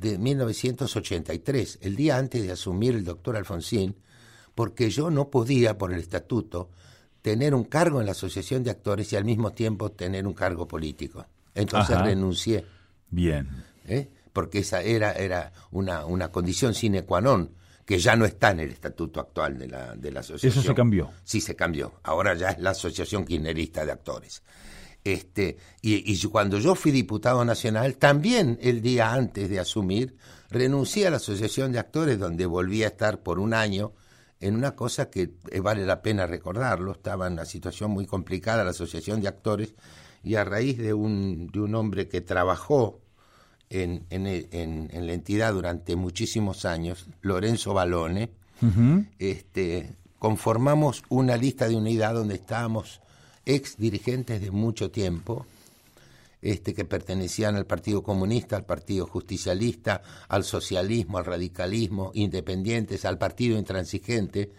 de 0.00 0.18
1983, 0.18 1.78
el 1.82 1.96
día 1.96 2.18
antes 2.18 2.42
de 2.42 2.52
asumir 2.52 2.94
el 2.94 3.04
doctor 3.04 3.36
Alfonsín, 3.36 3.96
porque 4.54 4.90
yo 4.90 5.10
no 5.10 5.30
podía 5.30 5.78
por 5.78 5.92
el 5.92 6.00
estatuto 6.00 6.70
tener 7.22 7.54
un 7.54 7.64
cargo 7.64 8.00
en 8.00 8.06
la 8.06 8.12
Asociación 8.12 8.62
de 8.64 8.70
Actores 8.70 9.12
y 9.12 9.16
al 9.16 9.24
mismo 9.24 9.52
tiempo 9.52 9.90
tener 9.92 10.26
un 10.26 10.34
cargo 10.34 10.66
político. 10.68 11.26
Entonces 11.54 11.94
Ajá. 11.96 12.04
renuncié. 12.04 12.64
Bien. 13.10 13.48
¿eh? 13.86 14.08
Porque 14.36 14.58
esa 14.58 14.82
era, 14.82 15.12
era 15.12 15.50
una, 15.70 16.04
una 16.04 16.30
condición 16.30 16.74
sine 16.74 17.06
qua 17.06 17.22
non 17.22 17.56
que 17.86 17.98
ya 17.98 18.16
no 18.16 18.26
está 18.26 18.50
en 18.50 18.60
el 18.60 18.70
estatuto 18.70 19.18
actual 19.18 19.56
de 19.56 19.66
la, 19.66 19.96
de 19.96 20.10
la 20.10 20.20
asociación. 20.20 20.52
Eso 20.52 20.60
se 20.60 20.74
cambió. 20.74 21.10
Sí, 21.24 21.40
se 21.40 21.56
cambió. 21.56 22.00
Ahora 22.02 22.34
ya 22.34 22.50
es 22.50 22.58
la 22.58 22.70
Asociación 22.70 23.24
Kirchnerista 23.24 23.86
de 23.86 23.92
Actores. 23.92 24.42
Este, 25.02 25.56
y, 25.80 26.12
y 26.12 26.22
cuando 26.26 26.58
yo 26.58 26.74
fui 26.74 26.92
diputado 26.92 27.46
nacional, 27.46 27.96
también 27.96 28.58
el 28.60 28.82
día 28.82 29.14
antes 29.14 29.48
de 29.48 29.58
asumir, 29.58 30.18
renuncié 30.50 31.06
a 31.06 31.10
la 31.10 31.16
Asociación 31.16 31.72
de 31.72 31.78
Actores, 31.78 32.18
donde 32.18 32.44
volví 32.44 32.84
a 32.84 32.88
estar 32.88 33.22
por 33.22 33.38
un 33.38 33.54
año 33.54 33.94
en 34.38 34.54
una 34.54 34.76
cosa 34.76 35.08
que 35.08 35.30
eh, 35.50 35.60
vale 35.60 35.86
la 35.86 36.02
pena 36.02 36.26
recordarlo. 36.26 36.92
Estaba 36.92 37.26
en 37.26 37.32
una 37.32 37.46
situación 37.46 37.90
muy 37.90 38.04
complicada 38.04 38.64
la 38.64 38.72
Asociación 38.72 39.22
de 39.22 39.28
Actores 39.28 39.74
y 40.22 40.34
a 40.34 40.44
raíz 40.44 40.76
de 40.76 40.92
un, 40.92 41.46
de 41.46 41.60
un 41.60 41.74
hombre 41.74 42.06
que 42.06 42.20
trabajó 42.20 43.00
en, 43.70 44.04
en, 44.10 44.26
en- 44.26 44.88
en 44.92 45.06
la 45.06 45.12
entidad 45.12 45.52
durante 45.52 45.96
muchísimos 45.96 46.64
años, 46.64 47.06
Lorenzo 47.22 47.74
Balone, 47.74 48.30
este, 49.18 49.90
conformamos 50.18 51.02
una 51.08 51.36
lista 51.36 51.68
de 51.68 51.76
unidad 51.76 52.14
donde 52.14 52.36
estábamos 52.36 53.00
ex 53.44 53.76
dirigentes 53.76 54.40
de 54.40 54.50
mucho 54.50 54.90
tiempo, 54.90 55.46
este, 56.42 56.74
que 56.74 56.84
pertenecían 56.84 57.56
al 57.56 57.66
Partido 57.66 58.02
Comunista, 58.02 58.56
al 58.56 58.64
Partido 58.64 59.06
Justicialista, 59.06 60.02
al 60.28 60.44
socialismo, 60.44 61.18
al 61.18 61.24
radicalismo, 61.24 62.12
independientes, 62.14 63.04
al 63.04 63.18
Partido 63.18 63.58
Intransigente, 63.58 64.52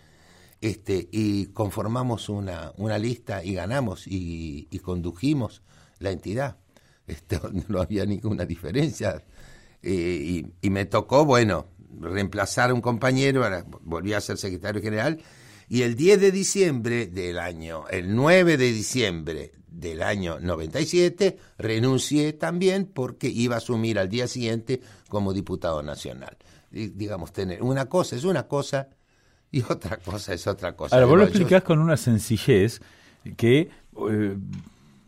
este, 0.60 1.08
y 1.12 1.47
conformamos 1.47 2.30
una, 2.30 2.74
una 2.78 2.97
lista 2.97 3.43
y 3.43 3.53
ganamos 3.53 4.08
y, 4.08 4.68
y 4.72 4.80
condujimos 4.80 5.62
la 5.99 6.12
entidad. 6.12 6.58
Este, 7.08 7.38
donde 7.41 7.64
no 7.68 7.82
había 7.82 8.05
ninguna 8.05 8.45
diferencia. 8.45 9.24
Eh, 9.82 9.91
y, 9.91 10.45
y 10.68 10.70
me 10.70 10.86
tocó, 10.86 11.26
bueno, 11.26 11.68
reemplazar 11.99 12.70
a 12.70 12.74
un 12.74 12.82
compañero, 12.82 13.43
ahora 13.43 13.66
volví 13.82 14.14
a 14.14 14.22
ser 14.22 14.38
secretario 14.38 14.82
general, 14.82 15.20
y 15.70 15.82
el 15.82 15.95
10 15.95 16.22
de 16.22 16.32
diciembre 16.32 17.08
del 17.08 17.39
año, 17.39 17.88
el 17.89 18.14
9 18.16 18.58
de 18.58 18.72
diciembre 18.72 19.51
del 19.70 20.01
año 20.01 20.39
97, 20.39 21.38
renuncié 21.58 22.34
también 22.34 22.86
porque 22.86 23.28
iba 23.28 23.55
a 23.55 23.58
asumir 23.60 23.99
al 23.99 24.10
día 24.10 24.28
siguiente 24.28 24.82
como 25.10 25.34
diputado 25.34 25.84
nacional. 25.84 26.38
Y, 26.72 26.88
digamos, 26.88 27.32
tener 27.32 27.62
una 27.64 27.86
cosa 27.88 28.16
es 28.16 28.24
una 28.24 28.47
cosa 28.47 28.89
y 29.51 29.62
otra 29.70 29.97
cosa 29.97 30.34
es 30.34 30.47
otra 30.47 30.76
cosa. 30.76 30.95
Ahora, 30.95 31.05
vos 31.05 31.18
lo 31.18 31.24
Yo- 31.26 31.30
explicás 31.30 31.64
con 31.64 31.80
una 31.80 31.95
sencillez 31.97 32.82
que, 33.36 33.70
eh, 34.10 34.38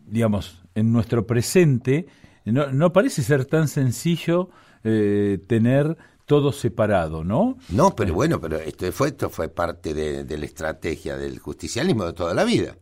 digamos, 0.08 0.59
en 0.76 0.92
nuestro 0.92 1.26
presente 1.26 2.08
no, 2.46 2.72
no 2.72 2.94
parece 2.94 3.22
ser 3.24 3.46
tan 3.46 3.68
sencillo 3.68 4.50
eh, 4.84 5.40
tener 5.48 5.98
todo 6.26 6.52
separado, 6.52 7.24
¿no? 7.24 7.58
No, 7.70 7.96
pero 7.96 8.14
bueno, 8.14 8.40
pero 8.40 8.58
esto 8.58 8.92
fue, 8.92 9.10
esto 9.10 9.30
fue 9.30 9.50
parte 9.50 9.94
de, 9.94 10.24
de 10.24 10.38
la 10.38 10.46
estrategia 10.46 11.18
del 11.18 11.40
justicialismo 11.40 12.06
de 12.06 12.14
toda 12.14 12.34
la 12.34 12.44
vida. 12.44 12.76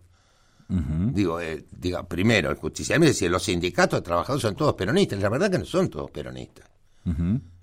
Digo, 0.70 1.40
eh, 1.40 1.66
diga, 1.72 2.06
primero, 2.06 2.50
el 2.52 2.58
justicialismo 2.58 3.06
es 3.06 3.12
decir, 3.12 3.32
los 3.32 3.44
sindicatos 3.44 4.00
de 4.00 4.04
trabajadores 4.04 4.42
son 4.42 4.56
todos 4.56 4.74
peronistas. 4.74 5.18
La 5.22 5.30
verdad 5.30 5.50
que 5.50 5.60
no 5.60 5.66
son 5.66 5.90
todos 5.90 6.12
peronistas. 6.12 6.70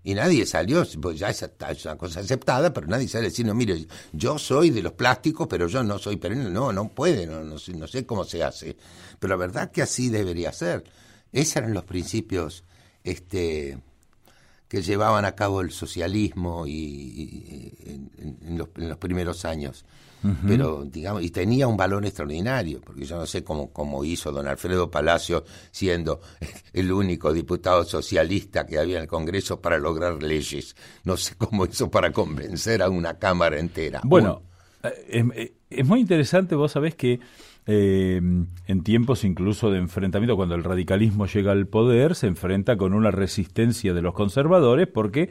Y 0.07 0.12
nadie 0.12 0.44
salió, 0.44 0.84
pues 1.00 1.18
ya 1.18 1.30
es, 1.30 1.48
una 1.84 1.96
cosa 1.96 2.20
aceptada, 2.20 2.74
pero 2.74 2.86
nadie 2.86 3.09
sale 3.09 3.32
no, 3.42 3.55
mire, 3.55 3.86
yo 4.12 4.38
soy 4.38 4.68
de 4.68 4.82
los 4.82 4.92
plásticos, 4.92 5.48
pero 5.48 5.66
yo 5.66 5.82
no 5.82 5.98
soy 5.98 6.16
peronista. 6.16 6.50
No, 6.50 6.72
no 6.72 6.88
puede, 6.90 7.26
no, 7.26 7.42
no, 7.42 7.59
sé, 7.59 7.72
no 7.72 7.86
sé 7.86 8.05
cómo 8.05 8.24
se 8.24 8.44
hace. 8.44 8.76
Pero 9.18 9.32
la 9.32 9.36
verdad 9.36 9.70
que 9.70 9.80
así 9.80 10.11
debería 10.11 10.52
ser. 10.52 10.84
Esos 11.32 11.57
eran 11.57 11.72
los 11.72 11.84
principios 11.84 12.64
este, 13.02 13.78
que 14.68 14.82
llevaban 14.82 15.24
a 15.24 15.34
cabo 15.34 15.62
el 15.62 15.70
socialismo 15.70 16.66
y, 16.66 17.72
en 17.86 18.59
los 18.59 18.98
primeros 18.98 19.46
años. 19.46 19.86
Pero, 20.47 20.85
digamos, 20.85 21.22
y 21.22 21.31
tenía 21.31 21.66
un 21.66 21.77
valor 21.77 22.05
extraordinario, 22.07 22.81
porque 22.81 23.05
yo 23.05 23.16
no 23.16 23.27
sé 23.27 23.45
cómo, 23.45 23.70
cómo 23.72 24.05
hizo 24.05 24.33
don 24.33 24.47
Alfredo 24.47 24.91
Palacio, 24.91 25.45
siendo 25.70 26.20
el 26.72 26.91
único 26.91 27.33
diputado 27.33 27.85
socialista 27.85 28.64
que 28.64 28.79
había 28.79 28.97
en 28.97 29.03
el 29.03 29.09
Congreso 29.09 29.61
para 29.61 29.79
lograr 29.79 30.22
leyes. 30.22 30.75
No 31.05 31.16
sé 31.16 31.35
cómo 31.37 31.66
hizo 31.66 31.91
para 31.91 32.11
convencer 32.11 32.83
a 32.83 32.89
una 32.89 33.18
Cámara 33.18 33.59
entera. 33.59 34.01
Bueno, 34.05 34.43
eh, 34.83 35.25
es, 35.37 35.51
es 35.68 35.87
muy 35.87 36.01
interesante, 36.01 36.55
vos 36.55 36.72
sabés 36.72 36.95
que 36.95 37.20
eh, 37.66 38.20
en 38.66 38.82
tiempos 38.82 39.24
incluso 39.24 39.70
de 39.70 39.78
enfrentamiento, 39.78 40.36
cuando 40.36 40.54
el 40.54 40.64
radicalismo 40.64 41.26
llega 41.26 41.52
al 41.52 41.66
poder, 41.66 42.14
se 42.14 42.26
enfrenta 42.26 42.76
con 42.76 42.92
una 42.92 43.10
resistencia 43.10 43.94
de 43.94 44.02
los 44.02 44.12
conservadores, 44.12 44.86
porque, 44.86 45.30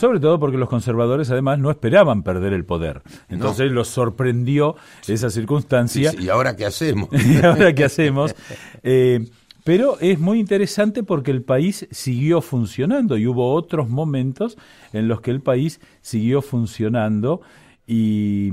sobre 0.00 0.18
todo 0.18 0.40
porque 0.40 0.56
los 0.56 0.68
conservadores 0.68 1.30
además 1.30 1.58
no 1.58 1.70
esperaban 1.70 2.22
perder 2.22 2.54
el 2.54 2.64
poder. 2.64 3.02
Entonces 3.28 3.70
los 3.70 3.88
sorprendió 3.88 4.76
esa 5.06 5.28
circunstancia. 5.28 6.10
Sí, 6.10 6.16
sí, 6.18 6.24
¿Y 6.24 6.28
ahora 6.30 6.56
qué 6.56 6.64
hacemos? 6.64 7.10
¿Y 7.12 7.44
ahora 7.44 7.74
qué 7.74 7.84
hacemos? 7.84 8.34
Eh, 8.82 9.26
pero 9.64 9.98
es 10.00 10.18
muy 10.18 10.40
interesante 10.40 11.02
porque 11.02 11.30
el 11.30 11.42
país 11.42 11.86
siguió 11.90 12.40
funcionando 12.40 13.16
y 13.16 13.26
hubo 13.26 13.52
otros 13.54 13.88
momentos 13.88 14.56
en 14.92 15.08
los 15.08 15.20
que 15.20 15.30
el 15.30 15.40
país 15.40 15.80
siguió 16.02 16.42
funcionando 16.42 17.40
y 17.86 18.50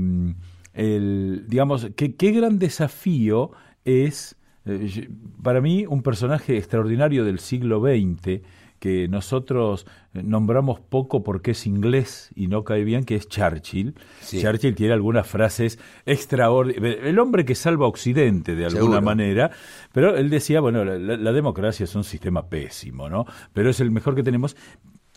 el, 0.74 1.44
digamos, 1.48 1.88
qué, 1.96 2.14
qué 2.16 2.30
gran 2.32 2.58
desafío 2.58 3.50
es 3.84 4.36
eh, 4.64 5.08
para 5.42 5.60
mí 5.60 5.86
un 5.88 6.02
personaje 6.02 6.56
extraordinario 6.56 7.24
del 7.24 7.38
siglo 7.40 7.80
XX 7.80 8.40
que 8.78 9.06
nosotros 9.06 9.86
eh, 10.12 10.22
nombramos 10.24 10.80
poco 10.80 11.22
porque 11.22 11.52
es 11.52 11.66
inglés 11.66 12.30
y 12.34 12.48
no 12.48 12.64
cae 12.64 12.82
bien, 12.84 13.04
que 13.04 13.14
es 13.14 13.28
Churchill. 13.28 13.94
Sí. 14.20 14.40
Churchill 14.40 14.74
tiene 14.74 14.92
algunas 14.92 15.26
frases 15.26 15.78
extraordinarias. 16.04 16.98
El 17.04 17.18
hombre 17.18 17.44
que 17.44 17.54
salva 17.54 17.86
a 17.86 17.88
Occidente 17.88 18.54
de 18.56 18.64
alguna 18.66 18.82
Seguro. 18.82 19.02
manera, 19.02 19.50
pero 19.92 20.16
él 20.16 20.30
decía, 20.30 20.60
bueno, 20.60 20.84
la, 20.84 20.98
la- 20.98 21.16
la 21.16 21.32
democracia 21.32 21.84
es 21.84 21.94
un 21.94 22.04
sistema 22.04 22.48
pésimo, 22.48 23.08
¿no? 23.08 23.24
Pero 23.52 23.70
es 23.70 23.78
el 23.80 23.90
mejor 23.90 24.14
que 24.16 24.22
tenemos. 24.22 24.56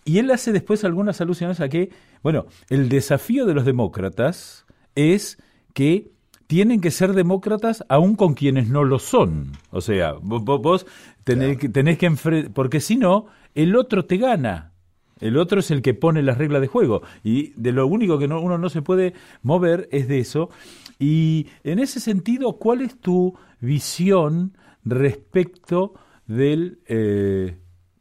Y 0.04 0.20
él 0.20 0.30
hace 0.30 0.52
después 0.52 0.84
algunas 0.84 1.20
alusiones 1.22 1.60
a 1.60 1.68
que, 1.70 1.90
bueno, 2.22 2.46
el 2.70 2.90
desafío 2.90 3.46
de 3.48 3.56
los 3.56 3.66
demócratas 3.66 4.66
es 4.94 5.40
que 5.76 6.10
tienen 6.48 6.80
que 6.80 6.90
ser 6.90 7.14
demócratas 7.14 7.84
aún 7.90 8.16
con 8.16 8.34
quienes 8.34 8.70
no 8.70 8.84
lo 8.86 8.98
son. 8.98 9.52
O 9.72 9.82
sea, 9.82 10.14
vos, 10.22 10.86
tenés, 11.24 11.58
que, 11.58 11.70
tenés 11.70 11.98
que 11.98 12.06
enfrentar, 12.06 12.54
porque 12.54 12.80
si 12.80 12.96
no, 12.96 13.26
el 13.54 13.76
otro 13.76 14.06
te 14.06 14.18
gana. 14.18 14.72
El 15.20 15.38
otro 15.38 15.60
es 15.60 15.72
el 15.72 15.82
que 15.82 15.94
pone 15.94 16.22
las 16.24 16.38
reglas 16.38 16.62
de 16.62 16.68
juego. 16.68 17.02
Y 17.24 17.52
de 17.60 17.72
lo 17.74 17.88
único 17.88 18.18
que 18.20 18.28
no- 18.28 18.42
uno 18.42 18.58
no 18.58 18.70
se 18.70 18.82
puede 18.82 19.14
mover 19.44 19.90
es 19.92 20.08
de 20.08 20.20
eso. 20.20 20.50
Y 20.98 21.48
en 21.64 21.80
ese 21.80 22.00
sentido, 22.00 22.58
¿cuál 22.58 22.82
es 22.82 22.98
tu 23.00 23.36
visión 23.60 24.58
respecto 24.84 25.94
del, 26.28 26.80
eh, 26.88 27.58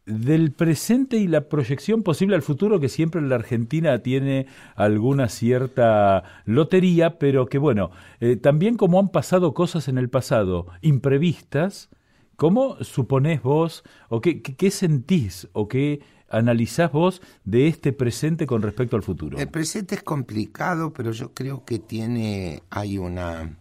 del 0.07 0.53
presente 0.53 1.17
y 1.17 1.27
la 1.27 1.49
proyección 1.49 2.03
posible 2.03 2.37
al 2.37 2.43
futuro, 2.43 2.81
que 2.81 2.89
siempre 2.89 3.23
la 3.23 3.37
Argentina 3.37 3.99
tiene 4.01 4.47
alguna 4.77 5.29
cierta 5.29 6.25
lotería, 6.45 7.19
pero 7.19 7.47
que 7.47 7.59
bueno, 7.59 7.91
eh, 8.21 8.37
también 8.37 8.77
como 8.77 8.99
han 8.99 9.09
pasado 9.09 9.55
cosas 9.55 9.89
en 9.89 9.97
el 9.97 10.11
pasado 10.11 10.67
imprevistas, 10.83 11.89
¿cómo 12.37 12.77
suponés 12.83 13.43
vos 13.43 13.83
o 14.09 14.21
qué, 14.21 14.43
qué, 14.43 14.71
sentís 14.71 15.49
o 15.53 15.69
qué 15.69 16.01
analizás 16.29 16.93
vos 16.93 17.23
de 17.45 17.69
este 17.69 17.93
presente 17.93 18.47
con 18.47 18.61
respecto 18.61 18.97
al 18.97 19.03
futuro? 19.03 19.39
El 19.39 19.49
presente 19.49 19.95
es 19.95 20.03
complicado, 20.03 20.93
pero 20.93 21.13
yo 21.13 21.33
creo 21.33 21.65
que 21.65 21.79
tiene, 21.79 22.63
hay 22.69 22.99
una, 22.99 23.57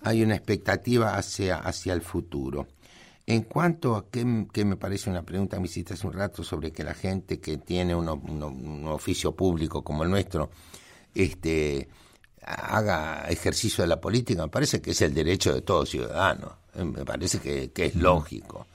hay 0.00 0.22
una 0.22 0.36
expectativa 0.36 1.16
hacia, 1.16 1.56
hacia 1.58 1.92
el 1.92 2.00
futuro. 2.00 2.66
En 3.26 3.42
cuanto 3.42 3.96
a 3.96 4.08
que, 4.08 4.24
me 4.24 4.76
parece 4.76 5.10
una 5.10 5.22
pregunta, 5.22 5.58
me 5.58 5.66
hiciste 5.66 5.94
hace 5.94 6.06
un 6.06 6.12
rato 6.12 6.44
sobre 6.44 6.70
que 6.70 6.84
la 6.84 6.94
gente 6.94 7.40
que 7.40 7.58
tiene 7.58 7.94
un 7.94 8.86
oficio 8.86 9.32
público 9.32 9.82
como 9.82 10.04
el 10.04 10.10
nuestro, 10.10 10.50
este, 11.12 11.88
haga 12.42 13.26
ejercicio 13.28 13.82
de 13.82 13.88
la 13.88 14.00
política, 14.00 14.42
me 14.42 14.48
parece 14.48 14.80
que 14.80 14.92
es 14.92 15.00
el 15.02 15.12
derecho 15.12 15.52
de 15.52 15.62
todo 15.62 15.84
ciudadano, 15.84 16.56
eh, 16.74 16.84
me 16.84 17.04
parece 17.04 17.40
que, 17.40 17.72
que 17.72 17.86
es 17.86 17.96
lógico. 17.96 18.66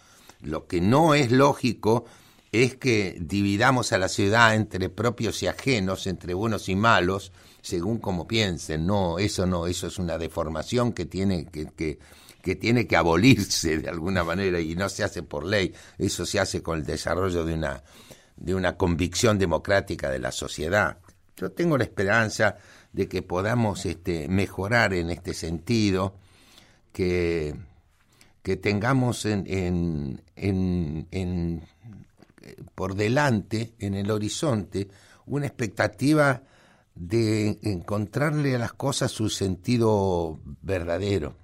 Lo 0.41 0.67
que 0.67 0.81
no 0.81 1.13
es 1.13 1.31
lógico 1.31 2.05
es 2.51 2.75
que 2.75 3.17
dividamos 3.21 3.93
a 3.93 3.97
la 3.97 4.09
ciudad 4.09 4.55
entre 4.55 4.89
propios 4.89 5.41
y 5.43 5.47
ajenos, 5.47 6.07
entre 6.07 6.33
buenos 6.33 6.67
y 6.67 6.75
malos, 6.75 7.31
según 7.61 7.99
como 7.99 8.27
piensen. 8.27 8.85
No, 8.85 9.19
eso 9.19 9.45
no, 9.45 9.67
eso 9.67 9.87
es 9.87 9.97
una 9.97 10.17
deformación 10.17 10.91
que 10.91 11.05
tiene 11.05 11.45
que, 11.45 11.67
que, 11.67 11.99
que 12.41 12.55
tiene 12.55 12.87
que 12.87 12.95
abolirse 12.95 13.77
de 13.77 13.89
alguna 13.89 14.23
manera 14.23 14.59
y 14.59 14.75
no 14.75 14.89
se 14.89 15.03
hace 15.03 15.23
por 15.23 15.45
ley. 15.45 15.73
Eso 15.97 16.25
se 16.25 16.39
hace 16.39 16.61
con 16.61 16.79
el 16.79 16.85
desarrollo 16.85 17.45
de 17.45 17.53
una 17.53 17.83
de 18.41 18.55
una 18.55 18.75
convicción 18.75 19.37
democrática 19.37 20.09
de 20.09 20.19
la 20.19 20.31
sociedad. 20.31 20.97
Yo 21.37 21.51
tengo 21.51 21.77
la 21.77 21.83
esperanza 21.83 22.57
de 22.91 23.07
que 23.07 23.21
podamos 23.21 23.85
este, 23.85 24.27
mejorar 24.27 24.93
en 24.93 25.11
este 25.11 25.33
sentido, 25.33 26.15
que, 26.91 27.55
que 28.41 28.57
tengamos 28.57 29.25
en, 29.25 29.45
en, 29.47 30.21
en, 30.35 31.07
en, 31.11 31.61
por 32.73 32.95
delante, 32.95 33.73
en 33.79 33.93
el 33.93 34.09
horizonte, 34.09 34.87
una 35.27 35.45
expectativa 35.45 36.41
de 36.95 37.59
encontrarle 37.61 38.55
a 38.55 38.59
las 38.59 38.73
cosas 38.73 39.11
su 39.11 39.29
sentido 39.29 40.39
verdadero. 40.61 41.35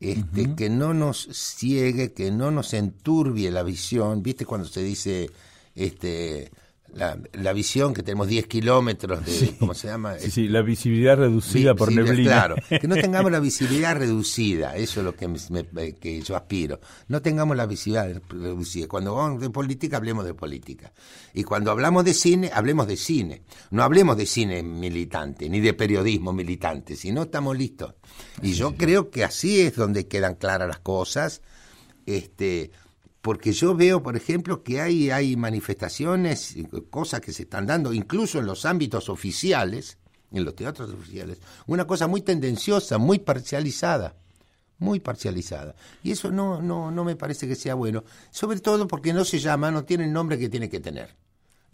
Este, 0.00 0.54
que 0.54 0.68
no 0.68 0.92
nos 0.92 1.28
ciegue, 1.32 2.12
que 2.12 2.30
no 2.30 2.50
nos 2.50 2.74
enturbie 2.74 3.50
la 3.50 3.62
visión. 3.62 4.22
¿Viste 4.22 4.44
cuando 4.44 4.66
se 4.68 4.82
dice 4.82 5.30
este, 5.74 6.50
la, 6.92 7.18
la 7.32 7.52
visión 7.52 7.94
que 7.94 8.02
tenemos 8.02 8.28
10 8.28 8.46
kilómetros 8.46 9.24
de, 9.24 9.56
¿cómo 9.58 9.72
se 9.74 9.88
llama? 9.88 10.18
Sí, 10.18 10.30
sí, 10.30 10.48
la 10.48 10.62
visibilidad 10.62 11.16
reducida 11.16 11.74
por 11.74 11.88
Visibilidad, 11.88 12.14
neblina. 12.14 12.30
Claro, 12.68 12.80
que 12.82 12.86
no 12.86 12.94
tengamos 13.00 13.32
la 13.32 13.40
visibilidad 13.40 13.96
reducida, 13.96 14.76
eso 14.76 15.00
es 15.00 15.04
lo 15.04 15.14
que, 15.16 15.26
me- 15.26 15.94
que 15.94 16.20
yo 16.20 16.36
aspiro. 16.36 16.80
No 17.08 17.22
tengamos 17.22 17.56
la 17.56 17.66
visibilidad 17.66 18.20
reducida. 18.28 18.86
Cuando 18.86 19.14
vamos 19.14 19.40
de 19.40 19.50
política, 19.50 19.96
hablemos 19.96 20.24
de 20.26 20.34
política. 20.34 20.92
Y 21.32 21.42
cuando 21.44 21.70
hablamos 21.70 22.04
de 22.04 22.14
cine, 22.14 22.50
hablemos 22.52 22.86
de 22.86 22.96
cine. 22.96 23.42
No 23.70 23.82
hablemos 23.82 24.16
de 24.16 24.26
cine 24.26 24.62
militante, 24.62 25.48
ni 25.48 25.60
de 25.60 25.72
periodismo 25.72 26.32
militante, 26.32 26.94
si 26.94 27.10
no 27.10 27.22
estamos 27.22 27.56
listos. 27.56 27.94
Y 28.42 28.54
yo 28.54 28.76
creo 28.76 29.10
que 29.10 29.24
así 29.24 29.60
es 29.60 29.76
donde 29.76 30.06
quedan 30.06 30.34
claras 30.34 30.68
las 30.68 30.80
cosas. 30.80 31.42
Este, 32.06 32.70
porque 33.24 33.52
yo 33.52 33.74
veo, 33.74 34.02
por 34.02 34.16
ejemplo, 34.16 34.62
que 34.62 34.80
hay, 34.82 35.10
hay 35.10 35.36
manifestaciones, 35.36 36.56
cosas 36.90 37.20
que 37.20 37.32
se 37.32 37.44
están 37.44 37.66
dando, 37.66 37.92
incluso 37.94 38.38
en 38.38 38.46
los 38.46 38.66
ámbitos 38.66 39.08
oficiales, 39.08 39.96
en 40.30 40.44
los 40.44 40.54
teatros 40.54 40.90
oficiales, 40.90 41.38
una 41.66 41.86
cosa 41.86 42.06
muy 42.06 42.20
tendenciosa, 42.20 42.98
muy 42.98 43.18
parcializada, 43.18 44.14
muy 44.78 45.00
parcializada. 45.00 45.74
Y 46.02 46.12
eso 46.12 46.30
no, 46.30 46.60
no, 46.60 46.90
no 46.90 47.02
me 47.02 47.16
parece 47.16 47.48
que 47.48 47.54
sea 47.54 47.74
bueno, 47.74 48.04
sobre 48.30 48.60
todo 48.60 48.86
porque 48.86 49.14
no 49.14 49.24
se 49.24 49.38
llama, 49.38 49.70
no 49.70 49.84
tiene 49.84 50.04
el 50.04 50.12
nombre 50.12 50.38
que 50.38 50.50
tiene 50.50 50.68
que 50.68 50.80
tener. 50.80 51.16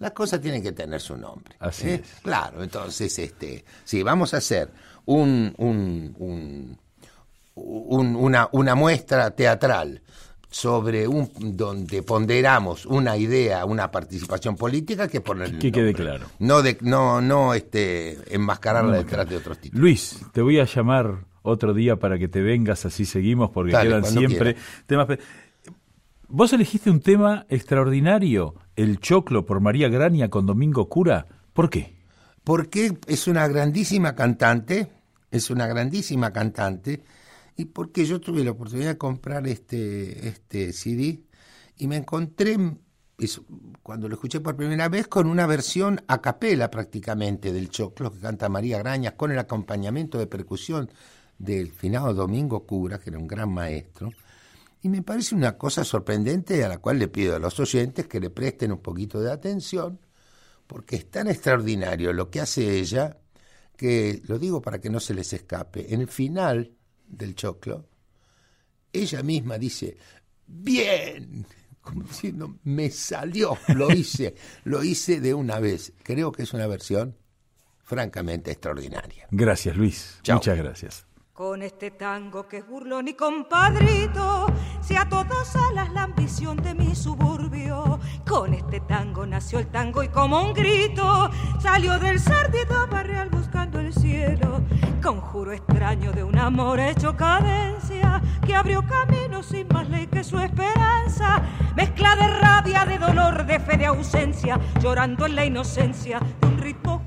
Las 0.00 0.10
cosas 0.12 0.40
tienen 0.40 0.62
que 0.62 0.72
tener 0.72 1.00
su 1.00 1.16
nombre. 1.16 1.54
Así 1.60 1.88
¿eh? 1.88 1.94
es. 2.02 2.20
Claro, 2.22 2.62
entonces, 2.62 3.16
este, 3.18 3.64
si 3.84 4.02
vamos 4.02 4.34
a 4.34 4.38
hacer 4.38 4.68
un, 5.06 5.54
un, 5.58 6.14
un, 6.18 6.78
un- 7.54 8.16
una, 8.16 8.48
una 8.52 8.74
muestra 8.74 9.30
teatral 9.30 10.00
sobre 10.52 11.06
un 11.06 11.30
donde 11.56 12.02
ponderamos 12.02 12.84
una 12.86 13.16
idea, 13.16 13.64
una 13.64 13.90
participación 13.90 14.56
política, 14.56 15.06
que 15.06 15.20
poner 15.20 15.58
Que 15.58 15.70
quede 15.70 15.94
claro. 15.94 16.26
No 16.40 16.60
de, 16.62 16.76
no, 16.80 17.20
no 17.20 17.54
este 17.54 18.18
enmascararla 18.34 18.96
detrás 18.96 19.28
de 19.28 19.36
otros 19.36 19.58
títulos. 19.58 19.80
Luis, 19.80 20.18
te 20.32 20.42
voy 20.42 20.58
a 20.58 20.64
llamar 20.64 21.24
otro 21.42 21.72
día 21.72 21.96
para 21.96 22.18
que 22.18 22.26
te 22.28 22.40
vengas, 22.42 22.84
así 22.84 23.04
seguimos, 23.04 23.50
porque 23.50 23.72
Dale, 23.72 23.90
quedan 23.90 24.04
siempre 24.06 24.56
temas. 24.86 25.06
Vos 26.32 26.52
elegiste 26.52 26.92
un 26.92 27.00
tema 27.00 27.44
extraordinario, 27.48 28.54
el 28.76 29.00
choclo 29.00 29.44
por 29.44 29.58
María 29.58 29.88
Graña 29.88 30.30
con 30.30 30.46
Domingo 30.46 30.88
Cura. 30.88 31.26
¿Por 31.52 31.68
qué? 31.68 31.96
Porque 32.44 32.96
es 33.08 33.26
una 33.26 33.48
grandísima 33.48 34.14
cantante, 34.14 34.92
es 35.32 35.50
una 35.50 35.66
grandísima 35.66 36.32
cantante, 36.32 37.02
y 37.56 37.64
porque 37.64 38.06
yo 38.06 38.20
tuve 38.20 38.44
la 38.44 38.52
oportunidad 38.52 38.90
de 38.90 38.96
comprar 38.96 39.48
este, 39.48 40.28
este 40.28 40.72
CD 40.72 41.24
y 41.76 41.88
me 41.88 41.96
encontré, 41.96 42.56
cuando 43.82 44.08
lo 44.08 44.14
escuché 44.14 44.38
por 44.38 44.54
primera 44.54 44.88
vez, 44.88 45.08
con 45.08 45.26
una 45.26 45.46
versión 45.46 46.00
a 46.06 46.20
capela 46.20 46.70
prácticamente 46.70 47.52
del 47.52 47.70
choclo 47.70 48.12
que 48.12 48.20
canta 48.20 48.48
María 48.48 48.78
Grañas, 48.78 49.14
con 49.14 49.32
el 49.32 49.38
acompañamiento 49.40 50.16
de 50.16 50.28
percusión 50.28 50.92
del 51.38 51.72
finado 51.72 52.14
Domingo 52.14 52.68
Cura, 52.68 53.00
que 53.00 53.10
era 53.10 53.18
un 53.18 53.26
gran 53.26 53.52
maestro. 53.52 54.12
Y 54.82 54.88
me 54.88 55.02
parece 55.02 55.34
una 55.34 55.58
cosa 55.58 55.84
sorprendente 55.84 56.64
a 56.64 56.68
la 56.68 56.78
cual 56.78 56.98
le 56.98 57.08
pido 57.08 57.36
a 57.36 57.38
los 57.38 57.60
oyentes 57.60 58.06
que 58.06 58.20
le 58.20 58.30
presten 58.30 58.72
un 58.72 58.80
poquito 58.80 59.20
de 59.20 59.30
atención, 59.30 60.00
porque 60.66 60.96
es 60.96 61.10
tan 61.10 61.28
extraordinario 61.28 62.12
lo 62.12 62.30
que 62.30 62.40
hace 62.40 62.78
ella, 62.78 63.18
que 63.76 64.22
lo 64.26 64.38
digo 64.38 64.62
para 64.62 64.80
que 64.80 64.90
no 64.90 65.00
se 65.00 65.14
les 65.14 65.32
escape, 65.32 65.92
en 65.92 66.00
el 66.00 66.08
final 66.08 66.72
del 67.06 67.34
choclo, 67.34 67.88
ella 68.92 69.22
misma 69.22 69.58
dice, 69.58 69.96
bien, 70.46 71.46
como 71.80 72.02
diciendo, 72.02 72.58
me 72.64 72.90
salió, 72.90 73.58
lo 73.74 73.90
hice, 73.90 74.34
lo 74.64 74.82
hice 74.82 75.20
de 75.20 75.34
una 75.34 75.60
vez. 75.60 75.92
Creo 76.02 76.32
que 76.32 76.42
es 76.42 76.52
una 76.52 76.66
versión 76.66 77.16
francamente 77.82 78.50
extraordinaria. 78.50 79.26
Gracias, 79.30 79.76
Luis. 79.76 80.20
Chao. 80.22 80.36
Muchas 80.36 80.56
gracias. 80.56 81.09
Con 81.40 81.62
este 81.62 81.90
tango 81.90 82.46
que 82.46 82.58
es 82.58 82.68
burlón 82.68 83.06
compadrito, 83.14 84.46
si 84.82 84.94
a 84.94 85.08
todas 85.08 85.56
alas 85.56 85.90
la 85.90 86.02
ambición 86.02 86.58
de 86.58 86.74
mi 86.74 86.94
suburbio. 86.94 87.98
Con 88.28 88.52
este 88.52 88.80
tango 88.80 89.24
nació 89.24 89.58
el 89.58 89.68
tango 89.68 90.02
y 90.02 90.08
como 90.08 90.42
un 90.42 90.52
grito 90.52 91.30
salió 91.58 91.98
del 91.98 92.20
sardito 92.20 92.86
barrial 92.88 93.30
buscando 93.30 93.80
el 93.80 93.94
cielo. 93.94 94.60
Conjuro 95.02 95.52
extraño 95.52 96.12
de 96.12 96.24
un 96.24 96.38
amor 96.38 96.78
hecho 96.78 97.16
cadencia 97.16 98.20
que 98.44 98.54
abrió 98.54 98.86
camino 98.86 99.42
sin 99.42 99.66
más 99.68 99.88
ley 99.88 100.08
que 100.08 100.22
su 100.22 100.38
esperanza. 100.38 101.42
Mezcla 101.74 102.16
de 102.16 102.28
rabia, 102.28 102.84
de 102.84 102.98
dolor, 102.98 103.46
de 103.46 103.58
fe, 103.60 103.78
de 103.78 103.86
ausencia, 103.86 104.60
llorando 104.82 105.24
en 105.24 105.36
la 105.36 105.46
inocencia 105.46 106.20
de 106.20 106.46
un 106.46 106.58
ritmo. 106.58 106.99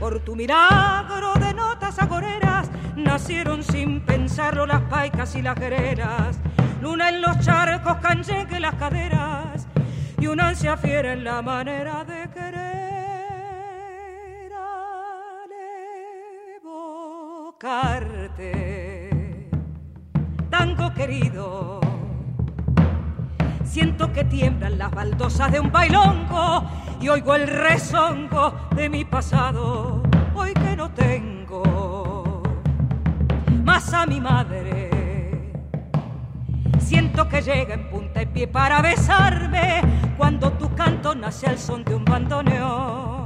Por 0.00 0.18
tu 0.20 0.34
milagro 0.34 1.34
de 1.34 1.52
notas 1.52 1.98
agoreras 1.98 2.70
nacieron 2.96 3.62
sin 3.62 4.00
pensarlo 4.00 4.64
las 4.66 4.80
paicas 4.82 5.36
y 5.36 5.42
las 5.42 5.54
guerreras. 5.56 6.38
Luna 6.80 7.10
en 7.10 7.20
los 7.20 7.38
charcos, 7.40 7.98
canyenque 7.98 8.56
en 8.56 8.62
las 8.62 8.76
caderas 8.76 9.66
y 10.18 10.26
una 10.26 10.48
ansia 10.48 10.78
fiera 10.78 11.12
en 11.12 11.22
la 11.22 11.42
manera 11.42 12.02
de 12.04 12.30
querer 12.30 12.60
al 14.54 15.50
evocarte. 17.50 18.30
Tango 20.48 20.94
querido. 20.94 21.80
Siento 23.64 24.10
que 24.14 24.24
tiemblan 24.24 24.78
las 24.78 24.90
baldosas 24.90 25.52
de 25.52 25.60
un 25.60 25.70
bailongo 25.70 26.64
y 27.00 27.08
oigo 27.08 27.34
el 27.34 27.46
rezongo 27.46 28.54
de 28.76 28.90
mi 28.90 29.04
pasado, 29.04 30.02
hoy 30.34 30.52
que 30.52 30.76
no 30.76 30.90
tengo 30.90 32.42
más 33.64 33.92
a 33.94 34.04
mi 34.04 34.20
madre. 34.20 34.90
Siento 36.78 37.28
que 37.28 37.40
llega 37.40 37.74
en 37.74 37.88
punta 37.88 38.22
y 38.22 38.26
pie 38.26 38.48
para 38.48 38.82
besarme 38.82 39.80
cuando 40.18 40.52
tu 40.52 40.74
canto 40.74 41.14
nace 41.14 41.46
al 41.46 41.58
son 41.58 41.84
de 41.84 41.94
un 41.94 42.04
bandoneón. 42.04 43.24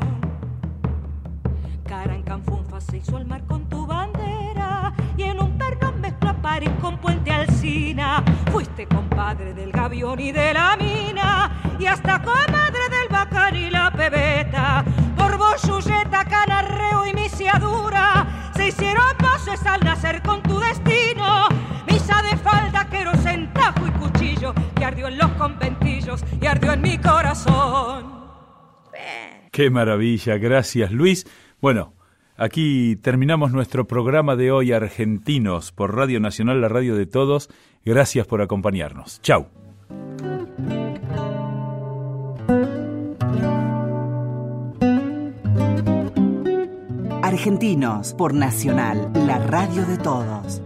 Cara 1.84 2.14
en 2.14 2.22
canfunfa 2.22 2.80
se 2.80 2.98
hizo 2.98 3.18
el 3.18 3.26
mar 3.26 3.44
con 3.46 3.68
tu 3.68 3.86
bandera 3.86 4.92
y 5.16 5.24
en 5.24 5.42
un 5.42 5.58
perno 5.58 5.92
mezcla 5.92 6.34
París 6.40 6.70
con 6.80 6.98
Puente 6.98 7.32
Alsina. 7.64 8.22
Fuiste 8.52 8.86
compadre 8.86 9.54
del 9.54 9.72
gavión 9.72 10.20
y 10.20 10.32
de 10.32 10.52
la 10.52 10.76
mina 10.76 11.76
y 11.78 11.86
hasta 11.86 12.22
comadre 12.22 12.88
del 12.90 13.08
bacán 13.10 13.56
y 13.56 13.70
la 13.70 13.90
pebeta. 13.90 14.84
Por 15.16 15.38
vos, 15.38 15.62
Yuyeta, 15.62 16.24
Canarreo 16.24 17.06
y 17.06 17.14
Misiadura 17.14 18.50
se 18.54 18.68
hicieron 18.68 19.16
voces 19.18 19.64
al 19.66 19.80
nacer 19.82 20.20
con 20.22 20.42
tu 20.42 20.58
destino. 20.58 21.48
Misa 21.90 22.22
de 22.22 22.36
falda, 22.36 22.86
queros 22.90 23.24
en 23.24 23.50
tajo 23.54 23.86
y 23.86 23.90
cuchillo 23.92 24.52
que 24.76 24.84
ardió 24.84 25.08
en 25.08 25.16
los 25.16 25.30
conventillos 25.32 26.22
y 26.40 26.46
ardió 26.46 26.72
en 26.72 26.82
mi 26.82 26.98
corazón. 26.98 28.24
Qué 29.50 29.70
maravilla, 29.70 30.36
gracias 30.36 30.90
Luis. 30.90 31.26
Bueno, 31.60 31.94
aquí 32.36 32.96
terminamos 32.96 33.52
nuestro 33.52 33.86
programa 33.86 34.36
de 34.36 34.50
hoy, 34.50 34.72
Argentinos, 34.72 35.72
por 35.72 35.96
Radio 35.96 36.20
Nacional, 36.20 36.60
la 36.60 36.68
radio 36.68 36.96
de 36.96 37.06
todos. 37.06 37.48
Gracias 37.84 38.26
por 38.26 38.42
acompañarnos. 38.42 39.20
Chau. 39.22 39.46
Argentinos 47.22 48.14
por 48.14 48.32
Nacional, 48.32 49.10
la 49.26 49.38
radio 49.38 49.84
de 49.86 49.98
todos. 49.98 50.62